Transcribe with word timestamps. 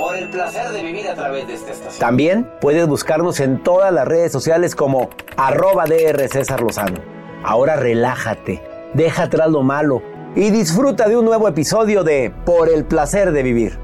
por 0.00 0.16
el 0.16 0.30
placer 0.30 0.70
de 0.70 0.82
vivir 0.82 1.06
a 1.08 1.14
través 1.14 1.46
de 1.46 1.52
esta 1.52 1.72
estación. 1.72 2.00
También 2.00 2.50
puedes 2.62 2.86
buscarnos 2.88 3.38
en 3.38 3.62
todas 3.62 3.92
las 3.92 4.08
redes 4.08 4.32
sociales 4.32 4.74
como 4.74 5.10
arroba 5.36 5.84
DR 5.84 6.26
César 6.26 6.62
Lozano. 6.62 6.98
Ahora 7.44 7.76
relájate, 7.76 8.62
deja 8.94 9.24
atrás 9.24 9.50
lo 9.50 9.62
malo 9.62 10.02
y 10.34 10.48
disfruta 10.48 11.06
de 11.06 11.18
un 11.18 11.26
nuevo 11.26 11.46
episodio 11.48 12.02
de 12.02 12.32
Por 12.46 12.70
el 12.70 12.86
placer 12.86 13.30
de 13.32 13.42
vivir. 13.42 13.78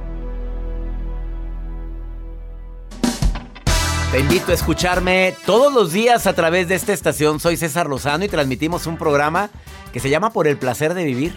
Te 4.11 4.21
invito 4.21 4.53
a 4.53 4.55
escucharme 4.55 5.35
todos 5.45 5.71
los 5.71 5.93
días 5.93 6.27
a 6.27 6.33
través 6.33 6.69
de 6.69 6.77
esta 6.77 6.95
estación. 6.95 7.41
Soy 7.41 7.59
César 7.59 7.89
Lozano 7.89 8.25
y 8.25 8.29
transmitimos 8.29 8.87
un 8.87 8.97
programa 8.97 9.51
que 9.93 10.01
se 10.01 10.09
llama 10.09 10.31
Por 10.31 10.47
el 10.47 10.57
placer 10.57 10.95
de 10.95 11.05
vivir. 11.05 11.37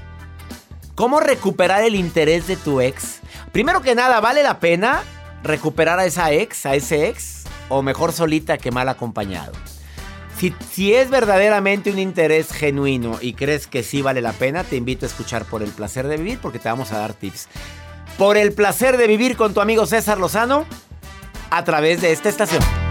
¿Cómo 1.00 1.22
recuperar 1.22 1.82
el 1.84 1.96
interés 1.96 2.46
de 2.46 2.58
tu 2.58 2.82
ex? 2.82 3.22
Primero 3.54 3.82
que 3.82 3.96
nada, 3.96 4.20
¿vale 4.20 4.44
la 4.44 4.60
pena 4.60 5.02
recuperar 5.44 5.98
a 5.98 6.04
esa 6.04 6.34
ex, 6.34 6.66
a 6.66 6.76
ese 6.76 7.08
ex? 7.08 7.46
O 7.70 7.82
mejor 7.82 8.12
solita 8.12 8.58
que 8.58 8.70
mal 8.70 8.90
acompañado. 8.90 9.54
Si, 10.38 10.54
si, 10.70 10.94
es 10.94 11.10
verdaderamente 11.10 11.90
un 11.90 12.00
interés 12.00 12.52
genuino 12.52 13.18
y 13.22 13.32
crees 13.32 13.66
que 13.66 13.82
sí 13.82 14.02
vale 14.02 14.22
la 14.22 14.34
pena, 14.34 14.66
te 14.66 14.76
invito 14.76 15.06
a 15.06 15.08
escuchar 15.08 15.46
por 15.46 15.64
el 15.64 15.72
placer 15.72 16.06
de 16.06 16.18
vivir 16.18 16.40
porque 16.42 16.60
te 16.60 16.68
vamos 16.68 16.92
a 16.92 17.00
dar 17.00 17.14
tips. 17.14 17.48
Por 18.18 18.36
el 18.36 18.52
placer 18.52 18.98
de 18.98 19.08
vivir 19.08 19.38
con 19.38 19.54
tu 19.54 19.62
amigo 19.62 19.86
César 19.86 20.18
Lozano 20.18 20.66
a 21.50 21.64
través 21.64 22.02
de 22.02 22.12
esta 22.12 22.28
estación. 22.28 22.89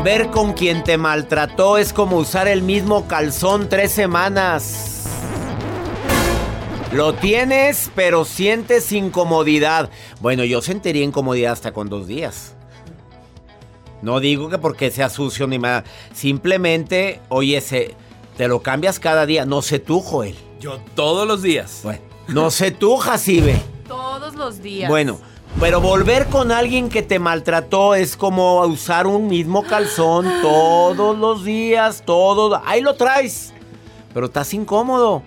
Volver 0.00 0.30
con 0.30 0.54
quien 0.54 0.82
te 0.82 0.96
maltrató 0.96 1.76
es 1.76 1.92
como 1.92 2.16
usar 2.16 2.48
el 2.48 2.62
mismo 2.62 3.06
calzón 3.06 3.68
tres 3.68 3.92
semanas. 3.92 5.04
Lo 6.90 7.12
tienes, 7.12 7.90
pero 7.94 8.24
sientes 8.24 8.92
incomodidad. 8.92 9.90
Bueno, 10.22 10.42
yo 10.44 10.62
sentiría 10.62 11.04
incomodidad 11.04 11.52
hasta 11.52 11.72
con 11.74 11.90
dos 11.90 12.06
días. 12.06 12.54
No 14.00 14.20
digo 14.20 14.48
que 14.48 14.56
porque 14.56 14.90
sea 14.90 15.10
sucio 15.10 15.46
ni 15.46 15.58
más. 15.58 15.84
Simplemente, 16.14 17.20
oye, 17.28 17.60
se, 17.60 17.94
te 18.38 18.48
lo 18.48 18.62
cambias 18.62 19.00
cada 19.00 19.26
día. 19.26 19.44
No 19.44 19.60
sé 19.60 19.80
tú, 19.80 20.00
Joel. 20.00 20.34
Yo 20.60 20.78
todos 20.94 21.28
los 21.28 21.42
días. 21.42 21.80
Bueno, 21.82 22.00
no 22.26 22.50
sé 22.50 22.70
tú, 22.70 22.96
Jacibe. 22.96 23.60
Todos 23.86 24.34
los 24.34 24.62
días. 24.62 24.88
Bueno, 24.88 25.20
pero 25.58 25.80
volver 25.80 26.26
con 26.26 26.52
alguien 26.52 26.88
que 26.88 27.02
te 27.02 27.18
maltrató 27.18 27.94
es 27.94 28.16
como 28.16 28.60
usar 28.64 29.06
un 29.06 29.26
mismo 29.26 29.62
calzón 29.62 30.30
todos 30.42 31.18
los 31.18 31.44
días, 31.44 32.02
todo. 32.04 32.60
Ahí 32.64 32.80
lo 32.80 32.94
traes. 32.94 33.52
Pero 34.14 34.26
estás 34.26 34.54
incómodo. 34.54 35.22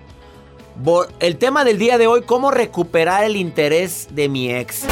El 1.20 1.38
tema 1.38 1.64
del 1.64 1.78
día 1.78 1.98
de 1.98 2.08
hoy, 2.08 2.24
¿cómo 2.24 2.50
recuperar 2.50 3.24
el 3.24 3.36
interés 3.36 4.08
de 4.12 4.28
mi 4.28 4.52
ex? 4.52 4.86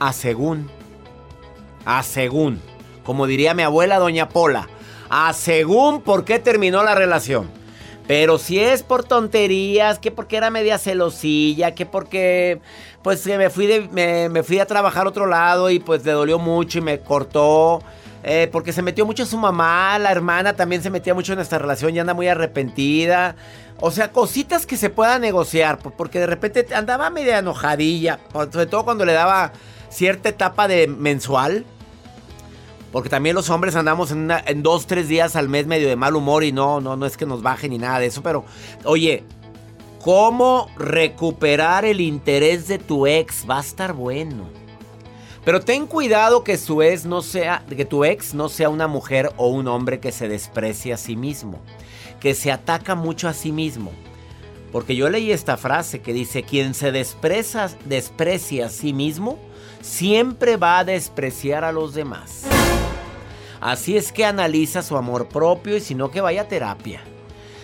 A 0.00 0.12
según. 0.12 0.68
A 1.84 2.02
según. 2.02 2.60
Como 3.04 3.26
diría 3.26 3.54
mi 3.54 3.62
abuela, 3.62 3.98
doña 3.98 4.28
Pola. 4.28 4.68
A 5.10 5.32
según 5.32 6.02
por 6.02 6.24
qué 6.24 6.38
terminó 6.38 6.82
la 6.82 6.94
relación. 6.94 7.48
Pero 8.06 8.38
si 8.38 8.60
es 8.60 8.82
por 8.82 9.04
tonterías, 9.04 9.98
que 9.98 10.10
porque 10.10 10.36
era 10.36 10.50
media 10.50 10.78
celosilla, 10.78 11.74
que 11.74 11.86
porque 11.86 12.60
pues 13.02 13.24
me 13.26 13.48
fui, 13.50 13.66
de, 13.66 14.28
me, 14.30 14.42
fui 14.42 14.58
a 14.58 14.66
trabajar 14.66 15.06
a 15.06 15.08
otro 15.08 15.26
lado 15.26 15.70
y 15.70 15.78
pues 15.78 16.04
le 16.04 16.12
dolió 16.12 16.38
mucho 16.38 16.78
y 16.78 16.82
me 16.82 17.00
cortó. 17.00 17.82
Eh, 18.26 18.48
porque 18.50 18.72
se 18.72 18.80
metió 18.80 19.04
mucho 19.04 19.26
su 19.26 19.36
mamá, 19.36 19.98
la 19.98 20.10
hermana 20.10 20.54
también 20.54 20.82
se 20.82 20.88
metía 20.88 21.12
mucho 21.12 21.34
en 21.34 21.40
esta 21.40 21.58
relación 21.58 21.94
y 21.94 21.98
anda 21.98 22.14
muy 22.14 22.26
arrepentida. 22.26 23.36
O 23.80 23.90
sea, 23.90 24.12
cositas 24.12 24.64
que 24.64 24.78
se 24.78 24.88
puedan 24.88 25.20
negociar, 25.20 25.78
porque 25.78 26.20
de 26.20 26.26
repente 26.26 26.66
andaba 26.74 27.10
media 27.10 27.38
enojadilla, 27.38 28.18
sobre 28.32 28.66
todo 28.66 28.84
cuando 28.84 29.04
le 29.04 29.12
daba 29.12 29.52
cierta 29.90 30.30
etapa 30.30 30.68
de 30.68 30.86
mensual. 30.86 31.66
Porque 32.94 33.08
también 33.08 33.34
los 33.34 33.50
hombres 33.50 33.74
andamos 33.74 34.12
en, 34.12 34.30
en, 34.30 34.62
dos, 34.62 34.86
tres 34.86 35.08
días 35.08 35.34
al 35.34 35.48
mes 35.48 35.66
medio 35.66 35.88
de 35.88 35.96
mal 35.96 36.14
humor 36.14 36.44
y 36.44 36.52
no, 36.52 36.80
no, 36.80 36.94
no 36.94 37.06
es 37.06 37.16
que 37.16 37.26
nos 37.26 37.42
baje 37.42 37.68
ni 37.68 37.76
nada 37.76 37.98
de 37.98 38.06
eso. 38.06 38.22
Pero, 38.22 38.44
oye, 38.84 39.24
¿cómo 40.00 40.70
recuperar 40.76 41.84
el 41.84 42.00
interés 42.00 42.68
de 42.68 42.78
tu 42.78 43.08
ex? 43.08 43.50
Va 43.50 43.58
a 43.58 43.62
estar 43.62 43.94
bueno. 43.94 44.48
Pero 45.44 45.60
ten 45.60 45.88
cuidado 45.88 46.44
que 46.44 46.56
su 46.56 46.82
ex 46.82 47.04
no 47.04 47.20
sea, 47.20 47.64
que 47.68 47.84
tu 47.84 48.04
ex 48.04 48.32
no 48.32 48.48
sea 48.48 48.68
una 48.68 48.86
mujer 48.86 49.32
o 49.38 49.48
un 49.48 49.66
hombre 49.66 49.98
que 49.98 50.12
se 50.12 50.28
desprecie 50.28 50.92
a 50.92 50.96
sí 50.96 51.16
mismo, 51.16 51.58
que 52.20 52.32
se 52.32 52.52
ataca 52.52 52.94
mucho 52.94 53.26
a 53.26 53.34
sí 53.34 53.50
mismo. 53.50 53.90
Porque 54.70 54.94
yo 54.94 55.10
leí 55.10 55.32
esta 55.32 55.56
frase 55.56 56.00
que 56.00 56.12
dice, 56.12 56.44
quien 56.44 56.74
se 56.74 56.92
desprecia, 56.92 57.72
desprecia 57.86 58.66
a 58.66 58.68
sí 58.68 58.92
mismo, 58.92 59.40
siempre 59.80 60.56
va 60.56 60.78
a 60.78 60.84
despreciar 60.84 61.64
a 61.64 61.72
los 61.72 61.92
demás. 61.92 62.44
Así 63.64 63.96
es 63.96 64.12
que 64.12 64.26
analiza 64.26 64.82
su 64.82 64.94
amor 64.94 65.26
propio 65.26 65.78
y 65.78 65.80
si 65.80 65.94
no 65.94 66.10
que 66.10 66.20
vaya 66.20 66.42
a 66.42 66.48
terapia. 66.48 67.00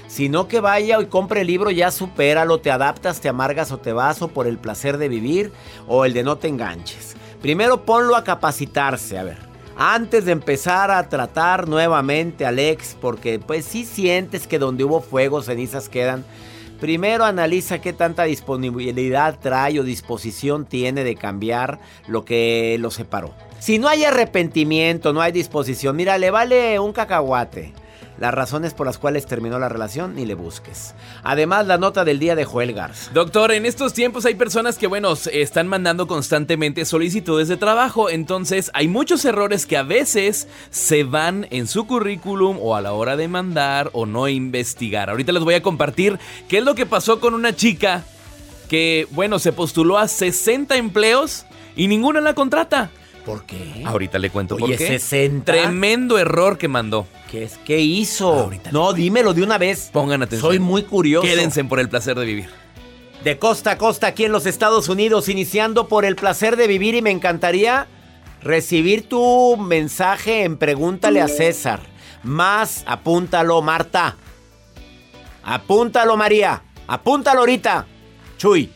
Si 0.08 0.30
no 0.30 0.48
que 0.48 0.60
vaya 0.60 0.98
y 0.98 1.04
compre 1.04 1.42
el 1.42 1.46
libro, 1.46 1.70
ya 1.70 1.90
supéralo, 1.90 2.58
te 2.58 2.70
adaptas, 2.70 3.20
te 3.20 3.28
amargas 3.28 3.70
o 3.70 3.76
te 3.76 3.92
vas 3.92 4.22
o 4.22 4.28
por 4.28 4.46
el 4.46 4.56
placer 4.56 4.96
de 4.96 5.10
vivir 5.10 5.52
o 5.86 6.06
el 6.06 6.14
de 6.14 6.22
no 6.22 6.38
te 6.38 6.48
enganches. 6.48 7.16
Primero 7.42 7.84
ponlo 7.84 8.16
a 8.16 8.24
capacitarse, 8.24 9.18
a 9.18 9.24
ver. 9.24 9.40
Antes 9.76 10.24
de 10.24 10.32
empezar 10.32 10.90
a 10.90 11.06
tratar 11.10 11.68
nuevamente 11.68 12.46
al 12.46 12.58
ex, 12.58 12.96
porque 12.98 13.38
pues 13.38 13.66
si 13.66 13.84
sientes 13.84 14.46
que 14.46 14.58
donde 14.58 14.84
hubo 14.84 15.02
fuego 15.02 15.42
cenizas 15.42 15.90
quedan, 15.90 16.24
primero 16.80 17.26
analiza 17.26 17.82
qué 17.82 17.92
tanta 17.92 18.22
disponibilidad 18.22 19.38
trae 19.38 19.78
o 19.78 19.82
disposición 19.82 20.64
tiene 20.64 21.04
de 21.04 21.14
cambiar 21.14 21.78
lo 22.06 22.24
que 22.24 22.78
lo 22.80 22.90
separó. 22.90 23.34
Si 23.60 23.78
no 23.78 23.88
hay 23.88 24.04
arrepentimiento, 24.04 25.12
no 25.12 25.20
hay 25.20 25.32
disposición, 25.32 25.94
mira, 25.94 26.16
le 26.16 26.30
vale 26.30 26.78
un 26.78 26.94
cacahuate 26.94 27.74
las 28.18 28.34
razones 28.34 28.74
por 28.74 28.86
las 28.86 28.98
cuales 28.98 29.26
terminó 29.26 29.58
la 29.58 29.68
relación 29.68 30.14
ni 30.14 30.26
le 30.26 30.34
busques. 30.34 30.94
Además, 31.22 31.66
la 31.66 31.78
nota 31.78 32.04
del 32.04 32.18
día 32.18 32.34
de 32.34 32.44
Joel 32.44 32.74
Garza. 32.74 33.10
Doctor, 33.12 33.50
en 33.52 33.64
estos 33.64 33.94
tiempos 33.94 34.26
hay 34.26 34.34
personas 34.34 34.76
que, 34.76 34.86
bueno, 34.86 35.14
están 35.32 35.68
mandando 35.68 36.06
constantemente 36.06 36.84
solicitudes 36.84 37.48
de 37.48 37.56
trabajo, 37.56 38.10
entonces 38.10 38.70
hay 38.74 38.88
muchos 38.88 39.24
errores 39.24 39.66
que 39.66 39.78
a 39.78 39.82
veces 39.82 40.48
se 40.70 41.04
van 41.04 41.46
en 41.50 41.66
su 41.66 41.86
currículum 41.86 42.58
o 42.60 42.76
a 42.76 42.82
la 42.82 42.92
hora 42.92 43.16
de 43.16 43.28
mandar 43.28 43.90
o 43.94 44.04
no 44.04 44.28
investigar. 44.28 45.08
Ahorita 45.08 45.32
les 45.32 45.42
voy 45.42 45.54
a 45.54 45.62
compartir 45.62 46.18
qué 46.48 46.58
es 46.58 46.64
lo 46.64 46.74
que 46.74 46.86
pasó 46.86 47.20
con 47.20 47.32
una 47.32 47.56
chica 47.56 48.04
que, 48.68 49.06
bueno, 49.10 49.38
se 49.38 49.52
postuló 49.52 49.98
a 49.98 50.08
60 50.08 50.76
empleos 50.76 51.46
y 51.74 51.88
ninguna 51.88 52.20
la 52.20 52.34
contrata. 52.34 52.90
¿Por 53.24 53.44
qué? 53.44 53.82
Ahorita 53.84 54.18
le 54.18 54.30
cuento 54.30 54.56
Oye, 54.56 54.66
por 54.66 54.76
qué. 54.76 54.86
60. 54.98 55.52
Tremendo 55.52 56.18
error 56.18 56.58
que 56.58 56.68
mandó. 56.68 57.06
¿Qué, 57.30 57.44
es? 57.44 57.58
¿Qué 57.64 57.80
hizo? 57.80 58.32
Ahorita. 58.32 58.72
No, 58.72 58.92
dímelo 58.92 59.34
de 59.34 59.42
una 59.42 59.58
vez. 59.58 59.90
Pongan 59.92 60.22
atención. 60.22 60.50
Soy 60.50 60.58
muy 60.58 60.82
curioso. 60.84 61.26
Quédense 61.26 61.64
por 61.64 61.80
el 61.80 61.88
placer 61.88 62.18
de 62.18 62.24
vivir. 62.24 62.48
De 63.24 63.38
costa 63.38 63.72
a 63.72 63.78
costa 63.78 64.06
aquí 64.06 64.24
en 64.24 64.32
los 64.32 64.46
Estados 64.46 64.88
Unidos, 64.88 65.28
iniciando 65.28 65.88
por 65.88 66.04
el 66.04 66.16
placer 66.16 66.56
de 66.56 66.66
vivir 66.66 66.94
y 66.94 67.02
me 67.02 67.10
encantaría 67.10 67.86
recibir 68.42 69.08
tu 69.08 69.56
mensaje 69.58 70.44
en 70.44 70.56
Pregúntale 70.56 71.20
a 71.20 71.28
César. 71.28 71.80
Más, 72.22 72.82
apúntalo, 72.86 73.60
Marta. 73.60 74.16
Apúntalo, 75.42 76.16
María. 76.16 76.62
Apúntalo 76.86 77.40
ahorita. 77.40 77.86
Chuy. 78.38 78.70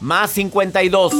Más 0.00 0.30
52 0.30 1.12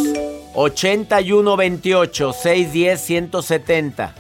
81 0.55 1.56
28 1.56 2.32
610 2.32 3.00
170. 3.00 4.14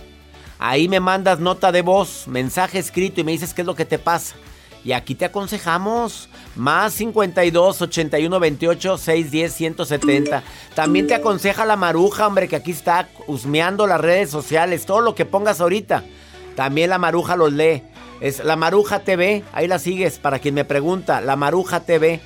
Ahí 0.58 0.88
me 0.88 1.00
mandas 1.00 1.40
nota 1.40 1.72
de 1.72 1.82
voz, 1.82 2.28
mensaje 2.28 2.78
escrito 2.78 3.20
y 3.20 3.24
me 3.24 3.32
dices 3.32 3.54
qué 3.54 3.62
es 3.62 3.66
lo 3.66 3.74
que 3.74 3.84
te 3.84 3.98
pasa. 3.98 4.36
Y 4.84 4.92
aquí 4.92 5.14
te 5.14 5.26
aconsejamos. 5.26 6.28
Más 6.56 6.94
52 6.94 7.82
81 7.82 8.40
28 8.40 8.98
610 8.98 9.52
170. 9.52 10.42
También 10.74 11.06
te 11.06 11.14
aconseja 11.14 11.64
la 11.64 11.76
maruja, 11.76 12.26
hombre, 12.26 12.48
que 12.48 12.56
aquí 12.56 12.70
está 12.70 13.08
husmeando 13.26 13.86
las 13.86 14.00
redes 14.00 14.30
sociales. 14.30 14.86
Todo 14.86 15.00
lo 15.00 15.14
que 15.14 15.26
pongas 15.26 15.60
ahorita. 15.60 16.02
También 16.56 16.90
la 16.90 16.98
maruja 16.98 17.36
los 17.36 17.52
lee. 17.52 17.82
Es 18.20 18.44
la 18.44 18.56
Maruja 18.56 19.00
TV. 19.00 19.42
Ahí 19.52 19.66
la 19.66 19.78
sigues 19.78 20.18
para 20.18 20.38
quien 20.38 20.54
me 20.54 20.64
pregunta. 20.64 21.20
La 21.20 21.36
Maruja 21.36 21.80
TV. 21.80 22.20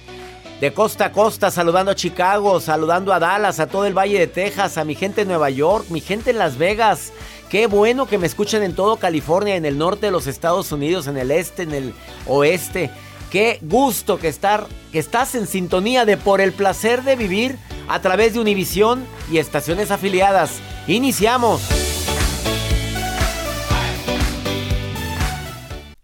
De 0.60 0.72
costa 0.72 1.06
a 1.06 1.12
costa, 1.12 1.50
saludando 1.50 1.90
a 1.90 1.94
Chicago, 1.94 2.60
saludando 2.60 3.12
a 3.12 3.18
Dallas, 3.18 3.60
a 3.60 3.66
todo 3.66 3.86
el 3.86 3.96
Valle 3.96 4.18
de 4.18 4.26
Texas, 4.26 4.78
a 4.78 4.84
mi 4.84 4.94
gente 4.94 5.22
en 5.22 5.28
Nueva 5.28 5.50
York, 5.50 5.86
mi 5.90 6.00
gente 6.00 6.30
en 6.30 6.38
Las 6.38 6.56
Vegas. 6.56 7.12
Qué 7.50 7.66
bueno 7.66 8.06
que 8.06 8.18
me 8.18 8.26
escuchen 8.26 8.62
en 8.62 8.74
todo 8.74 8.96
California, 8.96 9.56
en 9.56 9.64
el 9.64 9.78
norte 9.78 10.06
de 10.06 10.12
los 10.12 10.26
Estados 10.26 10.72
Unidos, 10.72 11.06
en 11.06 11.16
el 11.16 11.30
este, 11.30 11.64
en 11.64 11.72
el 11.72 11.94
oeste. 12.26 12.90
Qué 13.30 13.58
gusto 13.62 14.18
que, 14.18 14.28
estar, 14.28 14.66
que 14.92 15.00
estás 15.00 15.34
en 15.34 15.48
sintonía 15.48 16.04
de 16.04 16.16
Por 16.16 16.40
el 16.40 16.52
placer 16.52 17.02
de 17.02 17.16
vivir 17.16 17.58
a 17.88 18.00
través 18.00 18.34
de 18.34 18.40
Univisión 18.40 19.04
y 19.30 19.38
estaciones 19.38 19.90
afiliadas. 19.90 20.60
Iniciamos. 20.86 21.83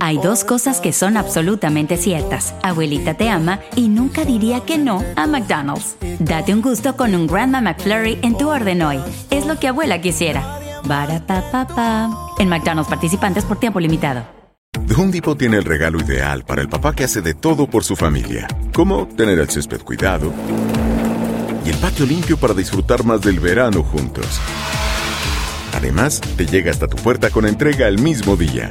Hay 0.00 0.16
dos 0.16 0.44
cosas 0.44 0.80
que 0.80 0.90
son 0.90 1.18
absolutamente 1.18 1.98
ciertas. 1.98 2.54
Abuelita 2.62 3.12
te 3.12 3.28
ama 3.28 3.60
y 3.76 3.88
nunca 3.88 4.24
diría 4.24 4.60
que 4.60 4.78
no 4.78 5.04
a 5.16 5.26
McDonald's. 5.26 5.96
Date 6.18 6.54
un 6.54 6.62
gusto 6.62 6.96
con 6.96 7.14
un 7.14 7.26
Grandma 7.26 7.60
McFlurry 7.60 8.18
en 8.22 8.38
tu 8.38 8.48
orden 8.48 8.80
hoy. 8.80 8.98
Es 9.30 9.44
lo 9.44 9.58
que 9.58 9.68
abuela 9.68 10.00
quisiera. 10.00 10.58
Barata 10.86 12.08
En 12.38 12.48
McDonald's 12.48 12.88
participantes 12.88 13.44
por 13.44 13.60
tiempo 13.60 13.80
limitado. 13.80 14.24
The 14.86 14.94
Home 14.94 15.20
tiene 15.36 15.58
el 15.58 15.64
regalo 15.64 16.00
ideal 16.00 16.42
para 16.44 16.62
el 16.62 16.70
papá 16.70 16.94
que 16.94 17.04
hace 17.04 17.20
de 17.20 17.34
todo 17.34 17.66
por 17.66 17.84
su 17.84 17.96
familia. 17.96 18.48
Como 18.72 19.08
tener 19.08 19.38
el 19.38 19.50
césped 19.50 19.82
cuidado 19.82 20.32
y 21.66 21.68
el 21.68 21.76
patio 21.76 22.06
limpio 22.06 22.38
para 22.38 22.54
disfrutar 22.54 23.04
más 23.04 23.20
del 23.20 23.38
verano 23.40 23.82
juntos. 23.82 24.40
Además, 25.74 26.22
te 26.38 26.46
llega 26.46 26.70
hasta 26.70 26.88
tu 26.88 26.96
puerta 26.96 27.28
con 27.28 27.46
entrega 27.46 27.88
el 27.88 27.98
mismo 27.98 28.36
día. 28.36 28.70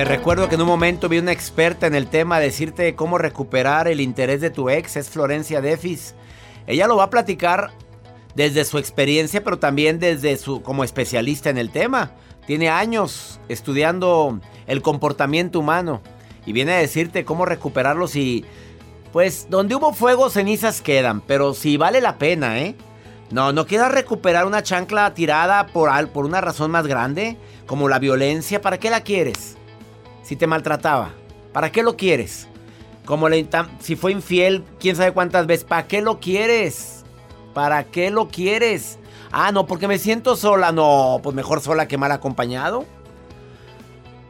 Te 0.00 0.06
recuerdo 0.06 0.48
que 0.48 0.54
en 0.54 0.62
un 0.62 0.66
momento 0.66 1.10
vi 1.10 1.18
una 1.18 1.32
experta 1.32 1.86
en 1.86 1.94
el 1.94 2.06
tema 2.06 2.40
decirte 2.40 2.94
cómo 2.94 3.18
recuperar 3.18 3.86
el 3.86 4.00
interés 4.00 4.40
de 4.40 4.48
tu 4.48 4.70
ex, 4.70 4.96
es 4.96 5.10
Florencia 5.10 5.60
Defis. 5.60 6.14
Ella 6.66 6.86
lo 6.86 6.96
va 6.96 7.04
a 7.04 7.10
platicar 7.10 7.72
desde 8.34 8.64
su 8.64 8.78
experiencia, 8.78 9.44
pero 9.44 9.58
también 9.58 9.98
desde 9.98 10.38
su 10.38 10.62
como 10.62 10.84
especialista 10.84 11.50
en 11.50 11.58
el 11.58 11.68
tema. 11.68 12.12
Tiene 12.46 12.70
años 12.70 13.40
estudiando 13.50 14.40
el 14.66 14.80
comportamiento 14.80 15.60
humano 15.60 16.00
y 16.46 16.54
viene 16.54 16.72
a 16.72 16.78
decirte 16.78 17.26
cómo 17.26 17.44
recuperarlo 17.44 18.08
si 18.08 18.46
pues 19.12 19.48
donde 19.50 19.74
hubo 19.74 19.92
fuego 19.92 20.30
cenizas 20.30 20.80
quedan, 20.80 21.20
pero 21.20 21.52
si 21.52 21.76
vale 21.76 22.00
la 22.00 22.16
pena, 22.16 22.58
¿eh? 22.58 22.74
No, 23.30 23.52
no 23.52 23.66
quieras 23.66 23.92
recuperar 23.92 24.46
una 24.46 24.62
chancla 24.62 25.12
tirada 25.12 25.66
por, 25.66 25.90
por 26.08 26.24
una 26.24 26.40
razón 26.40 26.70
más 26.70 26.86
grande, 26.86 27.36
como 27.66 27.90
la 27.90 27.98
violencia, 27.98 28.62
¿para 28.62 28.78
qué 28.78 28.88
la 28.88 29.02
quieres? 29.02 29.58
Si 30.30 30.36
te 30.36 30.46
maltrataba, 30.46 31.10
¿para 31.52 31.72
qué 31.72 31.82
lo 31.82 31.96
quieres? 31.96 32.46
Como 33.04 33.28
le 33.28 33.48
si 33.80 33.96
fue 33.96 34.12
infiel, 34.12 34.62
quién 34.78 34.94
sabe 34.94 35.10
cuántas 35.10 35.44
veces, 35.48 35.64
¿para 35.64 35.88
qué 35.88 36.02
lo 36.02 36.20
quieres? 36.20 37.04
¿Para 37.52 37.82
qué 37.82 38.12
lo 38.12 38.28
quieres? 38.28 39.00
Ah, 39.32 39.50
no, 39.50 39.66
porque 39.66 39.88
me 39.88 39.98
siento 39.98 40.36
sola. 40.36 40.70
No, 40.70 41.18
pues 41.20 41.34
mejor 41.34 41.60
sola 41.60 41.88
que 41.88 41.98
mal 41.98 42.12
acompañado. 42.12 42.84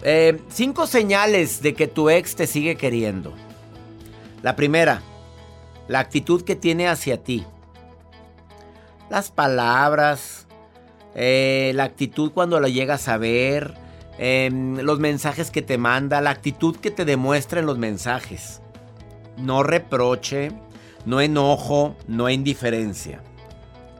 Eh, 0.02 0.40
cinco 0.48 0.86
señales 0.86 1.60
de 1.60 1.74
que 1.74 1.86
tu 1.86 2.08
ex 2.08 2.34
te 2.34 2.46
sigue 2.46 2.76
queriendo. 2.76 3.34
La 4.40 4.56
primera, 4.56 5.02
la 5.86 5.98
actitud 5.98 6.44
que 6.44 6.56
tiene 6.56 6.88
hacia 6.88 7.22
ti. 7.22 7.44
Las 9.10 9.30
palabras, 9.30 10.46
eh, 11.14 11.72
la 11.74 11.84
actitud 11.84 12.32
cuando 12.32 12.58
lo 12.58 12.68
llegas 12.68 13.06
a 13.06 13.18
ver, 13.18 13.74
em, 14.22 14.76
los 14.76 14.98
mensajes 15.00 15.50
que 15.50 15.62
te 15.62 15.78
manda, 15.78 16.20
la 16.20 16.30
actitud 16.30 16.76
que 16.76 16.90
te 16.90 17.06
demuestra 17.06 17.60
en 17.60 17.66
los 17.66 17.78
mensajes. 17.78 18.60
No 19.38 19.62
reproche, 19.62 20.52
no 21.06 21.22
enojo, 21.22 21.96
no 22.06 22.28
indiferencia. 22.28 23.22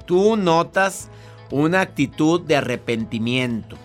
Tú 0.05 0.37
notas 0.37 1.09
una 1.51 1.81
actitud 1.81 2.43
de 2.43 2.57
arrepentimiento. 2.57 3.77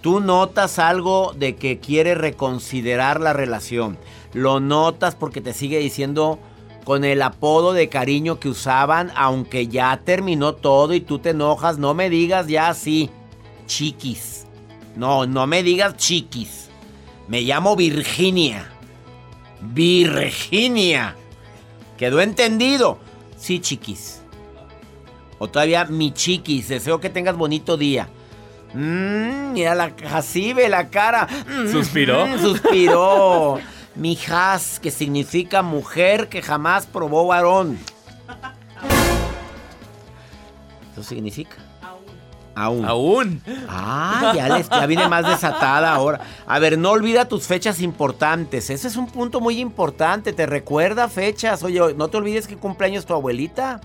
Tú 0.00 0.20
notas 0.20 0.78
algo 0.78 1.34
de 1.36 1.56
que 1.56 1.78
quiere 1.78 2.14
reconsiderar 2.14 3.20
la 3.20 3.34
relación. 3.34 3.98
Lo 4.32 4.58
notas 4.58 5.14
porque 5.14 5.42
te 5.42 5.52
sigue 5.52 5.78
diciendo 5.78 6.38
con 6.84 7.04
el 7.04 7.22
apodo 7.22 7.72
de 7.72 7.88
cariño 7.88 8.40
que 8.40 8.48
usaban, 8.48 9.12
aunque 9.14 9.68
ya 9.68 10.00
terminó 10.04 10.54
todo 10.54 10.94
y 10.94 11.00
tú 11.00 11.18
te 11.18 11.30
enojas, 11.30 11.78
no 11.78 11.94
me 11.94 12.10
digas 12.10 12.48
ya 12.48 12.68
así. 12.68 13.10
Chiquis. 13.66 14.41
No, 14.96 15.26
no 15.26 15.46
me 15.46 15.62
digas 15.62 15.96
chiquis. 15.96 16.68
Me 17.28 17.42
llamo 17.42 17.76
Virginia. 17.76 18.68
Virginia. 19.60 21.16
¿Quedó 21.96 22.20
entendido? 22.20 22.98
Sí, 23.36 23.60
chiquis. 23.60 24.22
O 25.38 25.48
todavía 25.48 25.84
mi 25.84 26.12
chiquis. 26.12 26.68
Deseo 26.68 27.00
que 27.00 27.10
tengas 27.10 27.36
bonito 27.36 27.76
día. 27.76 28.08
Mmm, 28.74 29.52
mira 29.52 29.74
la 29.74 29.92
la 30.68 30.88
cara. 30.88 31.28
Mm, 31.46 31.70
¿Suspiró? 31.70 32.26
mm, 32.26 32.38
suspiró. 32.38 33.58
Mijas, 33.94 34.80
que 34.80 34.90
significa 34.90 35.62
mujer 35.62 36.28
que 36.28 36.40
jamás 36.40 36.86
probó 36.86 37.26
varón. 37.26 37.78
Eso 40.92 41.02
significa. 41.02 41.56
Aún. 42.54 42.84
Aún. 42.84 43.42
Ah, 43.68 44.32
ya, 44.36 44.48
les- 44.56 44.68
ya 44.68 44.84
viene 44.86 45.08
más 45.08 45.26
desatada 45.26 45.94
ahora. 45.94 46.20
A 46.46 46.58
ver, 46.58 46.76
no 46.78 46.90
olvida 46.90 47.26
tus 47.26 47.46
fechas 47.46 47.80
importantes. 47.80 48.68
Ese 48.68 48.88
es 48.88 48.96
un 48.96 49.06
punto 49.06 49.40
muy 49.40 49.58
importante. 49.58 50.32
Te 50.34 50.44
recuerda 50.46 51.08
fechas. 51.08 51.62
Oye, 51.62 51.80
no 51.96 52.08
te 52.08 52.16
olvides 52.18 52.46
que 52.46 52.56
cumpleaños 52.56 53.06
tu 53.06 53.14
abuelita. 53.14 53.80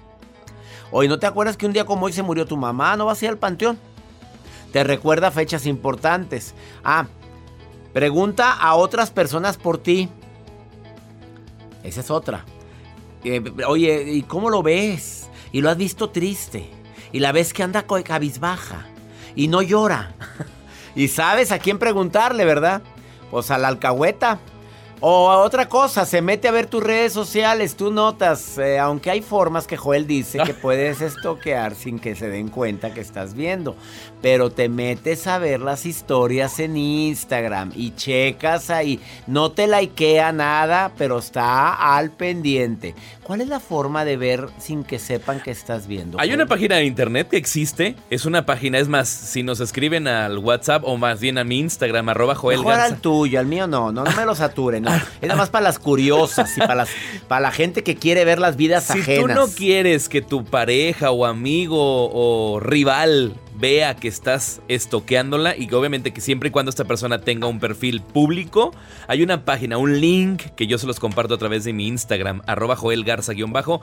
Oye, 0.91 1.07
¿no 1.09 1.17
te 1.19 1.27
acuerdas 1.27 1.55
que 1.57 1.65
un 1.65 1.73
día 1.73 1.85
como 1.85 2.05
hoy 2.07 2.13
se 2.13 2.23
murió 2.23 2.45
tu 2.45 2.57
mamá? 2.57 2.95
¿No 2.97 3.05
vas 3.05 3.21
a 3.21 3.25
ir 3.25 3.31
al 3.31 3.37
panteón? 3.37 3.77
Te 4.73 4.83
recuerda 4.83 5.31
fechas 5.31 5.65
importantes. 5.65 6.53
Ah, 6.83 7.07
pregunta 7.93 8.51
a 8.53 8.75
otras 8.75 9.11
personas 9.11 9.55
por 9.57 9.77
ti. 9.77 10.09
Esa 11.83 12.01
es 12.01 12.11
otra. 12.11 12.43
Eh, 13.23 13.41
oye, 13.67 14.11
¿y 14.11 14.23
cómo 14.23 14.49
lo 14.49 14.61
ves? 14.61 15.29
Y 15.53 15.61
lo 15.61 15.69
has 15.69 15.77
visto 15.77 16.09
triste. 16.09 16.69
Y 17.11 17.19
la 17.19 17.31
ves 17.31 17.53
que 17.53 17.63
anda 17.63 17.85
cabizbaja. 18.03 18.85
Y 19.35 19.47
no 19.47 19.61
llora. 19.61 20.13
y 20.95 21.07
sabes 21.07 21.51
a 21.51 21.59
quién 21.59 21.79
preguntarle, 21.79 22.45
¿verdad? 22.45 22.81
Pues 23.31 23.51
a 23.51 23.57
la 23.57 23.67
alcahueta. 23.67 24.39
O 24.99 25.27
otra 25.29 25.69
cosa, 25.69 26.05
se 26.07 26.23
mete 26.23 26.47
a 26.47 26.51
ver 26.51 26.65
tus 26.65 26.83
redes 26.83 27.13
sociales, 27.13 27.75
tú 27.75 27.91
notas, 27.91 28.57
eh, 28.57 28.79
aunque 28.79 29.11
hay 29.11 29.21
formas 29.21 29.67
que 29.67 29.77
Joel 29.77 30.07
dice 30.07 30.39
que 30.43 30.53
puedes 30.55 31.01
estoquear 31.01 31.75
sin 31.75 31.99
que 31.99 32.15
se 32.15 32.29
den 32.29 32.49
cuenta 32.49 32.91
que 32.91 33.01
estás 33.01 33.35
viendo, 33.35 33.75
pero 34.23 34.49
te 34.49 34.69
metes 34.69 35.27
a 35.27 35.37
ver 35.37 35.59
las 35.59 35.85
historias 35.85 36.59
en 36.59 36.77
Instagram 36.77 37.73
y 37.75 37.91
checas 37.91 38.71
ahí, 38.71 38.99
no 39.27 39.51
te 39.51 39.67
likea 39.67 40.31
nada, 40.31 40.91
pero 40.97 41.19
está 41.19 41.95
al 41.95 42.09
pendiente. 42.09 42.95
¿Cuál 43.21 43.41
es 43.41 43.49
la 43.49 43.59
forma 43.59 44.03
de 44.03 44.17
ver 44.17 44.47
sin 44.57 44.83
que 44.83 44.97
sepan 44.97 45.41
que 45.41 45.51
estás 45.51 45.85
viendo? 45.85 46.19
Hay 46.19 46.29
Joel? 46.29 46.39
una 46.39 46.47
página 46.47 46.77
de 46.77 46.85
internet 46.85 47.27
que 47.29 47.37
existe. 47.37 47.95
Es 48.09 48.25
una 48.25 48.45
página, 48.45 48.79
es 48.79 48.87
más, 48.87 49.09
si 49.09 49.43
nos 49.43 49.59
escriben 49.59 50.07
al 50.07 50.39
WhatsApp 50.39 50.83
o 50.85 50.97
más 50.97 51.19
bien 51.19 51.37
a 51.37 51.43
mi 51.43 51.59
Instagram, 51.59 52.09
arroba 52.09 52.33
Joel 52.33 52.59
Mejor 52.59 52.73
Garza. 52.73 52.95
al 52.95 53.01
tuyo, 53.01 53.39
al 53.39 53.45
mío 53.45 53.67
no, 53.67 53.91
no, 53.91 54.03
no 54.03 54.11
me 54.13 54.25
lo 54.25 54.33
saturen. 54.33 54.86
no. 54.89 54.95
Es 54.95 55.27
nada 55.27 55.35
más 55.35 55.49
para 55.49 55.63
las 55.63 55.79
curiosas 55.79 56.55
y 56.57 56.59
para, 56.59 56.75
las, 56.75 56.89
para 57.27 57.41
la 57.41 57.51
gente 57.51 57.83
que 57.83 57.95
quiere 57.95 58.25
ver 58.25 58.39
las 58.39 58.55
vidas 58.57 58.85
Si 58.85 58.99
ajenas. 58.99 59.21
tú 59.21 59.27
no 59.33 59.47
quieres 59.47 60.09
que 60.09 60.21
tu 60.21 60.45
pareja 60.45 61.11
o 61.11 61.25
amigo 61.25 61.77
o 61.79 62.59
rival 62.59 63.33
vea 63.59 63.95
que 63.95 64.07
estás 64.07 64.61
estoqueándola 64.67 65.55
y 65.57 65.67
que 65.67 65.75
obviamente 65.75 66.13
que 66.13 66.21
siempre 66.21 66.49
y 66.49 66.51
cuando 66.51 66.69
esta 66.69 66.85
persona 66.85 67.21
tenga 67.21 67.47
un 67.47 67.59
perfil 67.59 68.01
público, 68.01 68.71
hay 69.07 69.23
una 69.23 69.45
página, 69.45 69.77
un 69.77 69.99
link 69.99 70.43
que 70.55 70.67
yo 70.67 70.77
se 70.77 70.85
los 70.87 70.99
comparto 70.99 71.33
a 71.33 71.37
través 71.37 71.63
de 71.63 71.73
mi 71.73 71.87
Instagram, 71.87 72.41
arroba 72.45 72.75
Joel 72.75 73.03
Garza-bajo. 73.03 73.81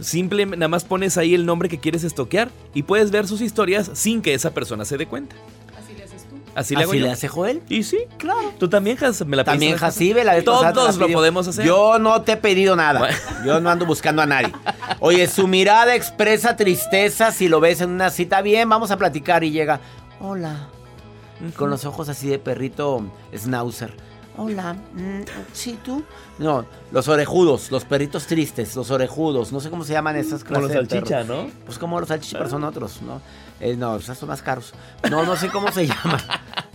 Simple, 0.00 0.46
nada 0.46 0.68
más 0.68 0.84
pones 0.84 1.16
ahí 1.18 1.34
el 1.34 1.44
nombre 1.44 1.68
que 1.68 1.78
quieres 1.78 2.04
estoquear 2.04 2.50
y 2.72 2.84
puedes 2.84 3.10
ver 3.10 3.26
sus 3.26 3.40
historias 3.40 3.90
sin 3.94 4.22
que 4.22 4.32
esa 4.34 4.52
persona 4.54 4.84
se 4.84 4.96
dé 4.96 5.06
cuenta. 5.06 5.34
Así 6.58 6.74
le 6.74 6.82
hago 6.82 6.90
¿Así 6.92 6.98
yo. 7.00 7.06
le 7.06 7.12
hace 7.12 7.28
Joel? 7.28 7.62
Y 7.68 7.84
sí, 7.84 7.98
claro. 8.18 8.52
Tú 8.58 8.68
también, 8.68 8.98
Has, 9.04 9.24
me 9.24 9.36
la 9.36 9.44
También 9.44 9.72
pediste 9.72 9.86
Jacibe, 9.86 10.24
la 10.24 10.34
vez 10.34 10.42
pasada. 10.44 10.60
pasada 10.60 10.72
te 10.72 10.80
Todos 10.80 10.96
lo 10.98 11.06
pidió. 11.06 11.18
podemos 11.18 11.46
hacer. 11.46 11.64
Yo 11.64 11.98
no 12.00 12.22
te 12.22 12.32
he 12.32 12.36
pedido 12.36 12.74
nada. 12.74 13.08
Yo 13.46 13.60
no 13.60 13.70
ando 13.70 13.86
buscando 13.86 14.22
a 14.22 14.26
nadie. 14.26 14.52
Oye, 14.98 15.28
su 15.28 15.46
mirada 15.46 15.94
expresa 15.94 16.56
tristeza. 16.56 17.30
Si 17.30 17.48
lo 17.48 17.60
ves 17.60 17.80
en 17.80 17.90
una 17.90 18.10
cita, 18.10 18.42
bien, 18.42 18.68
vamos 18.68 18.90
a 18.90 18.96
platicar. 18.96 19.44
Y 19.44 19.52
llega, 19.52 19.80
hola. 20.20 20.68
Con 21.56 21.70
los 21.70 21.84
ojos 21.84 22.08
así 22.08 22.26
de 22.28 22.40
perrito 22.40 23.04
schnauzer. 23.36 23.94
Hola, 24.40 24.74
mm, 24.94 25.22
¿sí 25.52 25.76
tú? 25.84 26.04
No, 26.38 26.64
los 26.92 27.08
orejudos, 27.08 27.72
los 27.72 27.84
perritos 27.84 28.26
tristes, 28.28 28.76
los 28.76 28.88
orejudos, 28.92 29.50
no 29.50 29.58
sé 29.58 29.68
cómo 29.68 29.82
se 29.82 29.94
llaman 29.94 30.14
esas 30.14 30.44
Como 30.44 30.60
clases 30.60 30.76
los 30.76 30.88
de 30.88 30.94
perros. 30.94 31.08
salchicha, 31.08 31.24
¿no? 31.24 31.50
Pues 31.66 31.76
como 31.76 31.98
los 31.98 32.08
salchichas, 32.08 32.38
pero 32.38 32.48
son 32.48 32.62
otros, 32.62 33.02
¿no? 33.02 33.20
Eh, 33.58 33.74
no, 33.76 33.96
esos 33.96 34.16
son 34.16 34.28
más 34.28 34.40
caros. 34.40 34.72
No, 35.10 35.24
no 35.24 35.34
sé 35.34 35.48
cómo 35.48 35.72
se 35.72 35.86
llama. 35.88 36.20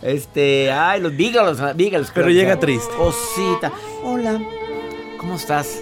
Este, 0.04 0.70
ay, 0.70 1.00
los 1.00 1.16
beagles, 1.16 1.60
beagles. 1.78 2.12
Pero 2.14 2.26
creo 2.26 2.30
llega 2.30 2.60
triste. 2.60 2.94
Cosita. 2.96 3.72
Hola, 4.04 4.38
¿cómo 5.18 5.36
estás? 5.36 5.82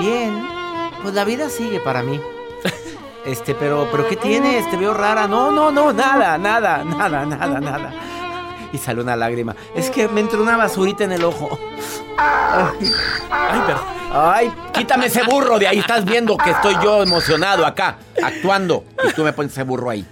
Bien. 0.00 0.44
Pues 1.02 1.14
la 1.14 1.24
vida 1.24 1.48
sigue 1.48 1.78
para 1.80 2.02
mí. 2.02 2.20
Este, 3.24 3.54
pero, 3.54 3.86
pero 3.92 4.08
¿qué 4.08 4.16
tienes? 4.16 4.68
Te 4.70 4.76
veo 4.76 4.94
rara. 4.94 5.28
No, 5.28 5.52
no, 5.52 5.70
no, 5.70 5.92
nada, 5.92 6.38
nada, 6.38 6.82
nada, 6.82 7.24
nada, 7.24 7.60
nada. 7.60 7.92
Y 8.72 8.78
sale 8.78 9.02
una 9.02 9.14
lágrima. 9.14 9.54
Es 9.74 9.90
que 9.90 10.08
me 10.08 10.22
entró 10.22 10.42
una 10.42 10.56
basurita 10.56 11.04
en 11.04 11.12
el 11.12 11.24
ojo. 11.24 11.58
Ay, 12.16 13.60
perdón. 13.66 13.84
Ay, 14.12 14.52
quítame 14.72 15.06
ese 15.06 15.22
burro 15.22 15.58
de 15.58 15.68
ahí. 15.68 15.78
Estás 15.78 16.04
viendo 16.04 16.36
que 16.36 16.50
estoy 16.50 16.74
yo 16.82 17.02
emocionado 17.02 17.64
acá, 17.64 17.98
actuando. 18.22 18.84
Y 19.08 19.12
tú 19.12 19.22
me 19.22 19.32
pones 19.32 19.52
ese 19.52 19.62
burro 19.62 19.90
ahí. 19.90 20.04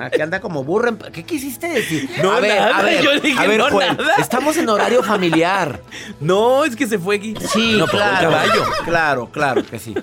Ah, 0.00 0.10
que 0.10 0.22
anda 0.22 0.40
como 0.40 0.62
burro. 0.62 0.88
en- 0.90 0.98
¿Qué 0.98 1.24
quisiste 1.24 1.68
decir? 1.68 2.08
No, 2.22 2.30
a 2.32 2.40
ver, 2.40 2.56
nada, 2.60 2.78
a 2.78 2.82
ver, 2.82 3.02
yo 3.02 3.18
dije 3.20 3.38
a 3.42 3.46
ver, 3.48 3.58
no, 3.58 3.68
Joel, 3.70 3.96
nada. 3.96 4.14
estamos 4.18 4.56
en 4.56 4.68
horario 4.68 5.02
familiar. 5.02 5.80
No, 6.20 6.64
es 6.64 6.76
que 6.76 6.86
se 6.86 6.98
fue 6.98 7.16
aquí. 7.16 7.34
Sí, 7.52 7.76
no, 7.78 7.86
claro. 7.86 8.30
caballo. 8.30 8.64
Claro, 8.84 9.28
claro 9.32 9.64
que 9.66 9.78
sí. 9.78 9.94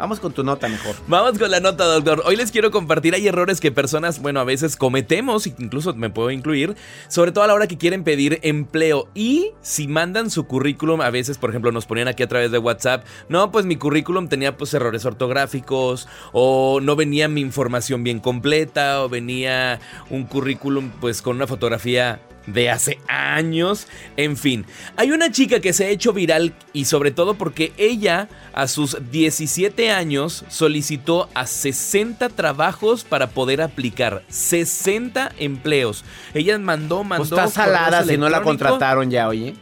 Vamos 0.00 0.18
con 0.18 0.32
tu 0.32 0.42
nota 0.42 0.66
mejor. 0.66 0.96
Vamos 1.08 1.38
con 1.38 1.50
la 1.50 1.60
nota, 1.60 1.84
doctor. 1.84 2.22
Hoy 2.24 2.34
les 2.34 2.50
quiero 2.50 2.70
compartir, 2.70 3.14
hay 3.14 3.28
errores 3.28 3.60
que 3.60 3.70
personas, 3.70 4.22
bueno, 4.22 4.40
a 4.40 4.44
veces 4.44 4.76
cometemos, 4.76 5.46
incluso 5.46 5.92
me 5.92 6.08
puedo 6.08 6.30
incluir, 6.30 6.74
sobre 7.08 7.32
todo 7.32 7.44
a 7.44 7.46
la 7.46 7.52
hora 7.52 7.66
que 7.66 7.76
quieren 7.76 8.02
pedir 8.02 8.38
empleo. 8.42 9.08
Y 9.14 9.50
si 9.60 9.88
mandan 9.88 10.30
su 10.30 10.46
currículum, 10.46 11.02
a 11.02 11.10
veces, 11.10 11.36
por 11.36 11.50
ejemplo, 11.50 11.70
nos 11.70 11.84
ponían 11.84 12.08
aquí 12.08 12.22
a 12.22 12.28
través 12.28 12.50
de 12.50 12.56
WhatsApp, 12.56 13.04
no, 13.28 13.52
pues 13.52 13.66
mi 13.66 13.76
currículum 13.76 14.28
tenía 14.28 14.56
pues 14.56 14.72
errores 14.72 15.04
ortográficos, 15.04 16.08
o 16.32 16.80
no 16.80 16.96
venía 16.96 17.28
mi 17.28 17.42
información 17.42 18.02
bien 18.02 18.20
completa, 18.20 19.04
o 19.04 19.10
venía 19.10 19.80
un 20.08 20.24
currículum 20.24 20.92
pues 20.98 21.20
con 21.20 21.36
una 21.36 21.46
fotografía 21.46 22.22
de 22.46 22.70
hace 22.70 22.98
años. 23.08 23.86
En 24.16 24.36
fin, 24.36 24.66
hay 24.96 25.10
una 25.12 25.30
chica 25.30 25.60
que 25.60 25.72
se 25.72 25.84
ha 25.84 25.88
hecho 25.88 26.12
viral 26.12 26.54
y 26.72 26.86
sobre 26.86 27.10
todo 27.10 27.34
porque 27.34 27.72
ella 27.76 28.28
a 28.52 28.66
sus 28.68 28.96
17 29.10 29.90
años 29.90 30.44
solicitó 30.48 31.28
a 31.34 31.46
60 31.46 32.28
trabajos 32.30 33.04
para 33.04 33.28
poder 33.28 33.62
aplicar 33.62 34.22
60 34.28 35.32
empleos. 35.38 36.04
Ella 36.34 36.58
mandó, 36.58 37.04
mandó. 37.04 37.28
Pues 37.28 37.30
está 37.30 37.48
salada 37.48 38.04
si 38.04 38.16
no 38.16 38.28
la 38.28 38.42
contrataron 38.42 39.10
ya, 39.10 39.28
oye. 39.28 39.54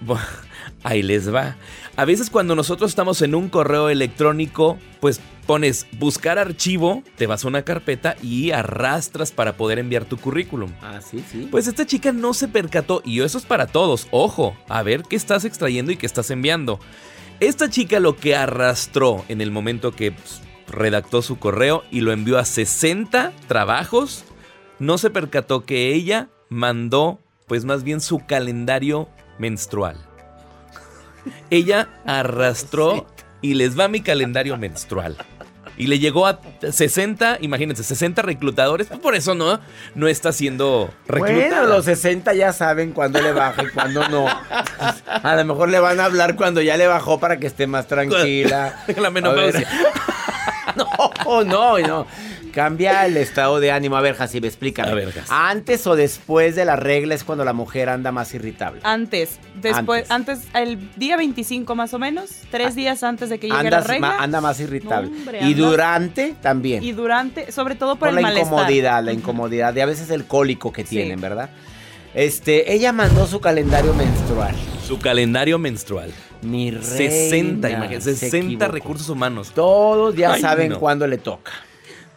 Ahí 0.82 1.02
les 1.02 1.32
va. 1.32 1.56
A 1.96 2.04
veces 2.04 2.30
cuando 2.30 2.54
nosotros 2.54 2.90
estamos 2.90 3.22
en 3.22 3.34
un 3.34 3.48
correo 3.48 3.88
electrónico, 3.88 4.78
pues 5.00 5.20
pones 5.46 5.86
buscar 5.98 6.38
archivo, 6.38 7.02
te 7.16 7.26
vas 7.26 7.44
a 7.44 7.48
una 7.48 7.62
carpeta 7.62 8.16
y 8.22 8.50
arrastras 8.50 9.32
para 9.32 9.56
poder 9.56 9.78
enviar 9.78 10.04
tu 10.04 10.18
currículum. 10.18 10.70
Ah, 10.82 11.00
sí, 11.00 11.24
sí. 11.30 11.48
Pues 11.50 11.66
esta 11.66 11.86
chica 11.86 12.12
no 12.12 12.34
se 12.34 12.48
percató 12.48 13.02
y 13.04 13.20
eso 13.22 13.38
es 13.38 13.46
para 13.46 13.66
todos. 13.66 14.08
Ojo, 14.10 14.56
a 14.68 14.82
ver 14.82 15.02
qué 15.08 15.16
estás 15.16 15.44
extrayendo 15.44 15.90
y 15.90 15.96
qué 15.96 16.06
estás 16.06 16.30
enviando. 16.30 16.78
Esta 17.40 17.70
chica 17.70 17.98
lo 17.98 18.16
que 18.16 18.36
arrastró 18.36 19.24
en 19.28 19.40
el 19.40 19.50
momento 19.50 19.92
que 19.92 20.12
pues, 20.12 20.42
redactó 20.68 21.22
su 21.22 21.38
correo 21.38 21.82
y 21.90 22.00
lo 22.00 22.12
envió 22.12 22.38
a 22.38 22.44
60 22.44 23.32
trabajos, 23.46 24.24
no 24.78 24.98
se 24.98 25.10
percató 25.10 25.64
que 25.64 25.94
ella 25.94 26.28
mandó 26.50 27.20
pues 27.46 27.64
más 27.64 27.84
bien 27.84 28.00
su 28.00 28.26
calendario 28.26 29.08
menstrual. 29.38 30.07
Ella 31.50 31.88
arrastró 32.04 33.06
y 33.40 33.54
les 33.54 33.78
va 33.78 33.88
mi 33.88 34.00
calendario 34.00 34.56
menstrual. 34.56 35.16
Y 35.78 35.86
le 35.86 36.00
llegó 36.00 36.26
a 36.26 36.40
60, 36.68 37.38
imagínense, 37.40 37.84
60 37.84 38.22
reclutadores. 38.22 38.88
Pues 38.88 38.98
por 38.98 39.14
eso 39.14 39.36
no, 39.36 39.60
no 39.94 40.08
está 40.08 40.32
siendo 40.32 40.92
reclutada. 41.06 41.60
Bueno, 41.60 41.66
los 41.66 41.84
60 41.84 42.34
ya 42.34 42.52
saben 42.52 42.90
cuándo 42.90 43.22
le 43.22 43.32
baja 43.32 43.62
y 43.62 43.68
cuándo 43.68 44.08
no. 44.08 44.26
A 44.26 45.36
lo 45.36 45.44
mejor 45.44 45.68
le 45.68 45.78
van 45.78 46.00
a 46.00 46.06
hablar 46.06 46.34
cuando 46.34 46.60
ya 46.60 46.76
le 46.76 46.88
bajó 46.88 47.20
para 47.20 47.38
que 47.38 47.46
esté 47.46 47.68
más 47.68 47.86
tranquila. 47.86 48.84
La 48.96 49.10
menopausia. 49.10 49.68
No, 50.76 50.86
no, 51.44 51.44
no, 51.44 51.78
no. 51.78 52.06
Cambia 52.52 53.06
el 53.06 53.16
estado 53.16 53.60
de 53.60 53.70
ánimo. 53.70 53.96
A 53.96 54.00
ver, 54.00 54.14
Jacibe, 54.14 54.48
explícame. 54.48 54.90
A 54.90 54.94
ver, 54.94 55.12
Jas. 55.12 55.26
¿Antes 55.30 55.86
o 55.86 55.94
después 55.96 56.56
de 56.56 56.64
la 56.64 56.76
regla 56.76 57.14
es 57.14 57.22
cuando 57.24 57.44
la 57.44 57.52
mujer 57.52 57.88
anda 57.88 58.10
más 58.10 58.32
irritable? 58.34 58.80
Antes, 58.84 59.38
después, 59.60 60.10
antes, 60.10 60.40
el 60.54 60.90
día 60.96 61.16
25 61.16 61.74
más 61.74 61.94
o 61.94 61.98
menos, 61.98 62.30
tres 62.50 62.74
días 62.74 63.02
antes 63.02 63.28
de 63.28 63.38
que 63.38 63.46
llegue 63.48 63.54
la 63.70 63.76
Andas 63.78 63.86
regla. 63.86 64.08
ma- 64.08 64.18
anda 64.22 64.40
más 64.40 64.58
irritable. 64.60 65.10
No, 65.10 65.16
hombre, 65.18 65.38
y 65.44 65.54
durante 65.54 66.34
también. 66.40 66.82
Y 66.82 66.92
durante, 66.92 67.52
sobre 67.52 67.74
todo 67.74 67.90
por, 67.96 68.00
por 68.00 68.08
el 68.08 68.14
la 68.16 68.20
malestar. 68.22 68.46
incomodidad, 68.52 69.04
la 69.04 69.12
incomodidad. 69.12 69.76
Y 69.76 69.80
a 69.80 69.86
veces 69.86 70.10
el 70.10 70.24
cólico 70.24 70.72
que 70.72 70.82
Sí. 70.84 70.90
tienen, 70.96 71.20
¿verdad? 71.20 71.50
Este, 72.14 72.72
ella 72.72 72.92
mandó 72.92 73.26
su 73.26 73.40
calendario 73.40 73.92
menstrual. 73.94 74.54
Su 74.86 74.98
calendario 74.98 75.58
menstrual. 75.58 76.10
Mi 76.42 76.70
reina. 76.70 76.86
60, 76.86 77.70
imagínate, 77.70 78.00
se 78.00 78.14
60 78.16 78.36
equivocó. 78.46 78.72
recursos 78.72 79.08
humanos. 79.08 79.50
Todos 79.54 80.14
ya 80.14 80.32
Ay, 80.34 80.40
saben 80.40 80.70
no. 80.70 80.78
cuándo 80.78 81.06
le 81.06 81.18
toca. 81.18 81.52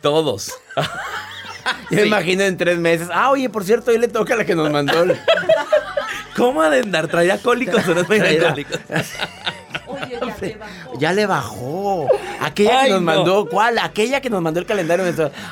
Todos. 0.01 0.54
Yo 1.92 1.98
me 1.98 2.06
imagino 2.08 2.44
en 2.44 2.58
tres 2.58 2.78
meses. 2.80 3.10
Ah, 3.13 3.30
oye, 3.32 3.50
por 3.50 3.63
cierto, 3.63 3.92
hoy 3.92 3.98
le 4.00 4.08
toca 4.08 4.36
la 4.36 4.46
que 4.46 4.56
nos 4.56 4.72
mandó. 4.72 5.04
el- 5.04 5.20
¿Cómo 6.36 6.62
ha 6.62 6.70
de 6.70 6.80
andar? 6.80 7.08
¿Traía 7.08 7.38
cólicos 7.40 7.88
o 7.88 7.94
no 7.94 8.04
traía 8.06 8.50
cólicos? 8.50 8.80
Ya 10.98 11.13
le 11.13 11.25
bajó. 11.25 12.08
Aquella 12.40 12.80
Ay, 12.82 12.86
que 12.88 12.92
nos 12.94 13.01
no. 13.01 13.06
mandó, 13.06 13.46
¿cuál? 13.48 13.78
Aquella 13.80 14.22
que 14.22 14.30
nos 14.30 14.42
mandó 14.42 14.60
el 14.60 14.66
calendario. 14.66 15.06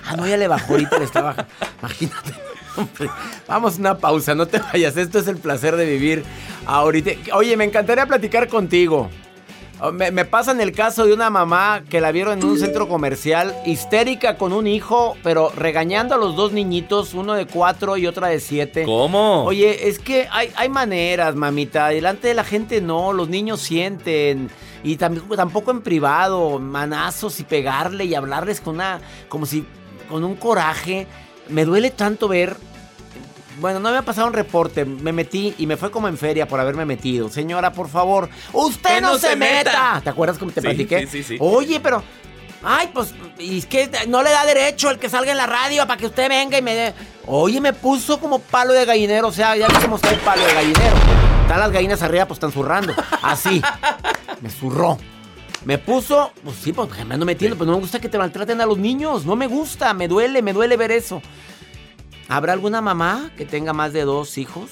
Ah, 0.06 0.16
no, 0.16 0.26
ya 0.28 0.38
le 0.38 0.48
bajó, 0.48 0.74
ahorita 0.74 0.98
le 1.00 1.06
está 1.06 1.22
bajando. 1.22 1.52
Imagínate. 1.82 2.34
Hombre. 2.78 3.10
Vamos 3.48 3.78
a 3.78 3.80
una 3.80 3.98
pausa, 3.98 4.36
no 4.36 4.46
te 4.48 4.60
vayas. 4.60 4.98
Esto 4.98 5.20
es 5.20 5.28
el 5.28 5.38
placer 5.38 5.76
de 5.76 5.86
vivir 5.86 6.24
ahorita. 6.66 7.12
Oye, 7.34 7.56
me 7.58 7.64
encantaría 7.66 8.06
platicar 8.06 8.48
contigo. 8.48 9.10
Oh, 9.82 9.94
Me, 9.94 10.12
me 10.12 10.26
pasan 10.26 10.60
el 10.60 10.74
caso 10.74 11.06
de 11.06 11.14
una 11.14 11.30
mamá 11.30 11.84
que 11.90 12.02
la 12.02 12.12
vieron 12.12 12.40
en 12.40 12.44
un 12.46 12.60
centro 12.60 12.90
comercial, 12.90 13.56
histérica 13.66 14.36
con 14.38 14.52
un 14.52 14.68
hijo, 14.68 15.16
pero 15.24 15.54
regañando 15.56 16.16
a 16.16 16.18
los 16.18 16.36
dos 16.36 16.52
niñitos, 16.52 17.14
uno 17.14 17.34
de 17.34 17.46
cuatro 17.48 17.96
y 17.96 18.06
otra 18.06 18.28
de 18.28 18.42
siete. 18.42 18.84
¿Cómo? 18.84 19.46
Oye, 19.46 19.88
es 19.88 19.98
que 20.00 20.28
hay, 20.32 20.52
hay 20.58 20.68
maneras, 20.68 21.34
mamita. 21.36 21.88
Delante 21.88 22.28
de 22.28 22.34
la 22.34 22.44
gente 22.44 22.82
no, 22.82 23.14
los 23.14 23.30
niños 23.30 23.62
sienten. 23.62 24.50
Y 24.84 24.98
tam- 24.98 25.34
tampoco 25.38 25.72
en 25.72 25.80
privado, 25.82 26.60
manazos 26.60 27.40
y 27.40 27.44
pegarle 27.44 28.04
y 28.04 28.16
hablarles 28.16 28.60
con 28.60 28.76
una. 28.76 29.00
como 29.30 29.46
si. 29.46 29.66
con 30.10 30.26
un 30.26 30.36
coraje. 30.36 31.08
Me 31.50 31.66
duele 31.66 31.90
tanto 31.92 32.28
ver. 32.28 32.56
Bueno, 33.60 33.80
no 33.82 33.92
me 33.92 33.98
ha 33.98 34.02
pasado 34.04 34.28
un 34.28 34.34
reporte. 34.34 34.86
Me 34.86 35.12
metí 35.12 35.54
y 35.58 35.68
me 35.68 35.76
fue 35.76 35.92
como 35.92 36.08
en 36.08 36.18
feria 36.18 36.48
por 36.48 36.60
haberme 36.60 36.86
metido. 36.86 37.30
Señora, 37.30 37.74
por 37.74 37.90
favor, 37.90 38.30
usted 38.54 39.02
no, 39.02 39.14
no 39.14 39.20
se, 39.20 39.36
meta. 39.36 39.72
meta. 39.72 40.02
¿Te 40.04 40.10
acuerdas 40.10 40.38
cómo 40.38 40.52
te 40.52 40.62
Sí, 40.62 40.68
platiqué? 40.68 41.02
sí, 41.02 41.08
sí, 41.08 41.24
sí. 41.24 41.38
Oye, 41.40 41.80
pero. 41.80 42.02
Ay, 42.62 42.90
pues, 42.94 43.14
y 43.38 43.58
es 43.60 43.66
que 43.66 43.90
no 44.10 44.22
le 44.22 44.32
da 44.32 44.46
derecho 44.46 44.90
el 44.90 45.00
que 45.00 45.10
salga 45.10 45.32
en 45.32 45.38
la 45.38 45.48
radio 45.48 45.88
para 45.88 45.98
que 45.98 46.06
usted 46.08 46.28
venga 46.28 46.58
y 46.58 46.62
me 46.62 46.76
dé. 46.76 46.94
Oye, 47.26 47.62
me 47.62 47.72
puso 47.72 48.20
como 48.20 48.40
palo 48.40 48.74
de 48.74 48.84
gallinero, 48.84 49.30
o 49.30 49.32
sea, 49.32 49.56
ya 49.56 49.68
ves 49.70 49.80
cómo 49.80 49.96
está 49.96 50.10
el 50.10 50.20
palo 50.20 50.46
de 50.46 50.54
gallinero. 50.54 50.96
Están 51.44 51.60
las 51.62 51.72
gallinas 51.72 52.02
arriba, 52.02 52.26
pues 52.26 52.36
están 52.36 52.52
zurrando. 52.52 52.94
Así. 53.22 53.62
Me 54.42 54.50
zurró. 54.50 54.98
Me 55.66 55.78
puso, 55.78 56.32
pues 56.44 56.56
sí, 56.58 56.72
pues 56.72 56.90
me 57.06 57.14
ando 57.14 57.26
metiendo, 57.26 57.58
pero 57.58 57.68
no 57.72 57.78
me 57.78 57.82
gusta 57.82 58.00
que 58.00 58.08
te 58.10 58.18
maltraten 58.18 58.62
a 58.62 58.66
los 58.66 58.78
niños. 58.78 59.26
No 59.26 59.36
me 59.36 59.48
gusta, 59.48 59.94
me 59.94 60.08
duele, 60.08 60.42
me 60.42 60.54
duele 60.54 60.78
ver 60.78 60.92
eso. 60.92 61.22
¿Habrá 62.30 62.54
alguna 62.54 62.80
mamá 62.82 63.32
que 63.38 63.46
tenga 63.46 63.74
más 63.74 63.92
de 63.92 64.04
dos 64.04 64.38
hijos? 64.38 64.70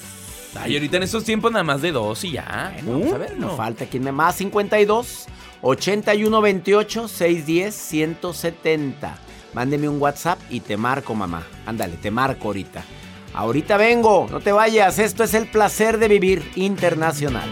Ay, 0.58 0.74
ahorita 0.74 0.96
en 0.96 1.02
estos 1.02 1.24
tiempos 1.24 1.52
nada 1.52 1.64
más 1.64 1.82
de 1.82 1.92
dos 1.92 2.24
y 2.24 2.32
ya. 2.32 2.74
Vamos 2.84 3.12
a 3.12 3.18
ver, 3.18 3.34
Uno. 3.36 3.48
nos 3.48 3.56
falta 3.56 3.84
quien 3.86 4.02
me 4.04 4.12
más 4.12 4.36
52 4.36 5.26
81 5.60 6.40
28 6.40 7.08
610 7.08 7.74
170. 7.74 9.18
Mándeme 9.54 9.88
un 9.88 10.00
WhatsApp 10.00 10.38
y 10.50 10.60
te 10.60 10.76
marco, 10.76 11.14
mamá. 11.14 11.42
Ándale, 11.66 11.96
te 11.96 12.10
marco 12.10 12.48
ahorita. 12.48 12.82
Ahorita 13.34 13.76
vengo, 13.76 14.26
no 14.30 14.40
te 14.40 14.52
vayas. 14.52 14.98
Esto 14.98 15.22
es 15.24 15.34
el 15.34 15.46
placer 15.48 15.98
de 15.98 16.08
vivir 16.08 16.50
internacional. 16.56 17.48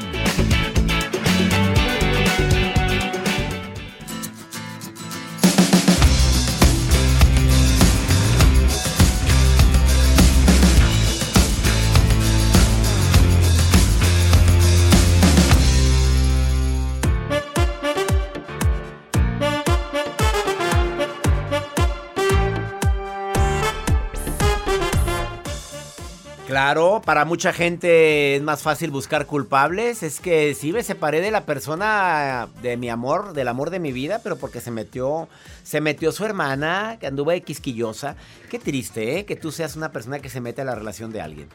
Claro, 26.67 27.01
para 27.05 27.25
mucha 27.25 27.53
gente 27.53 28.35
es 28.35 28.43
más 28.43 28.61
fácil 28.61 28.91
buscar 28.91 29.27
culpables. 29.27 30.03
Es 30.03 30.19
que 30.19 30.53
sí 30.53 30.73
me 30.73 30.83
separé 30.83 31.21
de 31.21 31.31
la 31.31 31.47
persona 31.47 32.49
de 32.61 32.77
mi 32.77 32.89
amor, 32.89 33.35
del 33.35 33.47
amor 33.47 33.71
de 33.71 33.79
mi 33.79 33.93
vida, 33.93 34.19
pero 34.21 34.35
porque 34.35 34.61
se 34.61 34.73
metió, 34.73 35.29
se 35.63 35.81
metió 35.81 36.11
su 36.11 36.25
hermana, 36.25 36.97
que 36.99 37.07
anduvo 37.07 37.31
de 37.31 37.41
quisquillosa. 37.43 38.17
Qué 38.51 38.59
triste, 38.59 39.17
¿eh? 39.17 39.25
Que 39.25 39.37
tú 39.37 39.53
seas 39.53 39.77
una 39.77 39.93
persona 39.93 40.19
que 40.19 40.29
se 40.29 40.41
mete 40.41 40.63
a 40.63 40.65
la 40.65 40.75
relación 40.75 41.13
de 41.13 41.21
alguien. 41.21 41.49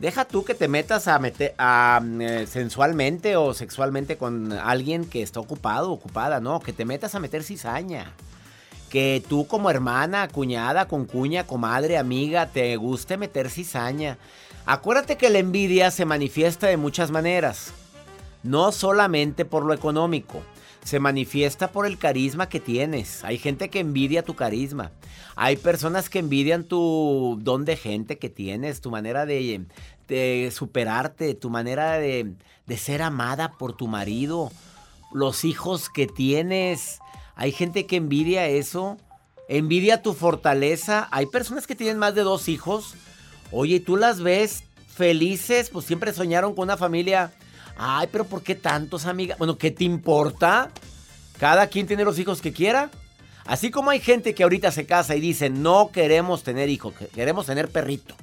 Deja 0.00 0.24
tú 0.24 0.44
que 0.44 0.56
te 0.56 0.66
metas 0.66 1.06
a 1.06 1.20
meter 1.20 1.54
a, 1.58 2.02
eh, 2.18 2.48
sensualmente 2.50 3.36
o 3.36 3.54
sexualmente 3.54 4.16
con 4.16 4.52
alguien 4.52 5.04
que 5.04 5.22
está 5.22 5.38
ocupado, 5.38 5.92
ocupada, 5.92 6.40
no, 6.40 6.58
que 6.58 6.72
te 6.72 6.84
metas 6.84 7.14
a 7.14 7.20
meter 7.20 7.44
cizaña 7.44 8.14
que 8.90 9.22
tú 9.28 9.46
como 9.46 9.68
hermana, 9.68 10.28
cuñada, 10.28 10.86
concuña, 10.86 11.44
comadre, 11.44 11.98
amiga, 11.98 12.46
te 12.46 12.76
guste 12.76 13.16
meter 13.16 13.50
cizaña. 13.50 14.16
Acuérdate 14.68 15.16
que 15.16 15.30
la 15.30 15.38
envidia 15.38 15.92
se 15.92 16.04
manifiesta 16.04 16.66
de 16.66 16.76
muchas 16.76 17.12
maneras. 17.12 17.72
No 18.42 18.72
solamente 18.72 19.44
por 19.44 19.64
lo 19.64 19.72
económico. 19.72 20.42
Se 20.82 20.98
manifiesta 20.98 21.70
por 21.70 21.86
el 21.86 21.98
carisma 21.98 22.48
que 22.48 22.58
tienes. 22.58 23.22
Hay 23.22 23.38
gente 23.38 23.70
que 23.70 23.78
envidia 23.78 24.24
tu 24.24 24.34
carisma. 24.34 24.90
Hay 25.36 25.56
personas 25.56 26.10
que 26.10 26.18
envidian 26.18 26.64
tu 26.64 27.38
don 27.42 27.64
de 27.64 27.76
gente 27.76 28.18
que 28.18 28.28
tienes, 28.28 28.80
tu 28.80 28.90
manera 28.90 29.24
de, 29.24 29.66
de 30.08 30.50
superarte, 30.52 31.34
tu 31.34 31.48
manera 31.48 31.98
de, 31.98 32.34
de 32.66 32.76
ser 32.76 33.02
amada 33.02 33.52
por 33.52 33.76
tu 33.76 33.86
marido, 33.86 34.50
los 35.12 35.44
hijos 35.44 35.88
que 35.88 36.08
tienes. 36.08 36.98
Hay 37.36 37.52
gente 37.52 37.86
que 37.86 37.96
envidia 37.96 38.48
eso. 38.48 38.96
Envidia 39.48 40.02
tu 40.02 40.12
fortaleza. 40.12 41.06
Hay 41.12 41.26
personas 41.26 41.68
que 41.68 41.76
tienen 41.76 41.98
más 41.98 42.16
de 42.16 42.22
dos 42.22 42.48
hijos. 42.48 42.96
Oye, 43.50 43.80
tú 43.80 43.96
las 43.96 44.20
ves 44.20 44.64
felices, 44.94 45.70
pues 45.70 45.86
siempre 45.86 46.12
soñaron 46.12 46.54
con 46.54 46.64
una 46.64 46.76
familia. 46.76 47.32
Ay, 47.76 48.08
pero 48.10 48.24
¿por 48.24 48.42
qué 48.42 48.54
tantos, 48.54 49.06
amiga? 49.06 49.36
Bueno, 49.38 49.58
¿qué 49.58 49.70
te 49.70 49.84
importa? 49.84 50.70
Cada 51.38 51.66
quien 51.66 51.86
tiene 51.86 52.04
los 52.04 52.18
hijos 52.18 52.40
que 52.40 52.52
quiera. 52.52 52.90
Así 53.44 53.70
como 53.70 53.90
hay 53.90 54.00
gente 54.00 54.34
que 54.34 54.42
ahorita 54.42 54.72
se 54.72 54.86
casa 54.86 55.14
y 55.14 55.20
dice, 55.20 55.50
no 55.50 55.90
queremos 55.92 56.42
tener 56.42 56.68
hijos, 56.68 56.94
que- 56.94 57.06
queremos 57.08 57.46
tener 57.46 57.68
perrito. 57.68 58.14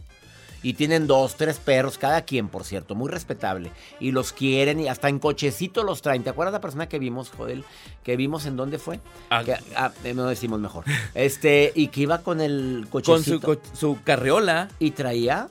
Y 0.64 0.74
tienen 0.74 1.06
dos, 1.08 1.36
tres 1.36 1.60
perros, 1.60 1.98
cada 1.98 2.22
quien, 2.24 2.48
por 2.48 2.64
cierto, 2.64 2.96
muy 2.96 3.10
respetable. 3.12 3.70
Y 4.00 4.12
los 4.12 4.32
quieren 4.34 4.80
y 4.80 4.88
hasta 4.88 5.10
en 5.10 5.20
cochecito 5.20 5.84
los 5.84 6.02
traen. 6.02 6.24
¿Te 6.24 6.30
acuerdas 6.30 6.54
la 6.54 6.62
persona 6.62 6.88
que 6.90 6.98
vimos, 7.00 7.30
Joel? 7.30 7.64
Que 8.04 8.16
vimos 8.18 8.46
en 8.46 8.56
dónde 8.56 8.80
fue? 8.80 9.00
Ah. 9.30 9.44
Que- 9.44 9.58
ah, 9.76 9.92
eh, 10.06 10.14
no 10.14 10.26
decimos 10.26 10.60
mejor. 10.60 10.86
Este, 11.14 11.72
y 11.76 11.88
que 11.90 12.02
iba 12.02 12.20
con 12.20 12.40
el 12.42 12.88
Con 12.90 13.04
su, 13.04 13.40
cochecito. 13.42 13.62
su 13.76 13.98
carreola. 14.04 14.70
y 14.80 14.92
traía... 14.92 15.50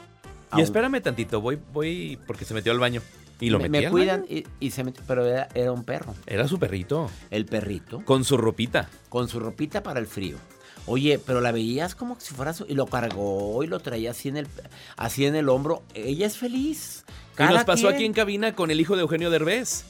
Y 0.53 0.57
un- 0.57 0.63
espérame 0.63 1.01
tantito, 1.01 1.41
voy, 1.41 1.59
voy, 1.73 2.19
porque 2.27 2.45
se 2.45 2.53
metió 2.55 2.73
al 2.73 2.79
baño. 2.79 3.01
Y 3.41 3.51
lo 3.51 3.59
me, 3.59 3.69
me 3.69 3.91
cuidan 3.91 4.25
y, 4.29 4.45
y 4.61 4.71
se 4.71 4.85
metió, 4.85 5.03
pero 5.07 5.27
era, 5.27 5.49
era 5.55 5.73
un 5.73 5.83
perro. 5.83 6.15
Era 6.27 6.47
su 6.47 6.59
perrito. 6.61 7.11
El 7.31 7.45
perrito. 7.45 8.05
Con 8.05 8.23
su 8.25 8.37
ropita. 8.37 8.89
con 9.09 9.27
su 9.29 9.41
ropita 9.41 9.83
para 9.83 9.99
el 9.99 10.07
frío. 10.07 10.37
Oye, 10.87 11.21
pero 11.25 11.41
la 11.41 11.53
veías 11.53 11.95
como 11.95 12.19
si 12.19 12.35
fuera 12.35 12.53
su... 12.53 12.65
Y 12.69 12.75
lo 12.75 12.87
cargó 12.87 13.63
y 13.63 13.67
lo 13.67 13.81
traía 13.81 14.11
así 14.11 14.29
en 14.29 14.37
el, 14.37 14.49
así 14.97 15.27
en 15.27 15.37
el 15.37 15.49
hombro. 15.49 15.83
Ella 15.95 16.27
es 16.27 16.37
feliz. 16.37 17.05
Y 17.39 17.43
nos 17.43 17.65
pasó 17.65 17.83
quien. 17.83 17.95
aquí 17.95 18.05
en 18.05 18.13
cabina 18.13 18.55
con 18.55 18.71
el 18.71 18.81
hijo 18.81 18.97
de 18.97 19.03
Eugenio 19.03 19.31
Derbez. 19.31 19.85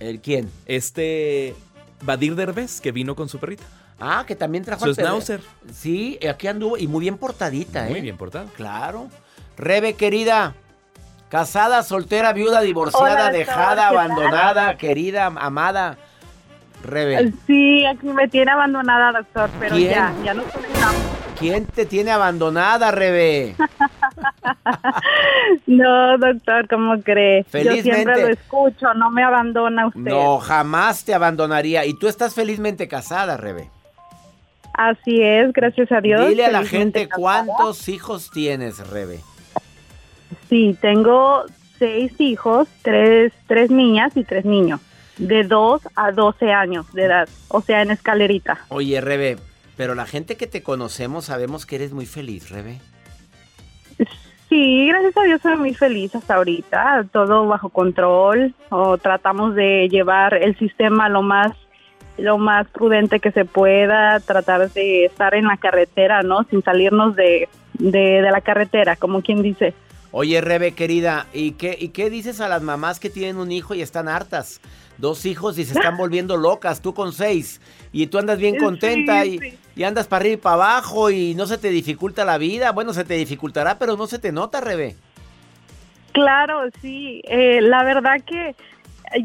¿El 0.00 0.20
quién? 0.20 0.50
Este. 0.66 1.54
Badir 2.02 2.34
Derbez, 2.36 2.80
que 2.80 2.92
vino 2.92 3.16
con 3.16 3.28
su 3.28 3.38
perrita. 3.38 3.64
Ah, 4.00 4.24
que 4.26 4.36
también 4.36 4.64
trajo 4.64 4.86
Su 4.86 4.94
schnauzer. 4.94 5.40
Sí, 5.72 6.18
aquí 6.28 6.46
anduvo 6.46 6.78
y 6.78 6.86
muy 6.86 7.00
bien 7.00 7.18
portadita, 7.18 7.86
¿eh? 7.86 7.90
Muy 7.90 8.00
bien 8.00 8.16
portado. 8.16 8.46
Claro. 8.56 9.08
Rebe, 9.56 9.94
querida. 9.94 10.54
Casada, 11.28 11.82
soltera, 11.82 12.32
viuda, 12.32 12.60
divorciada, 12.60 13.12
Hola, 13.12 13.30
dejada, 13.30 13.88
abandonada, 13.88 14.78
querida, 14.78 15.26
amada. 15.26 15.98
Rebe, 16.84 17.32
Sí, 17.46 17.84
aquí 17.86 18.06
me 18.08 18.28
tiene 18.28 18.50
abandonada, 18.52 19.12
doctor, 19.18 19.50
pero 19.58 19.74
¿Quién? 19.76 19.90
ya, 19.90 20.12
ya 20.24 20.34
nos 20.34 20.44
conectamos. 20.46 21.02
¿quién 21.38 21.66
te 21.66 21.86
tiene 21.86 22.10
abandonada, 22.10 22.90
Rebe? 22.90 23.54
No, 25.66 26.18
doctor, 26.18 26.66
¿cómo 26.68 27.00
cree? 27.02 27.42
Yo 27.44 27.50
Felizmente. 27.50 27.82
siempre 27.94 28.22
lo 28.22 28.28
escucho, 28.28 28.94
no 28.94 29.10
me 29.10 29.22
abandona 29.22 29.86
usted. 29.88 30.00
No, 30.00 30.38
jamás 30.38 31.04
te 31.04 31.14
abandonaría. 31.14 31.84
Y 31.84 31.94
tú 31.94 32.08
estás 32.08 32.34
felizmente 32.34 32.88
casada, 32.88 33.36
Rebe. 33.36 33.70
Así 34.74 35.20
es, 35.22 35.52
gracias 35.52 35.90
a 35.92 36.00
Dios. 36.00 36.28
Dile 36.28 36.46
a 36.46 36.50
la 36.52 36.64
gente 36.64 37.08
casada. 37.08 37.44
cuántos 37.46 37.88
hijos 37.88 38.30
tienes, 38.30 38.86
Rebe. 38.88 39.20
Sí, 40.48 40.76
tengo 40.80 41.44
seis 41.78 42.12
hijos, 42.20 42.68
tres, 42.82 43.32
tres 43.46 43.70
niñas 43.70 44.16
y 44.16 44.24
tres 44.24 44.44
niños, 44.44 44.80
de 45.18 45.44
2 45.44 45.82
a 45.94 46.12
12 46.12 46.52
años 46.52 46.92
de 46.92 47.04
edad, 47.04 47.28
o 47.48 47.60
sea, 47.60 47.82
en 47.82 47.90
escalerita. 47.90 48.58
Oye, 48.68 49.00
Rebe, 49.00 49.36
pero 49.76 49.94
la 49.94 50.06
gente 50.06 50.36
que 50.36 50.46
te 50.46 50.62
conocemos 50.62 51.26
sabemos 51.26 51.66
que 51.66 51.76
eres 51.76 51.92
muy 51.92 52.06
feliz, 52.06 52.50
Rebe. 52.50 52.80
Sí, 54.48 54.88
gracias 54.88 55.16
a 55.16 55.24
Dios 55.24 55.42
soy 55.42 55.56
muy 55.56 55.74
feliz 55.74 56.14
hasta 56.14 56.36
ahorita, 56.36 57.06
todo 57.12 57.46
bajo 57.46 57.68
control, 57.68 58.54
o 58.70 58.96
tratamos 58.96 59.54
de 59.54 59.88
llevar 59.90 60.34
el 60.34 60.56
sistema 60.58 61.08
lo 61.08 61.22
más 61.22 61.52
lo 62.16 62.36
más 62.36 62.66
prudente 62.68 63.20
que 63.20 63.30
se 63.30 63.44
pueda, 63.44 64.18
tratar 64.18 64.70
de 64.72 65.04
estar 65.04 65.34
en 65.34 65.44
la 65.44 65.56
carretera, 65.56 66.22
¿no? 66.22 66.42
Sin 66.50 66.64
salirnos 66.64 67.14
de, 67.14 67.48
de, 67.74 68.22
de 68.22 68.30
la 68.32 68.40
carretera, 68.40 68.96
como 68.96 69.22
quien 69.22 69.40
dice. 69.40 69.72
Oye, 70.10 70.40
Rebe, 70.40 70.72
querida, 70.72 71.26
¿y 71.32 71.52
qué, 71.52 71.76
¿y 71.78 71.90
qué 71.90 72.10
dices 72.10 72.40
a 72.40 72.48
las 72.48 72.62
mamás 72.62 72.98
que 72.98 73.10
tienen 73.10 73.36
un 73.36 73.52
hijo 73.52 73.74
y 73.74 73.82
están 73.82 74.08
hartas? 74.08 74.60
Dos 74.98 75.24
hijos 75.26 75.58
y 75.58 75.64
se 75.64 75.74
están 75.74 75.96
volviendo 75.96 76.36
locas, 76.36 76.82
tú 76.82 76.92
con 76.92 77.12
seis. 77.12 77.60
Y 77.92 78.08
tú 78.08 78.18
andas 78.18 78.38
bien 78.38 78.54
Sí, 78.54 78.60
contenta 78.64 79.24
y, 79.24 79.38
sí. 79.38 79.58
y 79.76 79.84
andas 79.84 80.06
para 80.08 80.22
arriba 80.22 80.34
y 80.34 80.36
para 80.38 80.54
abajo 80.56 81.10
y 81.10 81.34
no 81.34 81.46
se 81.46 81.56
te 81.56 81.70
dificulta 81.70 82.24
la 82.24 82.36
vida. 82.36 82.72
Bueno, 82.72 82.92
se 82.92 83.04
te 83.04 83.14
dificultará, 83.14 83.78
pero 83.78 83.96
no 83.96 84.06
se 84.08 84.18
te 84.18 84.32
nota, 84.32 84.60
Rebe. 84.60 84.96
Claro, 86.12 86.62
sí. 86.82 87.22
Eh, 87.24 87.60
la 87.62 87.84
verdad 87.84 88.20
que 88.26 88.56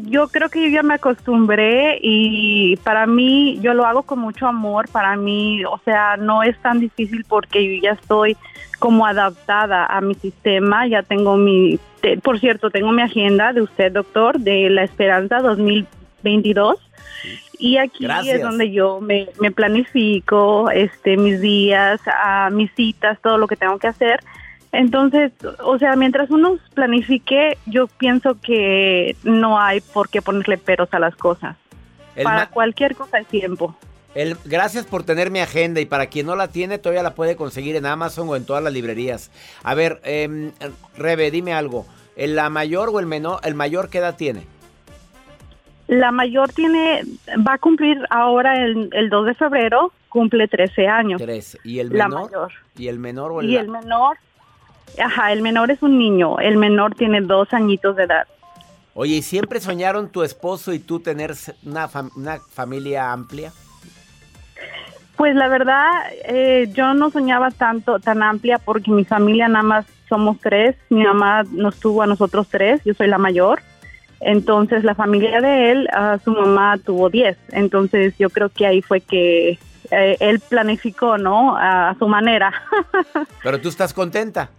yo 0.02 0.28
creo 0.28 0.48
que 0.48 0.62
yo 0.62 0.68
ya 0.68 0.82
me 0.82 0.94
acostumbré 0.94 1.98
y 2.02 2.76
para 2.84 3.06
mí 3.06 3.58
yo 3.60 3.74
lo 3.74 3.84
hago 3.86 4.02
con 4.02 4.18
mucho 4.18 4.46
amor. 4.46 4.88
Para 4.90 5.16
mí, 5.16 5.64
o 5.64 5.78
sea, 5.84 6.16
no 6.16 6.42
es 6.42 6.56
tan 6.58 6.80
difícil 6.80 7.24
porque 7.28 7.76
yo 7.76 7.82
ya 7.82 7.90
estoy 7.92 8.36
como 8.78 9.06
adaptada 9.06 9.86
a 9.86 10.00
mi 10.00 10.14
sistema. 10.14 10.86
Ya 10.86 11.02
tengo 11.02 11.36
mi, 11.36 11.78
te- 12.00 12.18
por 12.18 12.38
cierto, 12.40 12.70
tengo 12.70 12.92
mi 12.92 13.02
agenda 13.02 13.52
de 13.52 13.62
usted, 13.62 13.92
doctor, 13.92 14.38
de 14.38 14.70
la 14.70 14.84
Esperanza 14.84 15.40
2022. 15.40 16.76
Y 17.58 17.76
aquí 17.78 18.04
Gracias. 18.04 18.36
es 18.36 18.42
donde 18.42 18.70
yo 18.72 19.00
me, 19.00 19.28
me 19.40 19.50
planifico 19.50 20.70
este, 20.70 21.16
mis 21.16 21.40
días, 21.40 22.00
a 22.06 22.50
mis 22.50 22.70
citas, 22.74 23.18
todo 23.22 23.38
lo 23.38 23.46
que 23.46 23.56
tengo 23.56 23.78
que 23.78 23.86
hacer. 23.86 24.20
Entonces, 24.74 25.32
o 25.62 25.78
sea, 25.78 25.94
mientras 25.96 26.30
uno 26.30 26.58
planifique, 26.74 27.58
yo 27.66 27.86
pienso 27.86 28.36
que 28.40 29.16
no 29.22 29.60
hay 29.60 29.80
por 29.80 30.08
qué 30.08 30.20
ponerle 30.22 30.58
peros 30.58 30.88
a 30.92 30.98
las 30.98 31.14
cosas. 31.16 31.56
El 32.16 32.24
Para 32.24 32.46
cualquier 32.50 32.94
cosa 32.94 33.18
hay 33.18 33.24
tiempo. 33.24 33.76
El- 34.14 34.36
gracias 34.44 34.86
por 34.86 35.02
tener 35.02 35.30
mi 35.30 35.40
agenda 35.40 35.80
y 35.80 35.86
para 35.86 36.06
quien 36.06 36.26
no 36.26 36.36
la 36.36 36.48
tiene 36.48 36.78
todavía 36.78 37.02
la 37.02 37.14
puede 37.14 37.34
conseguir 37.36 37.74
en 37.76 37.86
Amazon 37.86 38.28
o 38.28 38.36
en 38.36 38.44
todas 38.46 38.62
las 38.62 38.72
librerías. 38.72 39.30
A 39.64 39.74
ver, 39.74 40.00
em, 40.04 40.52
Rebe, 40.96 41.30
dime 41.30 41.52
algo. 41.52 41.86
¿El 42.16 42.36
la 42.36 42.48
mayor 42.50 42.90
o 42.92 43.00
el 43.00 43.06
menor? 43.06 43.40
¿El 43.42 43.54
mayor 43.54 43.90
qué 43.90 43.98
edad 43.98 44.16
tiene? 44.16 44.46
La 45.88 46.12
mayor 46.12 46.50
tiene, 46.52 47.02
va 47.46 47.54
a 47.54 47.58
cumplir 47.58 47.98
ahora 48.08 48.64
el, 48.64 48.88
el 48.92 49.10
2 49.10 49.26
de 49.26 49.34
febrero, 49.34 49.92
cumple 50.08 50.48
13 50.48 50.86
años. 50.88 51.20
Tres. 51.20 51.58
¿Y 51.64 51.80
el 51.80 51.90
La 51.90 52.08
menor? 52.08 52.30
mayor. 52.30 52.52
¿Y 52.76 52.88
el 52.88 52.98
menor 52.98 53.32
o 53.32 53.40
el, 53.40 53.50
Y 53.50 53.56
el 53.56 53.68
menor, 53.68 54.16
ajá, 55.02 55.32
el 55.32 55.42
menor 55.42 55.70
es 55.70 55.82
un 55.82 55.98
niño, 55.98 56.38
el 56.38 56.56
menor 56.56 56.94
tiene 56.94 57.20
dos 57.20 57.52
añitos 57.52 57.96
de 57.96 58.04
edad. 58.04 58.26
Oye, 58.94 59.16
¿y 59.16 59.22
siempre 59.22 59.60
soñaron 59.60 60.08
tu 60.08 60.22
esposo 60.22 60.72
y 60.72 60.78
tú 60.78 61.00
tener 61.00 61.34
una, 61.64 61.88
fam- 61.88 62.12
una 62.16 62.38
familia 62.52 63.12
amplia? 63.12 63.52
Pues 65.16 65.34
la 65.36 65.48
verdad, 65.48 65.90
eh, 66.26 66.68
yo 66.74 66.92
no 66.94 67.10
soñaba 67.10 67.50
tanto, 67.50 67.98
tan 68.00 68.22
amplia 68.22 68.58
porque 68.58 68.90
mi 68.90 69.04
familia 69.04 69.48
nada 69.48 69.62
más 69.62 69.86
somos 70.08 70.38
tres. 70.40 70.76
Mi 70.90 71.04
mamá 71.04 71.44
nos 71.50 71.78
tuvo 71.78 72.02
a 72.02 72.06
nosotros 72.06 72.48
tres, 72.50 72.80
yo 72.84 72.94
soy 72.94 73.06
la 73.08 73.18
mayor. 73.18 73.60
Entonces 74.20 74.82
la 74.84 74.94
familia 74.94 75.40
de 75.40 75.70
él, 75.70 75.88
ah, 75.92 76.18
su 76.24 76.32
mamá 76.32 76.78
tuvo 76.78 77.10
diez. 77.10 77.36
Entonces 77.52 78.14
yo 78.18 78.30
creo 78.30 78.48
que 78.48 78.66
ahí 78.66 78.80
fue 78.82 79.00
que 79.00 79.58
eh, 79.90 80.16
él 80.18 80.40
planificó, 80.40 81.16
¿no? 81.18 81.56
A 81.56 81.94
su 81.98 82.08
manera. 82.08 82.52
Pero 83.42 83.60
tú 83.60 83.68
estás 83.68 83.92
contenta. 83.92 84.50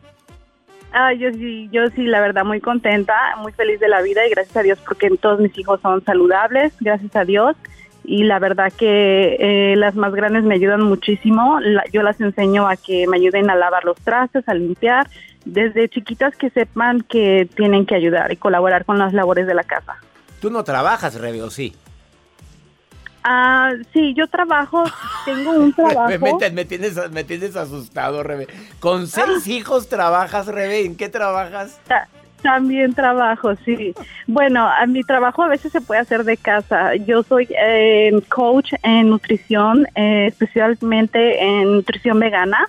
Ah, 0.98 1.12
yo 1.12 1.30
sí, 1.34 1.68
yo 1.74 1.88
sí, 1.94 2.04
la 2.06 2.22
verdad, 2.22 2.46
muy 2.46 2.62
contenta, 2.62 3.14
muy 3.42 3.52
feliz 3.52 3.82
de 3.82 3.90
la 3.90 4.02
vida 4.02 4.26
y 4.26 4.30
gracias 4.30 4.56
a 4.56 4.62
Dios 4.64 4.80
porque 4.88 5.10
todos 5.20 5.42
mis 5.42 5.58
hijos 5.58 5.82
son 5.82 6.02
saludables, 6.06 6.72
gracias 6.80 7.14
a 7.18 7.26
Dios. 7.26 7.58
Y 8.06 8.24
la 8.24 8.40
verdad 8.40 8.72
que 8.72 9.36
eh, 9.40 9.76
las 9.76 9.96
más 9.96 10.14
grandes 10.14 10.44
me 10.46 10.56
ayudan 10.56 10.84
muchísimo. 10.84 11.60
La- 11.60 11.84
yo 11.92 12.02
las 12.02 12.22
enseño 12.22 12.66
a 12.70 12.78
que 12.78 13.08
me 13.08 13.18
ayuden 13.18 13.50
a 13.50 13.56
lavar 13.56 13.84
los 13.84 13.98
trastes, 13.98 14.48
a 14.48 14.54
limpiar, 14.54 15.08
desde 15.44 15.90
chiquitas 15.90 16.34
que 16.38 16.50
sepan 16.50 17.02
que 17.02 17.46
tienen 17.58 17.86
que 17.86 17.96
ayudar 17.96 18.32
y 18.32 18.38
colaborar 18.38 18.86
con 18.86 18.98
las 18.98 19.12
labores 19.12 19.48
de 19.48 19.54
la 19.54 19.64
casa. 19.64 19.96
Tú 20.40 20.50
no 20.50 20.64
trabajas, 20.64 21.20
Rebe, 21.20 21.42
¿o 21.42 21.50
sí? 21.50 21.76
Ah, 23.28 23.72
sí, 23.92 24.14
yo 24.16 24.28
trabajo, 24.28 24.84
tengo 25.26 25.50
un 25.52 25.74
trabajo. 25.74 26.10
Me, 26.20 26.20
me- 26.20 26.50
me 26.52 26.66
tienes, 26.66 27.12
me 27.12 27.24
tienes 27.24 27.56
asustado, 27.56 28.22
Rebe. 28.22 28.48
Con 28.80 29.08
seis 29.08 29.48
hijos 29.48 29.90
trabajas, 29.90 30.46
Rebe. 30.46 30.86
¿En 30.86 30.96
qué 30.96 31.10
trabajas? 31.10 31.80
Ta- 31.88 32.08
También 32.44 32.94
trabajo, 32.94 33.56
sí. 33.66 33.96
Bueno, 34.28 34.68
a 34.68 34.86
mi 34.86 35.02
trabajo 35.02 35.42
a 35.42 35.48
veces 35.48 35.72
se 35.72 35.82
puede 35.82 36.02
hacer 36.02 36.24
de 36.24 36.38
casa. 36.38 36.94
Yo 36.98 37.24
soy 37.24 37.48
eh, 37.60 38.12
coach 38.30 38.74
en 38.84 39.10
nutrición, 39.10 39.88
eh, 39.96 40.28
especialmente 40.28 41.44
en 41.44 41.74
nutrición 41.78 42.20
vegana. 42.20 42.60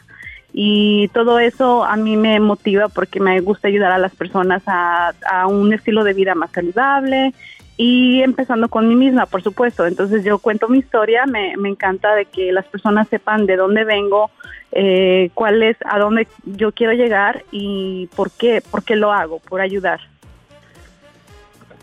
Y 0.59 1.09
todo 1.09 1.39
eso 1.39 1.85
a 1.85 1.97
mí 1.97 2.17
me 2.17 2.41
motiva 2.41 2.89
porque 2.89 3.21
me 3.21 3.39
gusta 3.41 3.69
ayudar 3.69 3.93
a 3.93 3.99
las 3.99 4.15
personas 4.15 4.63
a, 4.67 5.13
a 5.31 5.47
un 5.49 5.75
estilo 5.75 6.03
de 6.03 6.15
vida 6.15 6.35
más 6.35 6.51
saludable 6.53 7.35
y 7.77 8.23
empezando 8.23 8.69
con 8.69 8.89
mí 8.89 8.95
misma, 8.95 9.27
por 9.27 9.43
supuesto. 9.43 9.87
Entonces 9.87 10.25
yo 10.25 10.39
cuento 10.39 10.69
mi 10.69 10.79
historia, 10.79 11.27
me, 11.27 11.57
me 11.57 11.69
encanta 11.69 12.15
de 12.15 12.25
que 12.25 12.53
las 12.53 12.67
personas 12.67 13.09
sepan 13.09 13.47
de 13.47 13.57
dónde 13.57 13.85
vengo, 13.85 14.31
eh, 14.73 15.31
cuál 15.35 15.63
es, 15.63 15.77
a 15.85 15.99
dónde 15.99 16.27
yo 16.45 16.73
quiero 16.73 16.93
llegar 16.93 17.45
y 17.51 18.09
por 18.17 18.31
qué, 18.31 18.63
por 18.63 18.83
qué 18.83 18.97
lo 18.97 19.13
hago, 19.13 19.39
por 19.41 19.61
ayudar. 19.61 20.01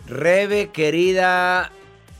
Rebe, 0.07 0.69
querida, 0.69 1.71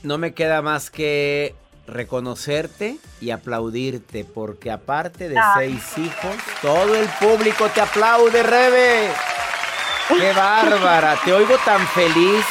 no 0.04 0.18
me 0.18 0.34
queda 0.34 0.62
más 0.62 0.90
que 0.90 1.56
reconocerte 1.86 2.98
y 3.20 3.32
aplaudirte, 3.32 4.24
porque 4.24 4.72
aparte 4.72 5.28
de 5.28 5.38
Ay. 5.38 5.80
seis 5.80 5.98
hijos, 5.98 6.36
todo 6.62 6.96
el 6.96 7.08
público 7.20 7.68
te 7.70 7.82
aplaude, 7.82 8.42
Rebe. 8.42 9.10
¡Qué 10.08 10.32
bárbara! 10.34 11.18
Te 11.24 11.34
oigo 11.34 11.56
tan 11.66 11.86
feliz, 11.88 12.46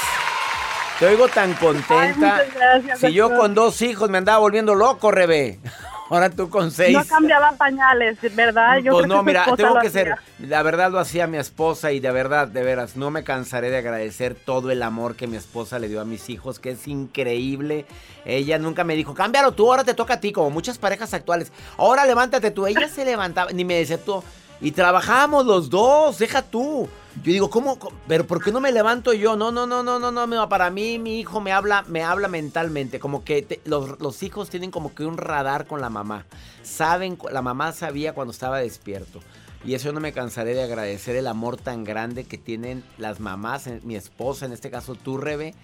te 1.02 1.08
oigo 1.08 1.26
tan 1.26 1.52
contenta. 1.54 2.44
gracias, 2.54 3.00
si 3.00 3.12
yo 3.12 3.36
con 3.36 3.54
dos 3.54 3.82
hijos 3.82 4.08
me 4.08 4.18
andaba 4.18 4.38
volviendo 4.38 4.76
loco, 4.76 5.10
Rebe. 5.10 5.58
Ahora 6.10 6.30
tú 6.30 6.48
con 6.48 6.70
seis. 6.70 6.96
No 6.96 7.04
cambiaba 7.04 7.50
pañales, 7.52 8.18
¿verdad? 8.36 8.76
Yo 8.76 8.92
pues 8.92 9.06
creo 9.06 9.16
no, 9.16 9.24
que 9.24 9.26
mira, 9.26 9.44
tengo 9.56 9.80
que 9.80 9.90
ser, 9.90 10.14
la 10.38 10.62
verdad 10.62 10.92
lo 10.92 11.00
hacía 11.00 11.26
mi 11.26 11.38
esposa 11.38 11.90
y 11.90 11.98
de 11.98 12.12
verdad, 12.12 12.46
de 12.46 12.62
veras, 12.62 12.94
no 12.94 13.10
me 13.10 13.24
cansaré 13.24 13.70
de 13.70 13.78
agradecer 13.78 14.36
todo 14.36 14.70
el 14.70 14.80
amor 14.80 15.16
que 15.16 15.26
mi 15.26 15.36
esposa 15.36 15.80
le 15.80 15.88
dio 15.88 16.00
a 16.00 16.04
mis 16.04 16.30
hijos, 16.30 16.60
que 16.60 16.70
es 16.70 16.86
increíble. 16.86 17.84
Ella 18.24 18.60
nunca 18.60 18.84
me 18.84 18.94
dijo, 18.94 19.12
cámbialo 19.12 19.52
tú, 19.52 19.72
ahora 19.72 19.82
te 19.82 19.94
toca 19.94 20.14
a 20.14 20.20
ti, 20.20 20.30
como 20.30 20.50
muchas 20.50 20.78
parejas 20.78 21.12
actuales. 21.14 21.50
Ahora 21.78 22.06
levántate 22.06 22.52
tú. 22.52 22.64
Ella 22.68 22.88
se 22.88 23.04
levantaba, 23.04 23.50
ni 23.50 23.64
me 23.64 23.74
decía 23.74 23.98
tú. 23.98 24.22
Y 24.60 24.70
trabajábamos 24.70 25.46
los 25.46 25.68
dos, 25.68 26.18
deja 26.18 26.42
tú. 26.42 26.88
Yo 27.16 27.32
digo, 27.32 27.50
¿cómo? 27.50 27.78
¿Pero 28.08 28.26
por 28.26 28.42
qué 28.42 28.50
no 28.52 28.60
me 28.60 28.72
levanto 28.72 29.12
yo? 29.12 29.36
No, 29.36 29.52
no, 29.52 29.66
no, 29.66 29.82
no, 29.82 29.98
no, 29.98 30.10
no. 30.10 30.26
no, 30.26 30.48
Para 30.48 30.70
mí, 30.70 30.98
mi 30.98 31.20
hijo 31.20 31.40
me 31.40 31.52
habla, 31.52 31.84
me 31.88 32.02
habla 32.02 32.26
mentalmente. 32.28 32.98
Como 32.98 33.22
que 33.22 33.42
te- 33.42 33.60
los, 33.64 34.00
los 34.00 34.22
hijos 34.22 34.48
tienen 34.50 34.70
como 34.70 34.94
que 34.94 35.04
un 35.04 35.18
radar 35.18 35.66
con 35.66 35.80
la 35.80 35.90
mamá. 35.90 36.24
Saben, 36.62 37.18
la 37.30 37.42
mamá 37.42 37.72
sabía 37.72 38.14
cuando 38.14 38.32
estaba 38.32 38.58
despierto. 38.58 39.20
Y 39.64 39.74
eso 39.74 39.92
no 39.92 40.00
me 40.00 40.12
cansaré 40.12 40.54
de 40.54 40.62
agradecer 40.62 41.14
el 41.14 41.26
amor 41.28 41.56
tan 41.56 41.84
grande 41.84 42.24
que 42.24 42.38
tienen 42.38 42.82
las 42.98 43.20
mamás, 43.20 43.68
mi 43.84 43.94
esposa, 43.94 44.46
en 44.46 44.52
este 44.52 44.70
caso 44.70 44.94
tú, 44.96 45.18
Rebe, 45.18 45.54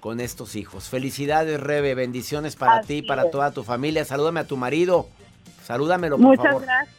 con 0.00 0.20
estos 0.20 0.54
hijos. 0.54 0.84
Felicidades, 0.88 1.58
Rebe. 1.58 1.94
Bendiciones 1.96 2.54
para 2.56 2.76
Así 2.76 3.00
ti, 3.00 3.02
para 3.02 3.24
es. 3.24 3.30
toda 3.32 3.50
tu 3.50 3.64
familia. 3.64 4.04
Salúdame 4.04 4.40
a 4.40 4.44
tu 4.46 4.56
marido. 4.56 5.08
Salúdamelo, 5.64 6.16
por 6.16 6.26
Muchas 6.26 6.44
favor. 6.44 6.62
gracias. 6.62 6.94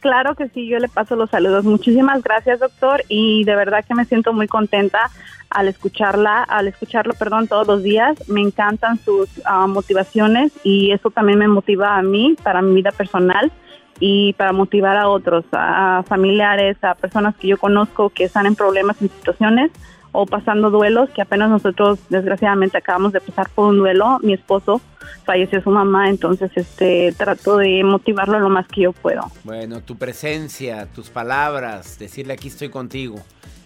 Claro 0.00 0.36
que 0.36 0.48
sí, 0.48 0.68
yo 0.68 0.78
le 0.78 0.88
paso 0.88 1.16
los 1.16 1.30
saludos. 1.30 1.64
Muchísimas 1.64 2.22
gracias, 2.22 2.60
doctor, 2.60 3.02
y 3.08 3.44
de 3.44 3.56
verdad 3.56 3.84
que 3.84 3.94
me 3.94 4.04
siento 4.04 4.32
muy 4.32 4.46
contenta 4.46 5.10
al 5.50 5.66
escucharla, 5.66 6.44
al 6.44 6.68
escucharlo, 6.68 7.14
perdón, 7.14 7.48
todos 7.48 7.66
los 7.66 7.82
días. 7.82 8.28
Me 8.28 8.40
encantan 8.40 8.98
sus 8.98 9.28
ah, 9.44 9.66
motivaciones 9.66 10.52
y 10.62 10.92
eso 10.92 11.10
también 11.10 11.38
me 11.38 11.48
motiva 11.48 11.96
a 11.96 12.02
mí 12.02 12.36
para 12.42 12.62
mi 12.62 12.74
vida 12.74 12.92
personal 12.92 13.50
y 13.98 14.34
para 14.34 14.52
motivar 14.52 14.96
a 14.96 15.08
otros, 15.08 15.44
a 15.50 16.04
familiares, 16.06 16.76
a 16.82 16.94
personas 16.94 17.34
que 17.36 17.48
yo 17.48 17.56
conozco 17.56 18.10
que 18.10 18.24
están 18.24 18.46
en 18.46 18.54
problemas, 18.54 19.02
en 19.02 19.10
situaciones 19.10 19.72
o 20.20 20.26
pasando 20.26 20.70
duelos, 20.70 21.08
que 21.10 21.22
apenas 21.22 21.48
nosotros 21.48 22.00
desgraciadamente 22.08 22.76
acabamos 22.76 23.12
de 23.12 23.20
pasar 23.20 23.48
por 23.50 23.68
un 23.68 23.78
duelo, 23.78 24.18
mi 24.20 24.32
esposo 24.32 24.80
falleció 25.24 25.62
su 25.62 25.70
mamá, 25.70 26.08
entonces 26.08 26.50
este 26.56 27.14
trato 27.16 27.56
de 27.58 27.84
motivarlo 27.84 28.40
lo 28.40 28.48
más 28.48 28.66
que 28.66 28.80
yo 28.82 28.92
puedo. 28.92 29.30
Bueno, 29.44 29.80
tu 29.80 29.96
presencia, 29.96 30.86
tus 30.86 31.08
palabras, 31.08 32.00
decirle 32.00 32.32
aquí 32.32 32.48
estoy 32.48 32.68
contigo. 32.68 33.14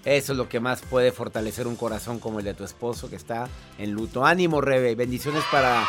Eso 0.05 0.33
es 0.33 0.39
lo 0.39 0.47
que 0.51 0.61
más 0.61 0.83
puede 0.83 1.11
fortalecer 1.11 1.67
un 1.67 1.77
corazón 1.77 2.19
como 2.19 2.41
el 2.41 2.45
de 2.45 2.53
tu 2.53 2.65
esposo 2.65 3.09
que 3.09 3.17
está 3.17 3.49
en 3.79 3.93
luto. 3.93 4.27
Ánimo, 4.27 4.61
Rebe. 4.61 4.95
Bendiciones 4.95 5.45
para 5.51 5.85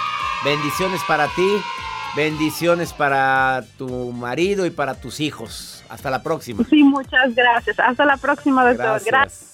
bendiciones 0.45 1.01
para 1.05 1.27
ti. 1.27 1.57
Bendiciones 2.15 2.93
para 2.93 3.63
tu 3.77 4.13
marido 4.13 4.65
y 4.65 4.69
para 4.69 4.93
tus 4.93 5.19
hijos. 5.19 5.83
Hasta 5.89 6.09
la 6.09 6.23
próxima. 6.23 6.63
Sí, 6.69 6.83
muchas 6.83 7.35
gracias. 7.35 7.77
Hasta 7.79 8.05
la 8.05 8.15
próxima, 8.15 8.63
doctor. 8.63 9.01
Gracias. 9.03 9.52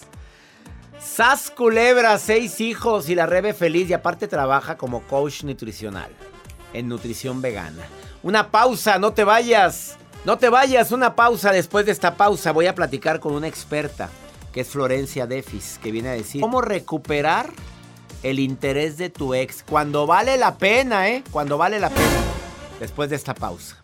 Sas 1.00 1.50
Culebra, 1.50 2.18
seis 2.18 2.60
hijos 2.60 3.08
y 3.08 3.16
la 3.16 3.26
Rebe 3.26 3.54
feliz 3.54 3.90
y 3.90 3.94
aparte 3.94 4.28
trabaja 4.28 4.78
como 4.78 5.02
coach 5.04 5.44
nutricional 5.44 6.12
en 6.74 6.90
nutrición 6.90 7.42
vegana. 7.42 7.84
Una 8.22 8.52
pausa, 8.52 9.00
no 9.00 9.14
te 9.14 9.24
vayas. 9.24 9.98
No 10.26 10.38
te 10.38 10.50
vayas, 10.50 10.92
una 10.92 11.16
pausa. 11.16 11.54
Después 11.54 11.86
de 11.86 11.94
esta 11.94 12.16
pausa 12.16 12.52
voy 12.52 12.68
a 12.68 12.76
platicar 12.76 13.22
con 13.22 13.34
una 13.34 13.48
experta 13.48 14.10
que 14.52 14.62
es 14.62 14.68
Florencia 14.68 15.26
Defis, 15.26 15.80
que 15.82 15.92
viene 15.92 16.10
a 16.10 16.14
decir 16.14 16.42
cómo 16.42 16.60
recuperar 16.60 17.50
el 18.24 18.40
interés 18.40 18.98
de 18.98 19.10
tu 19.10 19.34
ex 19.34 19.64
cuando 19.64 20.06
vale 20.06 20.38
la 20.38 20.58
pena, 20.58 21.10
¿eh? 21.10 21.24
Cuando 21.32 21.58
vale 21.58 21.80
la 21.80 21.90
pena. 21.90 22.20
Después 22.80 23.10
de 23.10 23.16
esta 23.16 23.34
pausa. 23.34 23.78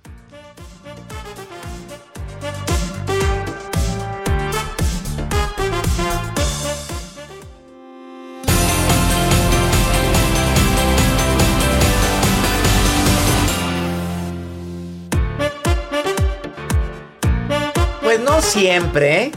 Siempre, 18.46 19.24
¿eh? 19.24 19.32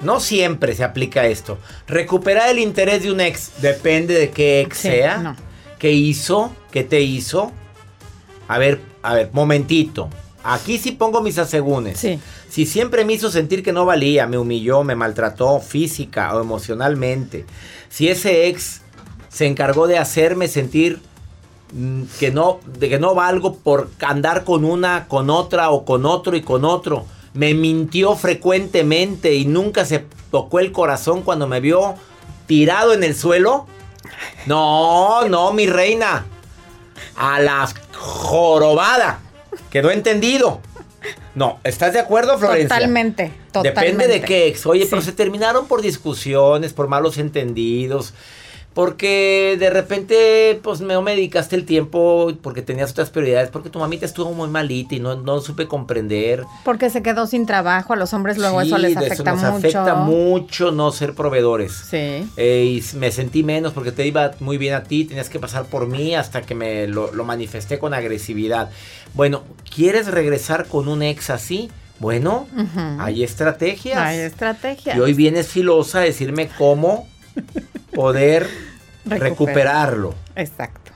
No 0.00 0.20
siempre 0.20 0.74
se 0.74 0.84
aplica 0.84 1.26
esto. 1.26 1.58
Recuperar 1.86 2.50
el 2.50 2.58
interés 2.58 3.02
de 3.02 3.12
un 3.12 3.20
ex 3.20 3.52
depende 3.60 4.14
de 4.14 4.30
qué 4.30 4.60
ex 4.60 4.78
Sí, 4.78 4.88
sea. 4.88 5.18
no. 5.18 5.36
¿Qué 5.78 5.92
hizo? 5.92 6.52
¿Qué 6.70 6.84
te 6.84 7.00
hizo? 7.00 7.52
A 8.48 8.58
ver, 8.58 8.80
a 9.02 9.14
ver, 9.14 9.30
momentito. 9.32 10.08
Aquí 10.44 10.78
sí 10.78 10.92
pongo 10.92 11.20
mis 11.20 11.38
asegúnes. 11.38 11.98
Sí. 11.98 12.18
Si 12.48 12.64
siempre 12.64 13.04
me 13.04 13.12
hizo 13.12 13.30
sentir 13.30 13.62
que 13.62 13.72
no 13.72 13.84
valía, 13.84 14.26
me 14.26 14.38
humilló, 14.38 14.82
me 14.84 14.94
maltrató 14.94 15.60
física 15.60 16.34
o 16.34 16.40
emocionalmente. 16.40 17.44
Si 17.88 18.08
ese 18.08 18.48
ex 18.48 18.82
se 19.28 19.46
encargó 19.46 19.86
de 19.86 19.98
hacerme 19.98 20.48
sentir 20.48 21.00
mm, 21.72 22.02
que 22.18 22.30
no, 22.30 22.60
de 22.78 22.88
que 22.88 22.98
no 22.98 23.14
valgo 23.14 23.56
por 23.56 23.90
andar 24.00 24.44
con 24.44 24.64
una, 24.64 25.06
con 25.08 25.28
otra 25.28 25.70
o 25.70 25.84
con 25.84 26.06
otro 26.06 26.36
y 26.36 26.42
con 26.42 26.64
otro. 26.64 27.04
Me 27.34 27.54
mintió 27.54 28.16
frecuentemente 28.16 29.34
y 29.34 29.44
nunca 29.44 29.84
se 29.84 30.04
tocó 30.30 30.60
el 30.60 30.72
corazón 30.72 31.22
cuando 31.22 31.46
me 31.46 31.60
vio 31.60 31.94
tirado 32.46 32.92
en 32.92 33.04
el 33.04 33.14
suelo. 33.14 33.66
No, 34.46 35.28
no, 35.28 35.52
mi 35.52 35.66
reina. 35.66 36.26
A 37.16 37.40
la 37.40 37.68
jorobada. 37.94 39.20
Quedó 39.70 39.90
entendido. 39.90 40.60
No, 41.34 41.60
¿estás 41.62 41.92
de 41.92 42.00
acuerdo, 42.00 42.36
Florencia? 42.38 42.68
Totalmente, 42.68 43.32
totalmente. 43.52 43.80
Depende 43.80 44.08
de 44.08 44.20
qué 44.22 44.48
ex. 44.48 44.66
Oye, 44.66 44.86
pero 44.90 45.02
se 45.02 45.12
terminaron 45.12 45.68
por 45.68 45.82
discusiones, 45.82 46.72
por 46.72 46.88
malos 46.88 47.18
entendidos. 47.18 48.14
Porque 48.74 49.56
de 49.58 49.70
repente, 49.70 50.60
pues 50.62 50.80
no 50.80 51.02
me 51.02 51.12
dedicaste 51.12 51.56
el 51.56 51.64
tiempo 51.64 52.32
porque 52.42 52.62
tenías 52.62 52.92
otras 52.92 53.10
prioridades. 53.10 53.50
Porque 53.50 53.70
tu 53.70 53.80
mamita 53.80 54.06
estuvo 54.06 54.32
muy 54.32 54.48
malita 54.48 54.94
y 54.94 55.00
no, 55.00 55.16
no 55.16 55.40
supe 55.40 55.66
comprender. 55.66 56.44
Porque 56.64 56.88
se 56.88 57.02
quedó 57.02 57.26
sin 57.26 57.44
trabajo, 57.44 57.92
a 57.92 57.96
los 57.96 58.12
hombres 58.12 58.38
luego 58.38 58.60
eso 58.60 58.78
les 58.78 58.96
afecta 58.96 59.32
nos 59.32 59.42
mucho. 59.42 59.56
afecta 59.56 59.94
mucho 59.96 60.70
no 60.70 60.92
ser 60.92 61.14
proveedores. 61.14 61.72
Sí. 61.72 62.30
Eh, 62.36 62.80
y 62.80 62.96
me 62.96 63.10
sentí 63.10 63.42
menos 63.42 63.72
porque 63.72 63.90
te 63.90 64.06
iba 64.06 64.30
muy 64.38 64.58
bien 64.58 64.74
a 64.74 64.84
ti, 64.84 65.04
tenías 65.04 65.28
que 65.28 65.40
pasar 65.40 65.64
por 65.64 65.88
mí 65.88 66.14
hasta 66.14 66.42
que 66.42 66.54
me 66.54 66.86
lo, 66.86 67.12
lo 67.12 67.24
manifesté 67.24 67.80
con 67.80 67.94
agresividad. 67.94 68.70
Bueno, 69.14 69.42
¿quieres 69.74 70.06
regresar 70.06 70.66
con 70.66 70.86
un 70.86 71.02
ex 71.02 71.30
así? 71.30 71.68
Bueno, 71.98 72.46
hay 73.00 73.24
estrategias. 73.24 73.98
Hay 73.98 74.18
estrategias. 74.20 74.96
Y 74.96 75.00
hoy 75.00 75.14
vienes 75.14 75.48
filosa 75.48 75.98
a 75.98 76.02
decirme 76.02 76.48
cómo 76.56 77.08
poder 77.94 78.46
Recuperar. 79.04 79.20
recuperarlo. 79.30 80.14
Exacto. 80.36 80.92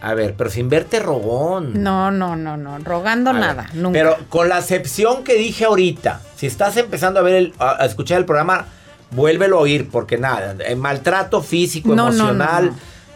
A 0.00 0.14
ver, 0.14 0.34
pero 0.36 0.50
sin 0.50 0.68
verte 0.68 1.00
rogón. 1.00 1.82
No, 1.82 2.10
no, 2.10 2.36
no, 2.36 2.56
no. 2.56 2.78
Rogando 2.78 3.30
A 3.30 3.32
ver, 3.32 3.42
nada. 3.42 3.66
Nunca. 3.72 3.98
Pero 3.98 4.16
con 4.28 4.48
la 4.48 4.58
excepción 4.58 5.24
que 5.24 5.34
dije 5.34 5.64
ahorita, 5.64 6.20
si 6.36 6.46
estás 6.46 6.76
empezando 6.76 7.18
a 7.20 7.22
ver 7.22 7.34
el- 7.34 7.54
a, 7.58 7.82
a 7.82 7.86
escuchar 7.86 8.18
el 8.18 8.24
programa, 8.26 8.66
vuélvelo 9.10 9.58
a 9.58 9.62
oír, 9.62 9.88
porque 9.90 10.18
nada, 10.18 10.54
el 10.64 10.76
maltrato 10.76 11.42
físico, 11.42 11.88
No, 11.88 11.94
no, 11.94 12.02
no, 12.04 12.14
emocional, 12.30 12.66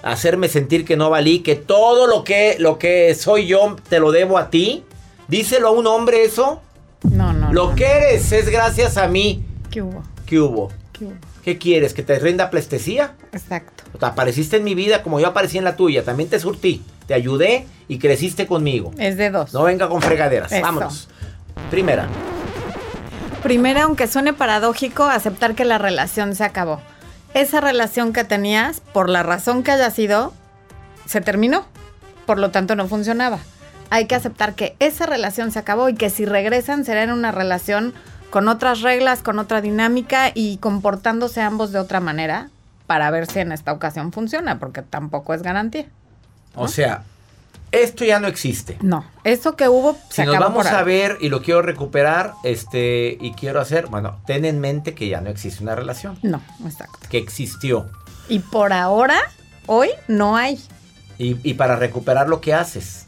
no. 0.02 0.10
hacerme 0.10 0.48
sentir 0.48 0.84
que 0.84 0.96
no 0.96 1.10
valí, 1.10 1.40
que 1.40 1.54
todo 1.54 2.06
lo 2.06 2.24
que, 2.24 2.56
lo 2.58 2.78
que 2.78 3.14
soy 3.14 3.46
yo 3.46 3.76
te 3.88 4.00
lo 4.00 4.10
debo 4.10 4.38
a 4.38 4.48
ti. 4.50 4.82
Díselo 5.28 5.68
a 5.68 5.70
un 5.72 5.86
hombre 5.86 6.24
eso. 6.24 6.62
no, 7.02 7.32
no. 7.34 7.52
Lo 7.52 7.74
que 7.74 7.84
eres 7.86 8.32
es 8.32 8.48
gracias 8.48 8.96
a 8.96 9.06
mí. 9.06 9.44
¿Qué 9.70 9.82
hubo? 9.82 10.02
¿Qué 10.26 10.40
hubo? 10.40 10.72
¿Qué 10.92 11.04
hubo? 11.04 11.14
¿Qué 11.44 11.58
quieres? 11.58 11.94
¿Que 11.94 12.02
te 12.02 12.18
rinda 12.18 12.50
plestesía? 12.50 13.14
Exacto. 13.32 13.84
O 13.98 14.04
apareciste 14.04 14.58
en 14.58 14.64
mi 14.64 14.74
vida 14.74 15.02
como 15.02 15.20
yo 15.20 15.28
aparecí 15.28 15.58
en 15.58 15.64
la 15.64 15.76
tuya. 15.76 16.04
También 16.04 16.28
te 16.28 16.38
surtí. 16.38 16.82
Te 17.06 17.14
ayudé 17.14 17.66
y 17.88 17.98
creciste 17.98 18.46
conmigo. 18.46 18.92
Es 18.98 19.16
de 19.16 19.30
dos. 19.30 19.52
No 19.52 19.64
venga 19.64 19.88
con 19.88 20.02
fregaderas. 20.02 20.52
Eso. 20.52 20.62
Vámonos. 20.62 21.08
Primera. 21.70 22.08
Primero, 23.42 23.80
aunque 23.80 24.06
suene 24.06 24.34
paradójico, 24.34 25.04
aceptar 25.04 25.54
que 25.54 25.64
la 25.64 25.78
relación 25.78 26.34
se 26.34 26.44
acabó. 26.44 26.80
Esa 27.32 27.60
relación 27.60 28.12
que 28.12 28.24
tenías, 28.24 28.80
por 28.80 29.08
la 29.08 29.22
razón 29.22 29.62
que 29.62 29.70
haya 29.70 29.90
sido, 29.90 30.34
se 31.06 31.20
terminó. 31.20 31.64
Por 32.26 32.38
lo 32.38 32.50
tanto, 32.50 32.76
no 32.76 32.86
funcionaba. 32.86 33.38
Hay 33.88 34.06
que 34.06 34.14
aceptar 34.14 34.54
que 34.54 34.76
esa 34.78 35.06
relación 35.06 35.52
se 35.52 35.58
acabó 35.58 35.88
y 35.88 35.94
que 35.94 36.10
si 36.10 36.26
regresan 36.26 36.84
será 36.84 37.02
en 37.02 37.12
una 37.12 37.32
relación 37.32 37.94
con 38.30 38.48
otras 38.48 38.80
reglas, 38.80 39.22
con 39.22 39.38
otra 39.38 39.60
dinámica 39.60 40.30
y 40.34 40.56
comportándose 40.58 41.40
ambos 41.40 41.72
de 41.72 41.78
otra 41.78 42.00
manera 42.00 42.50
para 42.86 43.10
ver 43.10 43.26
si 43.26 43.40
en 43.40 43.52
esta 43.52 43.72
ocasión 43.72 44.12
funciona, 44.12 44.58
porque 44.58 44.82
tampoco 44.82 45.34
es 45.34 45.42
garantía. 45.42 45.86
O 46.56 46.66
sea, 46.66 47.04
esto 47.72 48.04
ya 48.04 48.18
no 48.18 48.26
existe. 48.26 48.78
No, 48.80 49.04
eso 49.22 49.54
que 49.54 49.68
hubo 49.68 49.96
se 50.08 50.22
Si 50.22 50.26
nos 50.26 50.38
vamos 50.38 50.66
a 50.66 50.82
ver 50.82 51.18
y 51.20 51.28
lo 51.28 51.42
quiero 51.42 51.62
recuperar, 51.62 52.34
este, 52.42 53.16
y 53.20 53.32
quiero 53.32 53.60
hacer, 53.60 53.86
bueno, 53.86 54.18
ten 54.26 54.44
en 54.44 54.58
mente 54.58 54.94
que 54.94 55.08
ya 55.08 55.20
no 55.20 55.30
existe 55.30 55.62
una 55.62 55.76
relación. 55.76 56.18
No, 56.22 56.40
exacto. 56.64 56.98
Que 57.08 57.18
existió. 57.18 57.88
Y 58.28 58.40
por 58.40 58.72
ahora, 58.72 59.18
hoy 59.66 59.90
no 60.08 60.36
hay. 60.36 60.60
Y, 61.18 61.36
y 61.48 61.54
para 61.54 61.76
recuperar 61.76 62.28
lo 62.28 62.40
que 62.40 62.54
haces. 62.54 63.06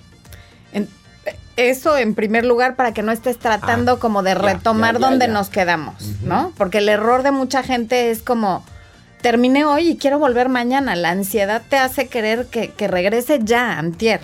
Eso 1.57 1.97
en 1.97 2.15
primer 2.15 2.45
lugar 2.45 2.77
para 2.77 2.93
que 2.93 3.03
no 3.03 3.13
estés 3.13 3.39
tratando 3.39 3.93
Ah, 3.93 3.99
como 3.99 4.23
de 4.23 4.35
retomar 4.35 4.95
ya, 4.95 5.01
ya, 5.01 5.07
donde 5.07 5.29
nos 5.29 5.51
quedamos, 5.51 5.95
¿no? 6.23 6.53
Porque 6.57 6.79
el 6.79 6.89
error 6.89 7.23
de 7.23 7.31
mucha 7.31 7.63
gente 7.63 8.11
es 8.11 8.23
como, 8.23 8.65
terminé 9.21 9.65
hoy 9.65 9.91
y 9.91 9.97
quiero 9.97 10.19
volver 10.19 10.49
mañana. 10.49 10.97
La 10.97 11.11
ansiedad 11.11 11.63
te 11.69 11.77
hace 11.77 12.09
querer 12.09 12.47
que, 12.47 12.71
que 12.71 12.89
regrese 12.89 13.41
ya, 13.43 13.79
antier. 13.79 14.21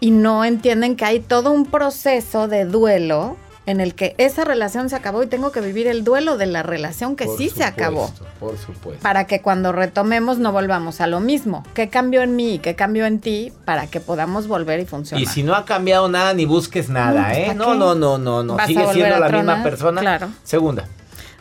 Y 0.00 0.10
no 0.10 0.44
entienden 0.44 0.96
que 0.96 1.04
hay 1.04 1.20
todo 1.20 1.50
un 1.50 1.66
proceso 1.66 2.48
de 2.48 2.64
duelo 2.64 3.36
en 3.70 3.80
el 3.80 3.94
que 3.94 4.14
esa 4.18 4.44
relación 4.44 4.90
se 4.90 4.96
acabó 4.96 5.22
y 5.22 5.26
tengo 5.26 5.52
que 5.52 5.60
vivir 5.60 5.86
el 5.86 6.04
duelo 6.04 6.36
de 6.36 6.46
la 6.46 6.62
relación 6.62 7.16
que 7.16 7.24
Por 7.26 7.38
sí 7.38 7.48
se 7.48 7.64
acabó 7.64 8.08
supuesto, 8.08 8.34
Por 8.38 8.58
supuesto. 8.58 9.02
para 9.02 9.26
que 9.26 9.40
cuando 9.40 9.72
retomemos 9.72 10.38
no 10.38 10.52
volvamos 10.52 11.00
a 11.00 11.06
lo 11.06 11.20
mismo. 11.20 11.64
¿Qué 11.74 11.88
cambió 11.88 12.22
en 12.22 12.36
mí 12.36 12.54
y 12.54 12.58
qué 12.58 12.74
cambió 12.74 13.06
en 13.06 13.20
ti 13.20 13.52
para 13.64 13.86
que 13.86 14.00
podamos 14.00 14.48
volver 14.48 14.80
y 14.80 14.86
funcionar? 14.86 15.22
Y 15.22 15.26
si 15.26 15.42
no 15.42 15.54
ha 15.54 15.64
cambiado 15.64 16.08
nada, 16.08 16.34
ni 16.34 16.44
busques 16.44 16.88
nada, 16.88 17.34
¿eh? 17.34 17.46
¿para 17.46 17.54
No, 17.54 17.74
no, 17.74 17.94
no, 17.94 18.18
no, 18.18 18.42
no. 18.42 18.56
¿Vas 18.56 18.64
a 18.64 18.66
Sigue 18.66 18.92
siendo 18.92 19.18
la 19.18 19.28
misma 19.28 19.62
persona. 19.62 20.00
Claro. 20.00 20.28
Segunda. 20.44 20.84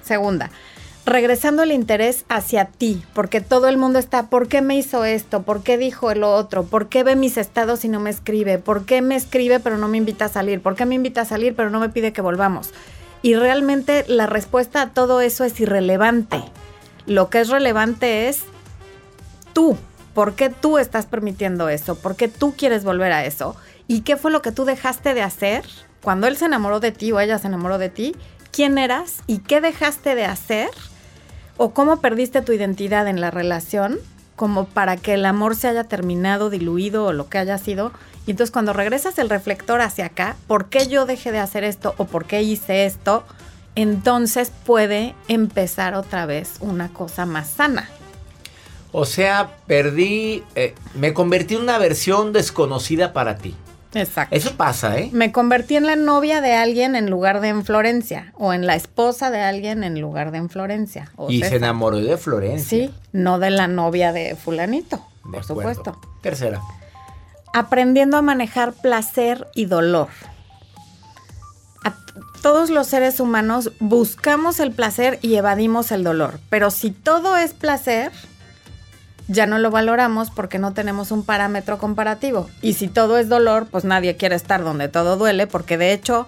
Segunda, 0.04 0.50
regresando 1.10 1.63
el 1.63 1.72
interés 1.72 2.26
hacia 2.30 2.65
ti, 2.65 3.04
porque 3.13 3.41
todo 3.41 3.67
el 3.67 3.78
mundo 3.78 4.00
está, 4.00 4.30
¿por 4.30 4.48
qué 4.48 4.62
me 4.62 4.78
hizo 4.78 5.06
esto? 5.06 5.43
¿Por 5.43 5.63
qué 5.63 5.78
dijo 5.78 6.12
el 6.12 6.24
otro? 6.24 6.63
¿Por 6.63 6.88
qué 6.88 7.04
ve 7.04 7.15
mis 7.15 7.38
estados 7.38 7.84
y 7.84 7.89
no 7.89 8.00
me 8.00 8.10
escribe? 8.10 8.60
¿Por 8.60 8.86
qué 8.86 9.02
me 9.02 9.15
escribe 9.15 9.60
pero 9.60 9.78
no 9.78 9.88
me 9.88 9.98
invita 9.98 10.26
a 10.26 10.30
salir? 10.30 10.62
¿Por 10.62 10.76
qué 10.76 10.86
me 10.86 10.95
invita 10.95 11.22
a 11.22 11.26
salir 11.26 11.56
pero 11.56 11.69
no 11.69 11.80
me 11.80 11.89
pide 11.89 12.13
que 12.13 12.22
volvamos? 12.22 12.69
Y 13.22 13.36
realmente 13.36 14.06
la 14.08 14.28
respuesta 14.28 14.82
a 14.82 14.89
todo 14.93 15.19
eso 15.22 15.43
es 15.43 15.60
irrelevante. 15.60 16.41
Lo 17.06 17.30
que 17.30 17.41
es 17.41 17.50
relevante 17.50 18.30
es 18.30 18.43
tú. 19.54 19.78
¿Por 20.13 20.36
qué 20.36 20.50
tú 20.50 20.78
estás 20.78 21.06
permitiendo 21.06 21.69
eso? 21.69 21.95
¿Por 21.95 22.15
qué 22.15 22.28
tú 22.28 22.54
quieres 22.56 22.84
volver 22.84 23.12
a 23.12 23.26
eso? 23.26 23.56
¿Y 23.88 24.02
qué 24.02 24.15
fue 24.15 24.32
lo 24.32 24.41
que 24.41 24.52
tú 24.52 24.65
dejaste 24.65 25.13
de 25.13 25.22
hacer 25.22 25.63
cuando 26.02 26.28
él 26.28 26.38
se 26.38 26.45
enamoró 26.45 26.80
de 26.80 26.91
ti 26.91 27.12
o 27.12 27.19
ella 27.19 27.39
se 27.39 27.48
enamoró 27.48 27.78
de 27.78 27.89
ti? 27.89 28.15
¿Quién 28.52 28.78
eras 28.78 29.22
y 29.28 29.39
qué 29.39 29.62
dejaste 29.62 30.15
de 30.15 30.26
hacer 30.26 30.69
o 31.60 31.72
cómo 31.72 32.00
perdiste 32.00 32.41
tu 32.41 32.54
identidad 32.54 33.10
en 33.10 33.19
la 33.19 33.32
relación 33.32 34.00
como 34.38 34.63
para 34.65 34.95
que 34.95 35.15
el 35.15 35.26
amor 35.26 35.58
se 35.58 35.67
haya 35.67 35.84
terminado, 35.84 36.50
diluido 36.50 37.04
o 37.04 37.12
lo 37.12 37.28
que 37.28 37.38
haya 37.38 37.58
sido. 37.58 37.91
Y 38.26 38.32
entonces 38.32 38.52
cuando 38.52 38.72
regresas 38.72 39.19
el 39.19 39.30
reflector 39.30 39.82
hacia 39.82 40.06
acá, 40.06 40.38
¿por 40.48 40.69
qué 40.69 40.88
yo 40.88 41.06
dejé 41.06 41.34
de 41.34 41.39
hacer 41.39 41.65
esto 41.65 41.95
o 41.98 42.06
por 42.06 42.24
qué 42.24 42.41
hice 42.43 42.86
esto? 42.86 43.26
Entonces 43.76 44.54
puede 44.65 45.15
empezar 45.28 45.95
otra 45.95 46.26
vez 46.26 46.54
una 46.62 46.88
cosa 46.93 47.26
más 47.26 47.50
sana. 47.50 47.89
O 48.93 49.06
sea, 49.06 49.58
perdí, 49.67 50.45
eh, 50.56 50.76
me 50.95 51.13
convertí 51.13 51.56
en 51.56 51.63
una 51.63 51.78
versión 51.78 52.32
desconocida 52.32 53.12
para 53.12 53.38
ti. 53.38 53.54
Exacto. 53.93 54.36
Eso 54.36 54.56
pasa, 54.56 54.97
¿eh? 54.99 55.10
Me 55.13 55.32
convertí 55.32 55.75
en 55.75 55.88
la 55.88 55.95
novia 55.95 56.41
de 56.41 56.54
alguien 56.54 56.95
en 56.95 57.10
lugar 57.10 57.41
de 57.41 57.47
en 57.47 57.65
Florencia, 57.65 58.34
o 58.38 58.54
en 58.54 58.67
la 58.67 58.75
esposa 58.75 59.32
de 59.32 59.41
alguien 59.41 59.84
en 59.84 59.99
lugar 59.99 60.32
de 60.32 60.38
en 60.38 60.49
Florencia. 60.49 61.12
o 61.15 61.32
Y 61.32 61.41
se 61.43 61.56
enamoró 61.56 61.97
de 61.97 62.17
Florencia. 62.17 62.67
Sí, 62.88 62.93
no 63.13 63.39
de 63.39 63.49
la 63.49 63.67
novia 63.67 64.12
de 64.13 64.36
fulanito, 64.36 64.97
De 65.25 65.32
por 65.32 65.41
acuerdo. 65.41 65.73
supuesto. 65.73 66.02
Tercera. 66.21 66.62
Aprendiendo 67.54 68.17
a 68.17 68.21
manejar 68.21 68.73
placer 68.73 69.47
y 69.56 69.65
dolor. 69.65 70.10
A 71.84 71.95
todos 72.43 72.69
los 72.69 72.86
seres 72.88 73.19
humanos 73.19 73.71
buscamos 73.80 74.60
el 74.60 74.71
placer 74.71 75.17
y 75.23 75.36
evadimos 75.36 75.91
el 75.91 76.04
dolor, 76.04 76.39
pero 76.52 76.69
si 76.69 76.91
todo 76.91 77.38
es 77.38 77.54
placer, 77.54 78.12
ya 79.30 79.46
no 79.46 79.58
lo 79.60 79.72
valoramos 79.72 80.32
porque 80.32 80.60
no 80.60 80.74
tenemos 80.74 81.12
un 81.12 81.24
parámetro 81.24 81.78
comparativo. 81.78 82.50
Y 82.62 82.74
si 82.74 82.88
todo 82.89 83.18
es 83.18 83.30
dolor, 83.30 83.68
pues 83.72 83.86
nadie 83.86 84.18
quiere 84.18 84.36
estar 84.36 84.63
donde 84.63 84.89
todo 84.89 85.15
duele, 85.15 85.48
porque 85.48 85.78
de 85.78 85.94
hecho 85.94 86.28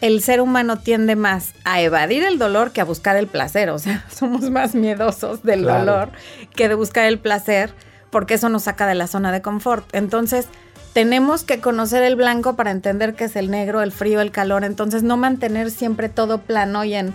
el 0.00 0.22
ser 0.22 0.40
humano 0.40 0.78
tiende 0.78 1.16
más 1.16 1.54
a 1.64 1.80
evadir 1.80 2.22
el 2.22 2.38
dolor 2.38 2.70
que 2.72 2.80
a 2.82 2.84
buscar 2.84 3.16
el 3.16 3.26
placer. 3.26 3.70
O 3.70 3.78
sea, 3.78 4.04
somos 4.14 4.50
más 4.50 4.74
miedosos 4.74 5.42
del 5.42 5.62
Claro. 5.62 5.80
dolor 5.80 6.08
que 6.54 6.68
de 6.68 6.74
buscar 6.74 7.06
el 7.06 7.18
placer, 7.18 7.72
porque 8.10 8.34
eso 8.34 8.48
nos 8.50 8.64
saca 8.64 8.86
de 8.86 8.94
la 8.94 9.06
zona 9.06 9.32
de 9.32 9.40
confort. 9.42 9.86
Entonces, 9.94 10.46
tenemos 10.92 11.42
que 11.42 11.60
conocer 11.60 12.02
el 12.04 12.14
blanco 12.14 12.54
para 12.54 12.70
entender 12.70 13.14
qué 13.14 13.24
es 13.24 13.34
el 13.36 13.50
negro, 13.50 13.82
el 13.82 13.90
frío, 13.90 14.20
el 14.20 14.30
calor. 14.30 14.62
Entonces, 14.64 15.02
no 15.02 15.16
mantener 15.16 15.70
siempre 15.70 16.08
todo 16.08 16.38
plano 16.42 16.84
y 16.84 16.94
en 16.94 17.14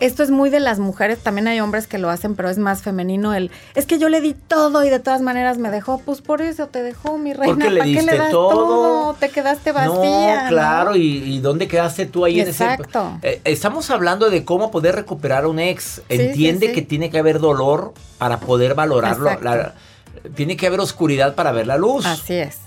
esto 0.00 0.22
es 0.22 0.30
muy 0.30 0.50
de 0.50 0.60
las 0.60 0.78
mujeres, 0.78 1.18
también 1.18 1.48
hay 1.48 1.60
hombres 1.60 1.86
que 1.86 1.98
lo 1.98 2.10
hacen, 2.10 2.34
pero 2.34 2.48
es 2.50 2.58
más 2.58 2.82
femenino 2.82 3.34
el, 3.34 3.50
es 3.74 3.86
que 3.86 3.98
yo 3.98 4.08
le 4.08 4.20
di 4.20 4.34
todo 4.34 4.84
y 4.84 4.90
de 4.90 4.98
todas 4.98 5.20
maneras 5.22 5.58
me 5.58 5.70
dejó, 5.70 5.98
pues 6.00 6.20
por 6.20 6.42
eso 6.42 6.66
te 6.68 6.82
dejó 6.82 7.18
mi 7.18 7.32
reina, 7.32 7.54
Porque 7.54 7.70
le 7.70 7.78
¿para 7.80 7.84
qué 7.84 7.96
diste 7.96 8.12
le 8.12 8.18
das 8.18 8.30
todo? 8.30 9.14
Te 9.14 9.28
quedaste 9.30 9.72
vacía. 9.72 10.42
no, 10.44 10.48
claro, 10.48 10.96
y, 10.96 11.02
y 11.24 11.40
dónde 11.40 11.68
quedaste 11.68 12.06
tú 12.06 12.24
ahí 12.24 12.40
Exacto. 12.40 13.12
en 13.22 13.28
ese... 13.28 13.36
Eh, 13.36 13.40
estamos 13.44 13.90
hablando 13.90 14.30
de 14.30 14.44
cómo 14.44 14.70
poder 14.70 14.94
recuperar 14.94 15.44
a 15.44 15.48
un 15.48 15.58
ex. 15.58 16.02
Entiende 16.08 16.66
sí, 16.66 16.72
sí. 16.72 16.74
que 16.74 16.82
tiene 16.82 17.10
que 17.10 17.18
haber 17.18 17.38
dolor 17.40 17.92
para 18.18 18.40
poder 18.40 18.74
valorarlo. 18.74 19.30
La- 19.40 19.74
tiene 20.34 20.56
que 20.56 20.66
haber 20.66 20.80
oscuridad 20.80 21.34
para 21.34 21.52
ver 21.52 21.66
la 21.66 21.76
luz. 21.76 22.04
Así 22.06 22.34
es. 22.34 22.58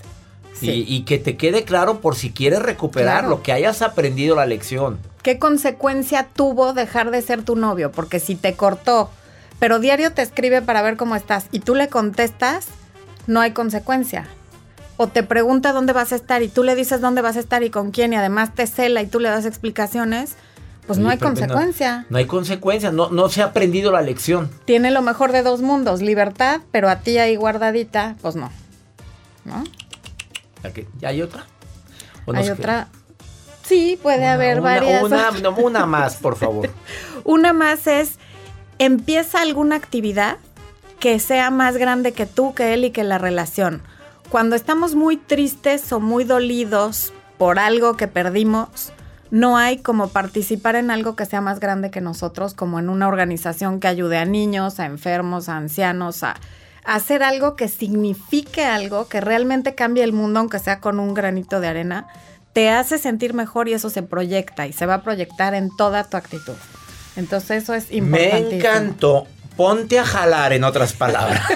Y, 0.60 1.02
que 1.02 1.18
te 1.18 1.36
quede 1.36 1.64
claro 1.64 2.00
por 2.00 2.14
si 2.14 2.30
quieres 2.30 2.62
recuperarlo, 2.62 3.28
Claro. 3.30 3.42
que 3.42 3.52
hayas 3.52 3.82
aprendido 3.82 4.36
la 4.36 4.46
lección. 4.46 4.98
¿Qué 5.22 5.38
consecuencia 5.38 6.26
tuvo 6.34 6.72
dejar 6.72 7.10
de 7.10 7.22
ser 7.22 7.42
tu 7.44 7.54
novio? 7.56 7.92
Porque 7.92 8.18
si 8.20 8.34
te 8.34 8.54
cortó, 8.54 9.10
pero 9.58 9.78
diario 9.78 10.12
te 10.12 10.22
escribe 10.22 10.62
para 10.62 10.82
ver 10.82 10.96
cómo 10.96 11.14
estás 11.14 11.46
y 11.52 11.60
tú 11.60 11.74
le 11.74 11.88
contestas, 11.88 12.66
no 13.26 13.40
hay 13.40 13.52
consecuencia. 13.52 14.26
O 14.96 15.06
te 15.08 15.22
pregunta 15.22 15.72
dónde 15.72 15.92
vas 15.92 16.12
a 16.12 16.16
estar 16.16 16.42
y 16.42 16.48
tú 16.48 16.64
le 16.64 16.74
dices 16.74 17.00
dónde 17.00 17.22
vas 17.22 17.36
a 17.36 17.40
estar 17.40 17.62
y 17.62 17.70
con 17.70 17.92
quién 17.92 18.12
y 18.12 18.16
además 18.16 18.54
te 18.54 18.66
cela 18.66 19.00
y 19.02 19.06
tú 19.06 19.20
le 19.20 19.28
das 19.28 19.46
explicaciones, 19.46 20.34
pues 20.86 20.98
no 20.98 21.08
hay 21.08 21.18
consecuencia. 21.18 22.06
No 22.10 22.18
hay 22.18 22.26
consecuencia, 22.26 22.90
no, 22.90 23.08
no 23.10 23.28
se 23.28 23.42
ha 23.42 23.46
aprendido 23.46 23.92
la 23.92 24.02
lección. 24.02 24.50
Tiene 24.64 24.90
lo 24.90 25.02
mejor 25.02 25.30
de 25.30 25.42
dos 25.44 25.60
mundos, 25.62 26.02
libertad, 26.02 26.60
pero 26.72 26.88
a 26.88 26.96
ti 27.00 27.18
ahí 27.18 27.36
guardadita, 27.36 28.16
pues 28.20 28.34
no. 28.34 28.50
¿No? 29.44 29.62
¿Ya 30.64 30.72
que- 30.72 30.88
¿Ya 31.00 31.08
hay 31.10 31.22
otra? 31.22 31.46
¿O 32.26 32.34
Hay 32.34 32.50
otra. 32.50 32.88
Sí, 33.64 33.98
puede 34.02 34.26
haber 34.26 34.60
Una- 34.60 34.70
varias. 34.70 35.02
Una, 35.02 35.30
no, 35.42 35.50
una 35.56 35.86
más, 35.86 36.16
por 36.16 36.36
favor. 36.36 36.70
Una 37.24 37.52
más 37.52 37.86
es, 37.86 38.18
empieza 38.78 39.40
alguna 39.40 39.76
actividad 39.76 40.38
que 40.98 41.18
sea 41.20 41.50
más 41.50 41.76
grande 41.76 42.12
que 42.12 42.26
tú, 42.26 42.54
que 42.54 42.74
él 42.74 42.84
y 42.84 42.90
que 42.90 43.04
la 43.04 43.18
relación. 43.18 43.82
Cuando 44.28 44.56
estamos 44.56 44.94
muy 44.94 45.16
tristes 45.16 45.92
o 45.92 46.00
muy 46.00 46.24
dolidos 46.24 47.12
por 47.38 47.58
algo 47.58 47.96
que 47.96 48.08
perdimos, 48.08 48.92
no 49.30 49.56
hay 49.56 49.78
como 49.78 50.08
participar 50.08 50.76
en 50.76 50.90
algo 50.90 51.16
que 51.16 51.26
sea 51.26 51.40
más 51.40 51.58
grande 51.60 51.90
que 51.90 52.00
nosotros, 52.00 52.54
como 52.54 52.78
en 52.78 52.88
una 52.88 53.08
organización 53.08 53.80
que 53.80 53.88
ayude 53.88 54.18
a 54.18 54.24
niños, 54.24 54.78
a 54.80 54.86
enfermos, 54.86 55.48
a 55.48 55.56
ancianos, 55.56 56.22
a 56.22 56.36
hacer 56.84 57.22
algo 57.22 57.56
que 57.56 57.68
signifique 57.68 58.64
algo, 58.64 59.08
que 59.08 59.20
realmente 59.20 59.74
cambie 59.74 60.04
el 60.04 60.12
mundo, 60.12 60.40
aunque 60.40 60.58
sea 60.58 60.80
con 60.80 60.98
un 61.00 61.14
granito 61.14 61.60
de 61.60 61.68
arena, 61.68 62.08
te 62.52 62.68
hace 62.70 62.98
sentir 62.98 63.34
mejor 63.34 63.68
y 63.68 63.72
eso 63.74 63.88
se 63.90 64.02
proyecta 64.02 64.66
y 64.66 64.72
se 64.72 64.86
va 64.86 64.94
a 64.94 65.02
proyectar 65.02 65.54
en 65.54 65.74
toda 65.76 66.04
tu 66.04 66.16
actitud. 66.16 66.54
Entonces 67.16 67.62
eso 67.62 67.74
es 67.74 67.90
Me 67.90 67.96
importante. 67.96 68.56
encantó. 68.56 69.26
Ponte 69.56 69.98
a 69.98 70.04
jalar, 70.04 70.52
en 70.54 70.64
otras 70.64 70.92
palabras. 70.94 71.42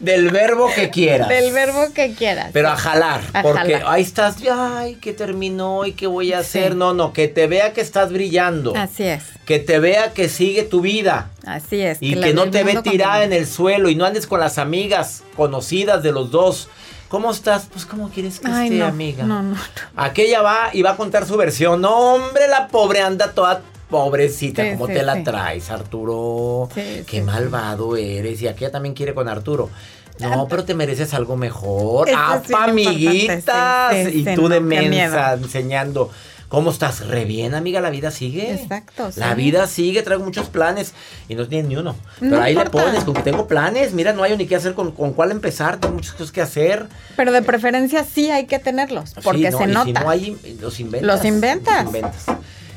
Del 0.00 0.28
verbo 0.30 0.68
que 0.74 0.90
quieras. 0.90 1.28
Del 1.28 1.52
verbo 1.52 1.86
que 1.94 2.12
quieras. 2.14 2.50
Pero 2.52 2.68
a 2.68 2.76
jalar, 2.76 3.22
A 3.32 3.42
porque 3.42 3.58
jalar. 3.74 3.82
ahí 3.86 4.02
estás, 4.02 4.36
ay, 4.52 4.96
que 4.96 5.12
terminó 5.14 5.84
y 5.86 5.92
qué 5.92 6.06
voy 6.06 6.32
a 6.32 6.42
Sí. 6.44 6.58
hacer. 6.58 6.76
No, 6.76 6.92
no, 6.92 7.12
que 7.14 7.28
te 7.28 7.46
vea 7.46 7.72
que 7.72 7.80
estás 7.80 8.12
brillando. 8.12 8.74
Así 8.76 9.04
es, 9.04 9.22
Que 9.46 9.58
te 9.58 9.78
vea 9.78 10.12
que 10.12 10.28
sigue 10.28 10.64
tu 10.64 10.80
vida. 10.82 11.30
así 11.46 11.80
es. 11.80 11.98
Y 12.02 12.14
la 12.14 12.26
que 12.26 12.34
no 12.34 12.50
te 12.50 12.62
ve 12.62 12.80
tirada 12.82 13.24
en 13.24 13.32
el 13.32 13.46
suelo 13.46 13.88
y 13.88 13.94
no 13.94 14.04
andes 14.04 14.26
con 14.26 14.38
las 14.38 14.58
amigas 14.58 15.22
conocidas 15.34 16.02
de 16.02 16.12
los 16.12 16.30
dos. 16.30 16.68
¿Cómo 17.08 17.30
estás? 17.30 17.66
Pues, 17.72 17.86
¿cómo 17.86 18.10
quieres 18.10 18.40
que 18.40 18.48
Ay, 18.48 18.66
esté, 18.68 18.78
no, 18.78 18.86
amiga? 18.86 19.24
No, 19.24 19.42
no, 19.42 19.54
no. 19.54 19.60
Aquella 19.96 20.42
va 20.42 20.70
y 20.72 20.82
va 20.82 20.90
a 20.92 20.96
contar 20.96 21.26
su 21.26 21.36
versión. 21.36 21.80
No, 21.80 22.14
hombre, 22.14 22.48
la 22.48 22.68
pobre 22.68 23.00
anda 23.00 23.32
toda 23.32 23.62
pobrecita. 23.88 24.62
Sí, 24.64 24.70
¿Cómo 24.72 24.88
sí, 24.88 24.94
te 24.94 25.02
la 25.02 25.14
sí. 25.14 25.22
traes, 25.24 25.70
Arturo? 25.70 26.68
Qué 26.74 27.22
malvado 27.22 27.96
eres. 27.96 28.42
Y 28.42 28.48
aquella 28.48 28.72
también 28.72 28.94
quiere 28.94 29.14
con 29.14 29.28
Arturo. 29.28 29.70
No, 30.18 30.46
pero 30.48 30.64
te 30.64 30.74
mereces 30.74 31.12
algo 31.14 31.36
mejor. 31.36 32.08
Eso 32.08 32.18
¡Ah, 32.18 32.42
amiguitas! 32.64 34.08
y 34.12 34.24
tú 34.34 34.48
de 34.48 34.60
mensa 34.60 35.34
enseñando. 35.34 36.10
¿Cómo 36.48 36.70
estás? 36.70 37.06
Re 37.06 37.24
bien, 37.24 37.54
amiga, 37.54 37.80
la 37.80 37.90
vida 37.90 38.10
sigue. 38.12 38.52
Exacto, 38.52 39.10
La 39.16 39.34
vida 39.34 39.66
sigue, 39.66 40.02
traigo 40.02 40.24
muchos 40.24 40.48
planes 40.48 40.92
y 41.28 41.34
no 41.34 41.48
tienes 41.48 41.66
ni 41.68 41.76
uno. 41.76 41.96
Pero 42.20 42.36
No 42.36 42.42
ahí 42.42 42.54
le 42.54 42.62
importa. 42.62 42.84
pones, 42.86 43.04
como 43.04 43.14
que 43.16 43.22
tengo 43.30 43.48
planes, 43.48 43.92
mira, 43.94 44.12
no 44.12 44.22
hay 44.22 44.36
ni 44.36 44.46
qué 44.46 44.54
hacer 44.56 44.74
con, 44.74 44.92
con 44.92 45.12
cuál 45.12 45.32
empezar, 45.32 45.78
tengo 45.78 45.94
muchas 45.94 46.12
cosas 46.12 46.30
que 46.30 46.40
hacer. 46.40 46.86
Pero 47.16 47.32
de 47.32 47.42
preferencia 47.42 48.04
sí 48.04 48.30
hay 48.30 48.46
que 48.46 48.58
tenerlos, 48.60 49.14
porque 49.24 49.50
Sí, 49.50 49.52
no, 49.52 49.58
se 49.58 49.64
y 49.64 49.66
nota. 49.68 49.84
Si 49.86 49.92
no 49.92 50.08
hay, 50.10 50.56
los 50.60 50.78
inventas. 50.80 51.06
Los 51.16 51.24
inventas. 51.24 51.84
Los 51.84 51.94
inventas. 51.94 52.24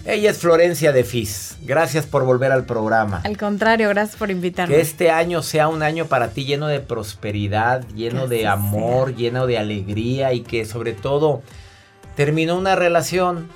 Ella 0.05 0.32
es 0.32 0.39
Florencia 0.39 0.91
de 0.91 1.03
Fis. 1.03 1.58
Gracias 1.62 2.08
por 2.08 2.25
volver 2.25 2.51
al 2.51 2.65
programa. 2.65 3.21
Al 3.23 3.38
contrario, 3.38 3.89
gracias 3.89 4.17
por 4.17 4.32
invitarme. 4.32 4.73
Que 4.73 4.82
este 4.82 5.12
año 5.12 5.43
sea 5.43 5.67
un 5.67 5.84
año 5.84 6.05
para 6.08 6.29
ti 6.29 6.45
lleno 6.45 6.65
de 6.67 6.79
prosperidad, 6.79 7.86
lleno 7.95 8.27
de 8.27 8.47
amor, 8.47 9.15
lleno 9.15 9.45
de 9.45 9.60
alegría 9.60 10.34
y 10.34 10.39
que 10.41 10.65
sobre 10.65 10.93
todo 10.93 11.43
terminó 12.15 12.58
una 12.58 12.75
relación. 12.75 13.49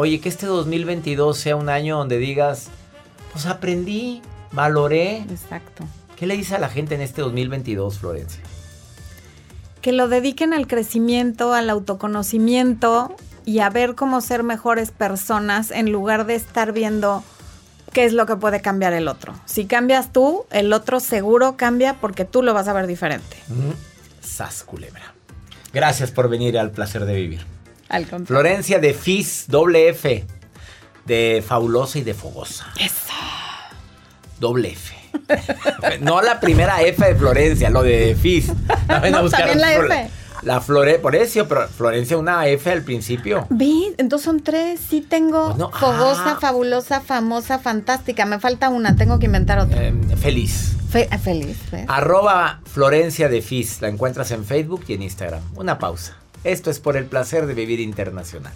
Oye, 0.00 0.20
que 0.20 0.28
este 0.28 0.46
2022 0.46 1.36
sea 1.36 1.56
un 1.56 1.68
año 1.68 1.98
donde 1.98 2.18
digas, 2.18 2.68
pues 3.32 3.46
aprendí, 3.46 4.22
valoré. 4.52 5.22
Exacto. 5.22 5.82
¿Qué 6.14 6.24
le 6.28 6.36
dice 6.36 6.54
a 6.54 6.60
la 6.60 6.68
gente 6.68 6.94
en 6.94 7.00
este 7.00 7.20
2022, 7.20 7.98
Florencia? 7.98 8.40
Que 9.82 9.90
lo 9.90 10.06
dediquen 10.06 10.54
al 10.54 10.68
crecimiento, 10.68 11.52
al 11.52 11.68
autoconocimiento 11.68 13.16
y 13.44 13.58
a 13.58 13.70
ver 13.70 13.96
cómo 13.96 14.20
ser 14.20 14.44
mejores 14.44 14.92
personas 14.92 15.72
en 15.72 15.90
lugar 15.90 16.26
de 16.26 16.36
estar 16.36 16.70
viendo 16.70 17.24
qué 17.92 18.04
es 18.04 18.12
lo 18.12 18.24
que 18.24 18.36
puede 18.36 18.60
cambiar 18.60 18.92
el 18.92 19.08
otro. 19.08 19.34
Si 19.46 19.64
cambias 19.64 20.12
tú, 20.12 20.44
el 20.52 20.72
otro 20.72 21.00
seguro 21.00 21.56
cambia 21.56 21.94
porque 21.94 22.24
tú 22.24 22.44
lo 22.44 22.54
vas 22.54 22.68
a 22.68 22.72
ver 22.72 22.86
diferente. 22.86 23.36
Mm, 23.48 24.24
Sas 24.24 24.62
culebra. 24.62 25.12
Gracias 25.72 26.12
por 26.12 26.28
venir 26.28 26.56
al 26.56 26.70
placer 26.70 27.04
de 27.04 27.14
vivir. 27.16 27.57
Al. 27.88 28.06
Florencia 28.26 28.78
de 28.78 28.94
Fis, 28.94 29.44
doble 29.48 29.88
F. 29.88 30.24
De 31.06 31.42
fabulosa 31.46 31.98
y 31.98 32.02
de 32.02 32.14
fogosa. 32.14 32.66
Eso. 32.78 33.12
Doble 34.38 34.70
F. 34.72 34.94
no 36.00 36.20
la 36.22 36.38
primera 36.38 36.82
F 36.82 37.04
de 37.04 37.14
Florencia, 37.14 37.70
lo 37.70 37.82
de 37.82 38.16
Fis. 38.20 38.48
No, 38.88 39.28
también 39.30 39.60
la 39.60 39.68
Flor- 39.72 39.92
F. 39.92 40.10
La 40.42 40.60
Flore, 40.60 41.00
por 41.00 41.16
eso, 41.16 41.48
pero 41.48 41.66
Florencia 41.66 42.16
una 42.16 42.46
F 42.46 42.70
al 42.70 42.82
principio. 42.82 43.46
Vi, 43.50 43.92
entonces 43.98 44.24
son 44.24 44.40
tres. 44.40 44.78
Sí 44.88 45.00
tengo 45.00 45.46
Pues 45.46 45.58
no, 45.58 45.70
fogosa, 45.72 46.32
ah. 46.34 46.38
fabulosa, 46.40 47.00
famosa, 47.00 47.58
fantástica. 47.58 48.24
Me 48.24 48.38
falta 48.38 48.68
una, 48.68 48.94
tengo 48.94 49.18
que 49.18 49.26
inventar 49.26 49.58
otra. 49.58 49.82
Eh, 49.88 49.94
feliz. 50.16 50.76
Fe- 50.90 51.08
feliz, 51.18 51.58
¿ves? 51.72 51.86
Arroba 51.88 52.60
Florencia 52.72 53.28
de 53.28 53.42
Fis. 53.42 53.80
La 53.82 53.88
encuentras 53.88 54.30
en 54.30 54.44
Facebook 54.44 54.84
y 54.86 54.92
en 54.94 55.02
Instagram. 55.02 55.42
Una 55.56 55.76
pausa. 55.80 56.16
Esto 56.44 56.70
es 56.70 56.78
por 56.78 56.96
el 56.96 57.06
placer 57.06 57.46
de 57.46 57.54
vivir 57.54 57.80
internacional. 57.80 58.52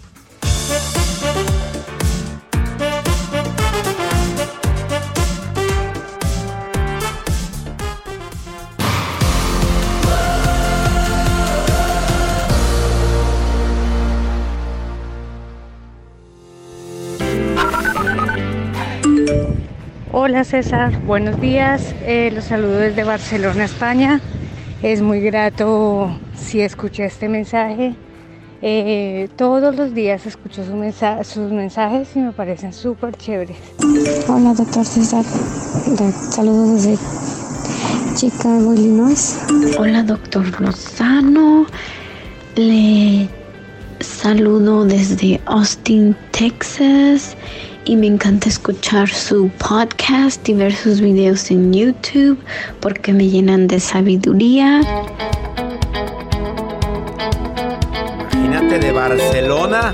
Hola 20.15 20.45
César, 20.45 21.01
buenos 21.01 21.41
días. 21.41 21.93
Eh, 22.03 22.31
los 22.33 22.45
saludo 22.45 22.77
desde 22.77 23.03
Barcelona, 23.03 23.65
España. 23.65 24.21
Es 24.83 25.01
muy 25.01 25.21
grato 25.21 26.11
si 26.35 26.59
escuché 26.61 27.05
este 27.05 27.29
mensaje. 27.29 27.95
Eh, 28.61 29.27
todos 29.35 29.75
los 29.75 29.93
días 29.93 30.25
escucho 30.25 30.63
su 30.65 30.75
mensa- 30.75 31.23
sus 31.23 31.51
mensajes 31.51 32.09
y 32.15 32.19
me 32.19 32.31
parecen 32.31 32.73
súper 32.73 33.15
chéveres. 33.17 33.57
Hola, 34.27 34.53
doctor 34.53 34.85
César. 34.85 35.23
Saludos 36.31 36.83
desde 36.83 36.97
Chicago, 38.15 38.73
Illinois. 38.73 39.37
Hola, 39.79 40.03
doctor 40.03 40.61
Lozano. 40.61 41.65
Le 42.55 43.27
saludo 43.99 44.85
desde 44.85 45.41
Austin, 45.45 46.15
Texas. 46.31 47.35
Y 47.85 47.97
me 47.97 48.07
encanta 48.07 48.47
escuchar 48.47 49.09
su 49.09 49.49
podcast 49.49 50.47
y 50.47 50.53
ver 50.53 50.73
sus 50.73 51.01
videos 51.01 51.51
en 51.51 51.73
YouTube 51.73 52.39
porque 52.79 53.11
me 53.11 53.27
llenan 53.27 53.67
de 53.67 53.79
sabiduría. 53.79 54.81
Imagínate 58.33 58.79
de 58.79 58.91
Barcelona. 58.91 59.93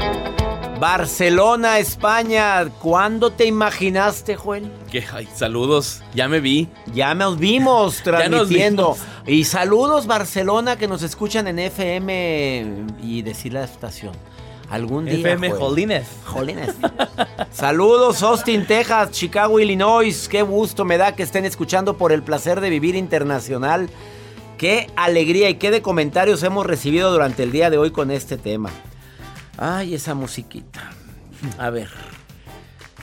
Barcelona, 0.79 1.79
España. 1.79 2.65
¿Cuándo 2.79 3.31
te 3.31 3.45
imaginaste, 3.45 4.35
Joel? 4.35 4.71
Que, 4.91 5.03
ay, 5.11 5.27
saludos, 5.35 6.01
ya 6.13 6.27
me 6.29 6.39
vi. 6.39 6.69
Ya 6.93 7.13
nos 7.15 7.37
vimos 7.37 7.95
nos 7.95 8.03
transmitiendo. 8.03 8.93
vimos. 8.93 8.99
Y 9.27 9.43
saludos 9.43 10.07
Barcelona 10.07 10.77
que 10.77 10.87
nos 10.87 11.01
escuchan 11.01 11.47
en 11.47 11.59
FM 11.59 12.67
y 13.03 13.23
decir 13.23 13.53
la 13.53 13.63
estación. 13.63 14.13
Algún 14.69 15.05
día. 15.05 15.15
FM. 15.15 15.51
Jolines. 15.51 16.07
Jolines. 16.25 16.75
Saludos 17.51 18.21
Austin, 18.21 18.65
Texas, 18.65 19.11
Chicago, 19.11 19.59
Illinois. 19.59 20.27
Qué 20.29 20.41
gusto 20.41 20.85
me 20.85 20.97
da 20.97 21.15
que 21.15 21.23
estén 21.23 21.45
escuchando 21.45 21.97
por 21.97 22.11
el 22.11 22.21
placer 22.21 22.61
de 22.61 22.69
vivir 22.69 22.95
internacional. 22.95 23.89
Qué 24.57 24.87
alegría 24.95 25.49
y 25.49 25.55
qué 25.55 25.71
de 25.71 25.81
comentarios 25.81 26.43
hemos 26.43 26.65
recibido 26.65 27.11
durante 27.11 27.43
el 27.43 27.51
día 27.51 27.69
de 27.69 27.77
hoy 27.77 27.91
con 27.91 28.11
este 28.11 28.37
tema. 28.37 28.69
Ay, 29.57 29.95
esa 29.95 30.13
musiquita. 30.13 30.91
A 31.57 31.69
ver. 31.69 31.89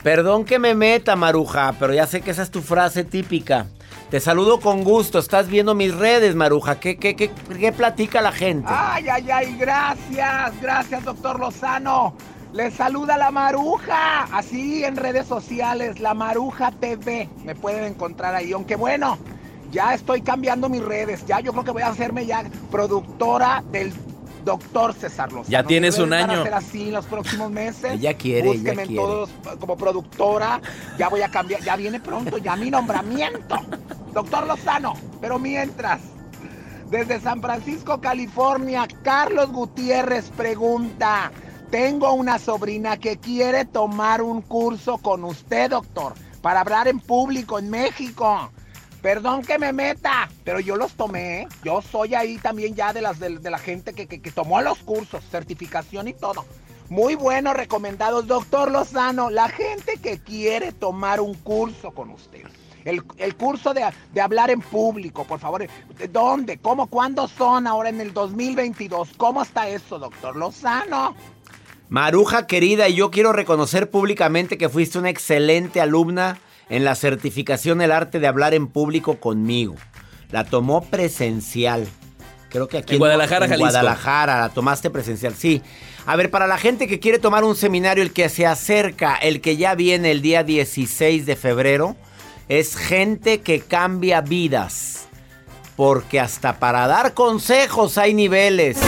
Perdón 0.02 0.44
que 0.44 0.58
me 0.58 0.74
meta, 0.74 1.16
Maruja, 1.16 1.74
pero 1.80 1.92
ya 1.92 2.06
sé 2.06 2.20
que 2.20 2.30
esa 2.30 2.42
es 2.42 2.50
tu 2.50 2.62
frase 2.62 3.02
típica. 3.02 3.66
Te 4.10 4.20
saludo 4.20 4.60
con 4.60 4.84
gusto. 4.84 5.18
Estás 5.18 5.48
viendo 5.48 5.74
mis 5.74 5.92
redes, 5.92 6.36
Maruja. 6.36 6.78
¿Qué, 6.78 6.96
qué, 6.96 7.16
qué, 7.16 7.28
qué 7.58 7.72
platica 7.72 8.20
la 8.20 8.30
gente? 8.30 8.68
Ay, 8.70 9.08
ay, 9.08 9.28
ay, 9.32 9.56
gracias, 9.58 10.60
gracias, 10.60 11.04
doctor 11.04 11.40
Lozano. 11.40 12.14
Les 12.52 12.72
saluda 12.74 13.18
la 13.18 13.32
Maruja, 13.32 14.22
así 14.32 14.84
en 14.84 14.96
redes 14.96 15.26
sociales, 15.26 15.98
la 15.98 16.14
Maruja 16.14 16.70
TV. 16.70 17.28
Me 17.44 17.56
pueden 17.56 17.82
encontrar 17.82 18.36
ahí, 18.36 18.52
aunque 18.52 18.76
bueno, 18.76 19.18
ya 19.72 19.92
estoy 19.92 20.22
cambiando 20.22 20.68
mis 20.68 20.84
redes. 20.84 21.26
Ya 21.26 21.40
yo 21.40 21.50
creo 21.50 21.64
que 21.64 21.72
voy 21.72 21.82
a 21.82 21.88
hacerme 21.88 22.26
ya 22.26 22.44
productora 22.70 23.64
del 23.72 23.92
doctor 24.46 24.94
César 24.94 25.30
Lozano. 25.30 25.50
Ya 25.50 25.62
tienes 25.64 25.98
un 25.98 26.14
año. 26.14 26.40
hacer 26.40 26.54
así 26.54 26.82
en 26.84 26.94
los 26.94 27.04
próximos 27.04 27.50
meses. 27.50 27.92
Ella 27.92 28.14
quiere, 28.14 28.48
ella 28.48 28.58
Búsquenme 28.58 28.82
en 28.82 28.88
quiere. 28.88 29.02
todos 29.02 29.30
como 29.58 29.76
productora. 29.76 30.62
Ya 30.96 31.08
voy 31.10 31.20
a 31.20 31.28
cambiar, 31.28 31.60
ya 31.60 31.76
viene 31.76 32.00
pronto 32.00 32.38
ya 32.38 32.56
mi 32.56 32.70
nombramiento. 32.70 33.56
Doctor 34.14 34.46
Lozano, 34.46 34.94
pero 35.20 35.38
mientras, 35.38 36.00
desde 36.88 37.20
San 37.20 37.42
Francisco, 37.42 38.00
California, 38.00 38.88
Carlos 39.02 39.52
Gutiérrez 39.52 40.30
pregunta, 40.30 41.30
tengo 41.70 42.14
una 42.14 42.38
sobrina 42.38 42.96
que 42.96 43.18
quiere 43.18 43.66
tomar 43.66 44.22
un 44.22 44.40
curso 44.40 44.96
con 44.96 45.24
usted, 45.24 45.68
doctor, 45.70 46.14
para 46.40 46.60
hablar 46.60 46.88
en 46.88 46.98
público 46.98 47.58
en 47.58 47.68
México. 47.68 48.50
Perdón 49.06 49.42
que 49.42 49.56
me 49.56 49.72
meta, 49.72 50.28
pero 50.42 50.58
yo 50.58 50.74
los 50.74 50.94
tomé. 50.94 51.42
¿eh? 51.42 51.48
Yo 51.62 51.80
soy 51.80 52.16
ahí 52.16 52.38
también 52.38 52.74
ya 52.74 52.92
de, 52.92 53.02
las, 53.02 53.20
de, 53.20 53.38
la 53.38 53.58
gente 53.58 53.92
que, 53.92 54.08
que- 54.08 54.32
tomó 54.32 54.60
los 54.62 54.78
cursos, 54.78 55.22
certificación 55.30 56.08
y 56.08 56.12
todo. 56.12 56.44
Muy 56.88 57.14
buenos, 57.14 57.54
recomendados. 57.54 58.26
Doctor 58.26 58.72
Lozano, 58.72 59.30
la 59.30 59.48
gente 59.48 59.98
que 60.02 60.18
quiere 60.18 60.72
tomar 60.72 61.20
un 61.20 61.34
curso 61.34 61.92
con 61.92 62.10
usted. 62.10 62.42
El, 62.84 63.04
el 63.18 63.36
curso 63.36 63.72
de, 63.72 63.84
de 64.12 64.20
hablar 64.20 64.50
en 64.50 64.60
público, 64.60 65.22
por 65.22 65.38
favor. 65.38 65.64
¿De 65.96 66.08
¿Dónde? 66.08 66.58
¿Cómo? 66.58 66.88
¿Cuándo 66.88 67.28
son 67.28 67.68
ahora 67.68 67.90
en 67.90 68.00
el 68.00 68.12
2022? 68.12 69.10
¿Cómo 69.16 69.44
está 69.44 69.68
eso, 69.68 70.00
doctor 70.00 70.34
Lozano? 70.34 71.14
Maruja 71.88 72.48
querida, 72.48 72.88
yo 72.88 73.12
quiero 73.12 73.32
reconocer 73.32 73.88
públicamente 73.88 74.58
que 74.58 74.68
fuiste 74.68 74.98
una 74.98 75.10
excelente 75.10 75.80
alumna 75.80 76.40
en 76.68 76.84
la 76.84 76.94
certificación 76.94 77.80
El 77.80 77.92
arte 77.92 78.18
de 78.18 78.26
hablar 78.26 78.54
en 78.54 78.66
público 78.66 79.18
conmigo. 79.18 79.74
La 80.30 80.44
tomó 80.44 80.82
presencial. 80.82 81.86
Creo 82.48 82.68
que 82.68 82.78
aquí 82.78 82.94
En 82.94 82.98
Guadalajara, 82.98 83.46
en 83.46 83.50
Jalisco. 83.50 83.70
Guadalajara, 83.70 84.40
la 84.40 84.48
tomaste 84.48 84.90
presencial, 84.90 85.34
sí. 85.34 85.62
A 86.06 86.16
ver, 86.16 86.30
para 86.30 86.46
la 86.46 86.58
gente 86.58 86.86
que 86.86 87.00
quiere 87.00 87.18
tomar 87.18 87.44
un 87.44 87.56
seminario, 87.56 88.02
el 88.02 88.12
que 88.12 88.28
se 88.28 88.46
acerca, 88.46 89.16
el 89.16 89.40
que 89.40 89.56
ya 89.56 89.74
viene 89.74 90.10
el 90.10 90.22
día 90.22 90.44
16 90.44 91.26
de 91.26 91.36
febrero, 91.36 91.96
es 92.48 92.76
gente 92.76 93.40
que 93.40 93.60
cambia 93.60 94.20
vidas. 94.20 95.08
Porque 95.74 96.20
hasta 96.20 96.58
para 96.58 96.86
dar 96.86 97.12
consejos 97.12 97.98
hay 97.98 98.14
niveles. 98.14 98.78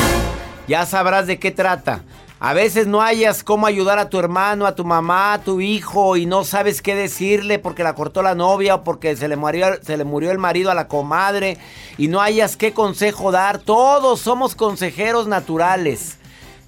Ya 0.68 0.86
sabrás 0.86 1.26
de 1.26 1.38
qué 1.38 1.50
trata. 1.50 2.02
A 2.41 2.55
veces 2.55 2.86
no 2.86 3.03
hayas 3.03 3.43
cómo 3.43 3.66
ayudar 3.66 3.99
a 3.99 4.09
tu 4.09 4.18
hermano, 4.20 4.66
a 4.66 4.76
tu 4.76 4.84
mamá, 4.84 5.32
a 5.32 5.43
tu 5.43 5.61
hijo 5.61 6.16
y 6.16 6.24
no 6.24 6.45
sabes 6.45 6.82
qué 6.82 6.95
decirle 6.95 7.59
porque 7.59 7.82
la 7.82 7.97
cortó 7.97 8.22
la 8.22 8.36
novia 8.36 8.76
o 8.76 8.84
porque 8.84 9.16
se 9.16 9.26
le 9.26 9.34
murió, 9.34 10.30
el 10.30 10.39
marido 10.39 10.70
a 10.70 10.74
la 10.74 10.86
comadre 10.86 11.59
y 11.97 12.07
no 12.07 12.20
hayas 12.20 12.57
qué 12.57 12.72
consejo 12.72 13.32
dar. 13.32 13.59
Todos 13.59 14.20
somos 14.20 14.55
consejeros 14.55 15.26
naturales. 15.26 16.18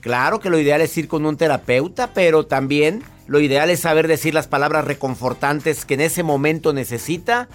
Claro 0.01 0.41
que 0.41 0.51
lo 0.51 0.59
ideal 0.59 0.81
es 0.81 0.97
ir 0.99 1.07
con 1.07 1.25
un 1.25 1.37
terapeuta, 1.37 2.09
pero 2.15 2.47
también 2.47 3.05
lo 3.29 3.39
ideal 3.39 3.71
es 3.71 3.79
saber 3.79 4.09
decir 4.09 4.35
las 4.35 4.49
palabras 4.49 4.87
reconfortantes 4.87 5.85
que 5.85 5.95
en 5.95 6.01
ese 6.01 6.25
momento 6.25 6.73
necesita. 6.73 7.49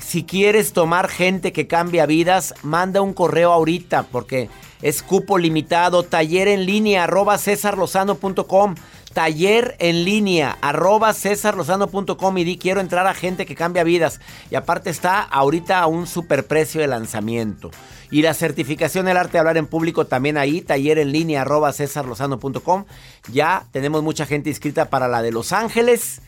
Si 0.00 0.24
quieres 0.24 0.72
tomar 0.72 1.08
gente 1.08 1.52
que 1.52 1.68
cambia 1.68 2.06
vidas, 2.06 2.54
manda 2.64 3.02
un 3.02 3.14
correo 3.14 3.52
ahorita 3.52 4.02
porque 4.10 4.48
es 4.84 5.02
cupo 5.02 5.38
limitado. 5.38 6.02
Taller 6.02 6.46
en 6.46 6.66
línea 6.66 7.04
arroba 7.04 7.38
cesarlozano.com. 7.38 8.74
Taller 9.14 9.76
en 9.78 10.04
línea 10.04 10.58
arroba 10.60 11.14
cesarlozano.com 11.14 12.38
y 12.38 12.44
di 12.44 12.58
quiero 12.58 12.80
entrar 12.80 13.06
a 13.06 13.14
gente 13.14 13.46
que 13.46 13.54
cambia 13.54 13.82
vidas. 13.82 14.20
Y 14.50 14.56
aparte 14.56 14.90
está 14.90 15.22
ahorita 15.22 15.80
a 15.80 15.86
un 15.86 16.06
superprecio 16.06 16.82
de 16.82 16.86
lanzamiento. 16.86 17.70
Y 18.10 18.20
la 18.22 18.34
certificación 18.34 19.06
del 19.06 19.16
arte 19.16 19.32
de 19.32 19.38
hablar 19.38 19.56
en 19.56 19.66
público 19.66 20.06
también 20.06 20.36
ahí, 20.36 20.60
taller 20.60 20.98
en 20.98 21.12
línea 21.12 21.40
arroba 21.40 21.72
cesarlozano.com. 21.72 22.84
Ya 23.32 23.66
tenemos 23.72 24.02
mucha 24.02 24.26
gente 24.26 24.50
inscrita 24.50 24.90
para 24.90 25.08
la 25.08 25.22
de 25.22 25.32
Los 25.32 25.52
Ángeles 25.52 26.20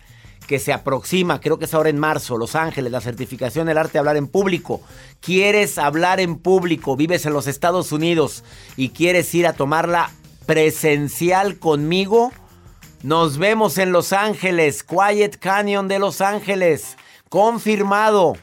que 0.47 0.59
se 0.59 0.73
aproxima, 0.73 1.41
creo 1.41 1.59
que 1.59 1.65
es 1.65 1.75
ahora 1.75 1.89
en 1.89 1.99
marzo, 1.99 2.39
Los 2.39 2.55
Ángeles, 2.55 2.93
la 2.93 3.01
certificación 3.01 3.67
del 3.67 3.79
arte 3.79 3.95
de 3.95 3.99
hablar 3.99 4.17
en 4.17 4.29
público. 4.29 4.81
¿Quieres 5.21 5.79
hablar 5.79 6.21
en 6.21 6.37
público? 6.37 6.97
Vives 6.97 7.27
en 7.27 7.33
los 7.33 7.47
Estados 7.47 7.93
Unidos 7.93 8.45
y 8.77 8.91
quieres 8.91 9.35
ir 9.35 9.47
a 9.47 9.55
tomarla 9.55 10.11
presencial 10.47 11.59
conmigo? 11.59 12.33
Nos 13.03 13.39
vemos 13.39 13.79
en 13.79 13.93
Los 13.93 14.13
Ángeles, 14.13 14.83
Quiet 14.83 15.39
Canyon 15.39 15.89
de 15.89 15.99
Los 15.99 16.21
Ángeles, 16.21 16.97
confirmado. 17.29 18.37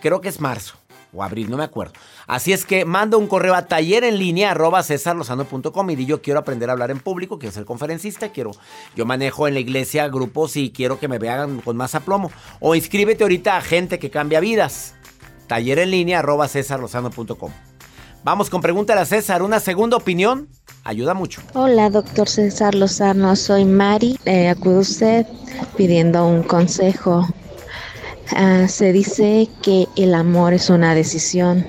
Creo 0.00 0.20
que 0.20 0.28
es 0.28 0.40
marzo 0.40 0.79
o 1.12 1.22
abril, 1.22 1.50
no 1.50 1.56
me 1.56 1.64
acuerdo. 1.64 1.92
Así 2.26 2.52
es 2.52 2.64
que 2.64 2.84
manda 2.84 3.16
un 3.16 3.26
correo 3.26 3.54
a 3.54 3.66
taller 3.66 4.04
en 4.04 4.18
línea 4.18 4.52
arroba 4.52 4.82
y 4.82 5.96
di 5.96 6.06
yo 6.06 6.22
quiero 6.22 6.40
aprender 6.40 6.68
a 6.68 6.72
hablar 6.72 6.90
en 6.90 7.00
público, 7.00 7.38
quiero 7.38 7.54
ser 7.54 7.64
conferencista, 7.64 8.30
quiero, 8.30 8.52
yo 8.94 9.06
manejo 9.06 9.48
en 9.48 9.54
la 9.54 9.60
iglesia 9.60 10.08
grupos 10.08 10.56
y 10.56 10.70
quiero 10.70 10.98
que 10.98 11.08
me 11.08 11.18
vean 11.18 11.60
con 11.60 11.76
más 11.76 11.94
aplomo. 11.94 12.30
O 12.60 12.74
inscríbete 12.74 13.24
ahorita 13.24 13.56
a 13.56 13.60
gente 13.60 13.98
que 13.98 14.10
cambia 14.10 14.40
vidas. 14.40 14.94
Taller 15.46 15.78
en 15.80 15.90
línea 15.90 16.20
arroba. 16.20 16.48
Vamos 18.22 18.50
con 18.50 18.60
pregúntale 18.60 19.00
a 19.00 19.06
César, 19.06 19.42
una 19.42 19.60
segunda 19.60 19.96
opinión 19.96 20.48
ayuda 20.84 21.14
mucho. 21.14 21.40
Hola, 21.54 21.90
doctor 21.90 22.28
César 22.28 22.74
Lozano. 22.74 23.34
Soy 23.36 23.64
Mari. 23.64 24.18
Eh, 24.24 24.48
acude 24.48 24.78
usted 24.78 25.26
pidiendo 25.76 26.26
un 26.26 26.42
consejo. 26.42 27.26
Ah, 28.36 28.66
se 28.68 28.92
dice 28.92 29.48
que 29.62 29.86
el 29.96 30.14
amor 30.14 30.52
es 30.54 30.70
una 30.70 30.94
decisión. 30.94 31.66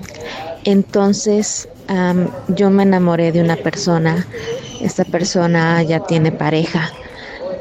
Entonces, 0.63 1.67
am, 1.87 2.29
yo 2.47 2.69
me 2.69 2.83
enamoré 2.83 3.31
de 3.31 3.41
una 3.41 3.57
persona. 3.57 4.27
Esta 4.79 5.05
persona 5.05 5.81
ya 5.83 5.99
tiene 6.01 6.31
pareja. 6.31 6.89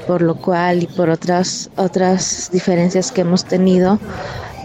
Por 0.07 0.22
lo 0.22 0.36
cual 0.36 0.82
y 0.82 0.86
por 0.86 1.11
otras, 1.11 1.70
otras 1.76 2.51
diferencias 2.53 3.12
que 3.12 3.22
hemos 3.22 3.44
tenido, 3.44 4.01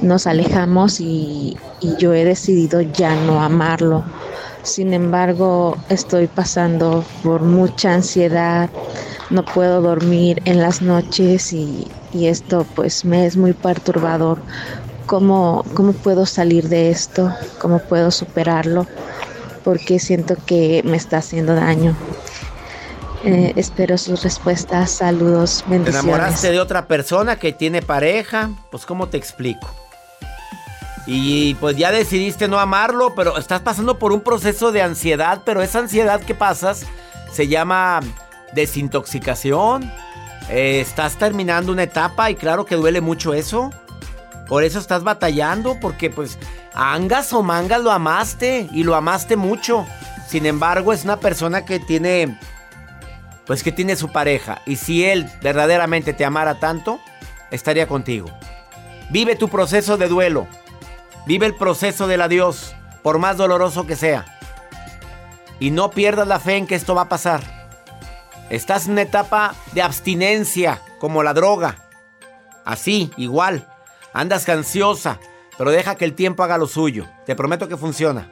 nos 0.02 0.28
alejamos 0.28 1.00
y, 1.00 1.58
y 1.82 1.96
yo 1.98 2.14
he 2.14 2.26
decidido 2.26 2.82
ya 2.82 3.16
no 3.16 3.42
amarlo. 3.42 4.04
Sin 4.64 4.94
embargo, 4.94 5.78
estoy 5.90 6.28
pasando 6.28 7.06
por 7.24 7.42
mucha 7.44 7.94
ansiedad, 7.94 8.70
no 9.30 9.46
puedo 9.46 9.82
dormir 9.82 10.42
en 10.46 10.62
las 10.62 10.82
noches 10.82 11.54
y, 11.54 11.88
y 12.16 12.28
esto 12.28 12.66
pues 12.76 13.04
me 13.04 13.26
es 13.26 13.36
muy 13.36 13.54
perturbador. 13.54 14.40
¿Cómo, 15.06 15.64
cómo 15.74 15.94
puedo 15.94 16.26
salir 16.26 16.70
de 16.70 16.90
esto? 16.90 17.32
¿Cómo 17.60 17.80
puedo 17.80 18.10
superarlo? 18.10 18.88
Porque 19.64 20.00
siento 20.00 20.36
que 20.46 20.82
me 20.86 20.98
está 20.98 21.18
haciendo 21.18 21.54
daño. 21.54 21.96
Eh, 23.26 23.54
espero 23.56 23.98
sus 23.98 24.24
respuestas. 24.24 24.92
Saludos, 24.92 25.64
¿Te 25.64 25.72
bendiciones. 25.72 26.04
enamoraste 26.06 26.52
de 26.52 26.60
otra 26.60 26.88
persona 26.88 27.38
que 27.38 27.52
tiene 27.52 27.82
pareja? 27.82 28.50
Pues 28.72 28.86
¿cómo 28.86 29.10
te 29.10 29.18
explico? 29.18 29.68
Y 31.06 31.56
pues 31.56 31.76
ya 31.78 31.92
decidiste 31.92 32.48
no 32.48 32.60
amarlo, 32.60 33.14
pero 33.14 33.38
estás 33.38 33.62
pasando 33.62 34.00
por 34.00 34.12
un 34.12 34.22
proceso 34.22 34.72
de 34.72 34.82
ansiedad, 34.82 35.42
pero 35.46 35.62
esa 35.62 35.80
ansiedad 35.80 36.22
que 36.22 36.34
pasas 36.34 36.86
se 37.32 37.48
llama 37.48 38.00
desintoxicación. 38.54 39.92
Eh, 40.50 40.80
estás 40.80 41.18
terminando 41.18 41.72
una 41.72 41.84
etapa 41.84 42.30
y 42.30 42.36
claro 42.36 42.66
que 42.66 42.76
duele 42.76 43.02
mucho 43.02 43.34
eso. 43.34 43.72
Por 44.48 44.64
eso 44.64 44.78
estás 44.78 45.04
batallando, 45.04 45.80
porque 45.80 46.10
pues 46.10 46.38
angas 46.74 47.34
o 47.34 47.42
mangas 47.42 47.82
lo 47.82 47.92
amaste 47.92 48.70
y 48.72 48.84
lo 48.84 48.96
amaste 48.96 49.36
mucho. 49.36 49.86
Sin 50.28 50.46
embargo, 50.46 50.94
es 50.94 51.04
una 51.04 51.18
persona 51.18 51.66
que 51.66 51.80
tiene, 51.80 52.38
pues 53.46 53.64
que 53.64 53.72
tiene 53.72 53.96
su 53.96 54.12
pareja. 54.12 54.62
Y 54.66 54.76
si 54.76 55.04
él 55.04 55.30
verdaderamente 55.42 56.14
te 56.14 56.26
amara 56.26 56.60
tanto, 56.60 57.00
estaría 57.52 57.88
contigo. 57.88 58.30
Vive 59.10 59.36
tu 59.36 59.50
proceso 59.50 59.98
de 59.98 60.08
duelo. 60.08 60.48
Vive 61.26 61.48
el 61.48 61.56
proceso 61.56 62.08
del 62.08 62.22
adiós, 62.22 62.76
por 63.02 63.18
más 63.18 63.38
doloroso 63.38 63.88
que 63.88 63.96
sea. 63.96 64.26
Y 65.60 65.72
no 65.72 65.90
pierdas 65.90 66.28
la 66.28 66.40
fe 66.40 66.58
en 66.58 66.68
que 66.68 66.76
esto 66.76 66.94
va 66.94 67.04
a 67.04 67.10
pasar. 67.10 67.65
Estás 68.50 68.86
en 68.86 68.94
una 68.94 69.02
etapa 69.02 69.56
de 69.74 69.82
abstinencia, 69.82 70.82
como 71.00 71.24
la 71.24 71.34
droga. 71.34 71.90
Así, 72.64 73.12
igual. 73.18 73.68
Andas 74.14 74.48
ansiosa, 74.50 75.20
pero 75.58 75.72
deja 75.72 75.96
que 75.96 76.06
el 76.06 76.14
tiempo 76.14 76.44
haga 76.44 76.58
lo 76.58 76.68
suyo. 76.68 77.08
Te 77.26 77.36
prometo 77.36 77.68
que 77.68 77.78
funciona. 77.78 78.32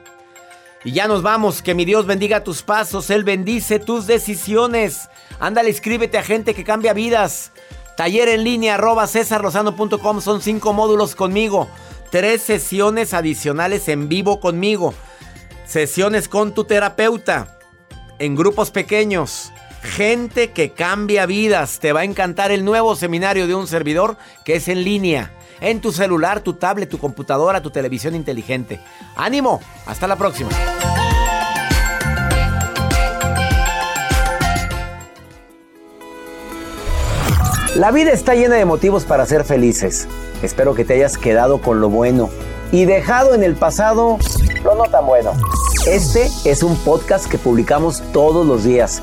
Y 0.84 0.92
ya 0.92 1.08
nos 1.08 1.22
vamos. 1.22 1.62
Que 1.62 1.74
mi 1.74 1.84
Dios 1.84 2.06
bendiga 2.06 2.44
tus 2.44 2.62
pasos. 2.62 3.10
Él 3.10 3.24
bendice 3.24 3.78
tus 3.78 4.06
decisiones. 4.06 5.08
Ándale, 5.40 5.70
escríbete 5.70 6.18
a 6.18 6.22
gente 6.22 6.54
que 6.54 6.64
cambia 6.64 6.92
vidas. 6.92 7.52
Taller 7.96 8.28
en 8.28 8.44
línea 8.44 8.74
arroba 8.74 9.06
cesarlozano.com. 9.06 10.20
Son 10.20 10.42
cinco 10.42 10.72
módulos 10.72 11.14
conmigo. 11.14 11.68
Tres 12.10 12.42
sesiones 12.42 13.14
adicionales 13.14 13.88
en 13.88 14.08
vivo 14.08 14.40
conmigo. 14.40 14.94
Sesiones 15.66 16.28
con 16.28 16.54
tu 16.54 16.64
terapeuta. 16.64 17.58
En 18.18 18.36
grupos 18.36 18.70
pequeños. 18.70 19.52
Gente 19.84 20.50
que 20.50 20.72
cambia 20.72 21.26
vidas. 21.26 21.78
Te 21.78 21.92
va 21.92 22.00
a 22.00 22.04
encantar 22.04 22.50
el 22.50 22.64
nuevo 22.64 22.96
seminario 22.96 23.46
de 23.46 23.54
un 23.54 23.68
servidor 23.68 24.16
que 24.44 24.56
es 24.56 24.68
en 24.68 24.82
línea. 24.82 25.32
En 25.60 25.80
tu 25.80 25.92
celular, 25.92 26.40
tu 26.40 26.54
tablet, 26.54 26.88
tu 26.88 26.98
computadora, 26.98 27.62
tu 27.62 27.70
televisión 27.70 28.14
inteligente. 28.14 28.80
¡Ánimo! 29.14 29.60
Hasta 29.86 30.06
la 30.06 30.16
próxima. 30.16 30.50
La 37.76 37.90
vida 37.90 38.12
está 38.12 38.34
llena 38.34 38.56
de 38.56 38.64
motivos 38.64 39.04
para 39.04 39.26
ser 39.26 39.44
felices. 39.44 40.08
Espero 40.42 40.74
que 40.74 40.84
te 40.84 40.94
hayas 40.94 41.18
quedado 41.18 41.60
con 41.60 41.80
lo 41.80 41.88
bueno 41.90 42.30
y 42.72 42.86
dejado 42.86 43.34
en 43.34 43.42
el 43.42 43.54
pasado 43.54 44.18
lo 44.64 44.74
no 44.74 44.84
tan 44.84 45.06
bueno. 45.06 45.32
Este 45.86 46.30
es 46.44 46.62
un 46.62 46.76
podcast 46.78 47.26
que 47.28 47.36
publicamos 47.36 48.02
todos 48.12 48.46
los 48.46 48.64
días, 48.64 49.02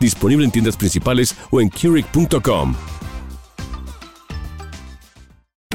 Disponible 0.00 0.44
en 0.44 0.50
tiendas 0.50 0.76
principales 0.76 1.34
o 1.50 1.60
en 1.60 1.70
Keurig.com. 1.70 2.74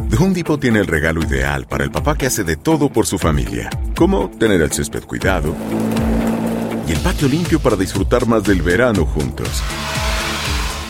The 0.09 0.23
Home 0.23 0.35
Depot 0.35 0.59
tiene 0.59 0.79
el 0.79 0.85
regalo 0.85 1.23
ideal 1.23 1.65
para 1.65 1.83
el 1.83 1.89
papá 1.89 2.15
que 2.15 2.27
hace 2.27 2.43
de 2.43 2.55
todo 2.55 2.89
por 2.89 3.07
su 3.07 3.17
familia, 3.17 3.71
como 3.95 4.29
tener 4.29 4.61
el 4.61 4.71
césped 4.71 5.05
cuidado 5.05 5.55
y 6.87 6.91
el 6.91 6.99
patio 6.99 7.27
limpio 7.27 7.59
para 7.59 7.75
disfrutar 7.75 8.27
más 8.27 8.43
del 8.43 8.61
verano 8.61 9.05
juntos. 9.05 9.63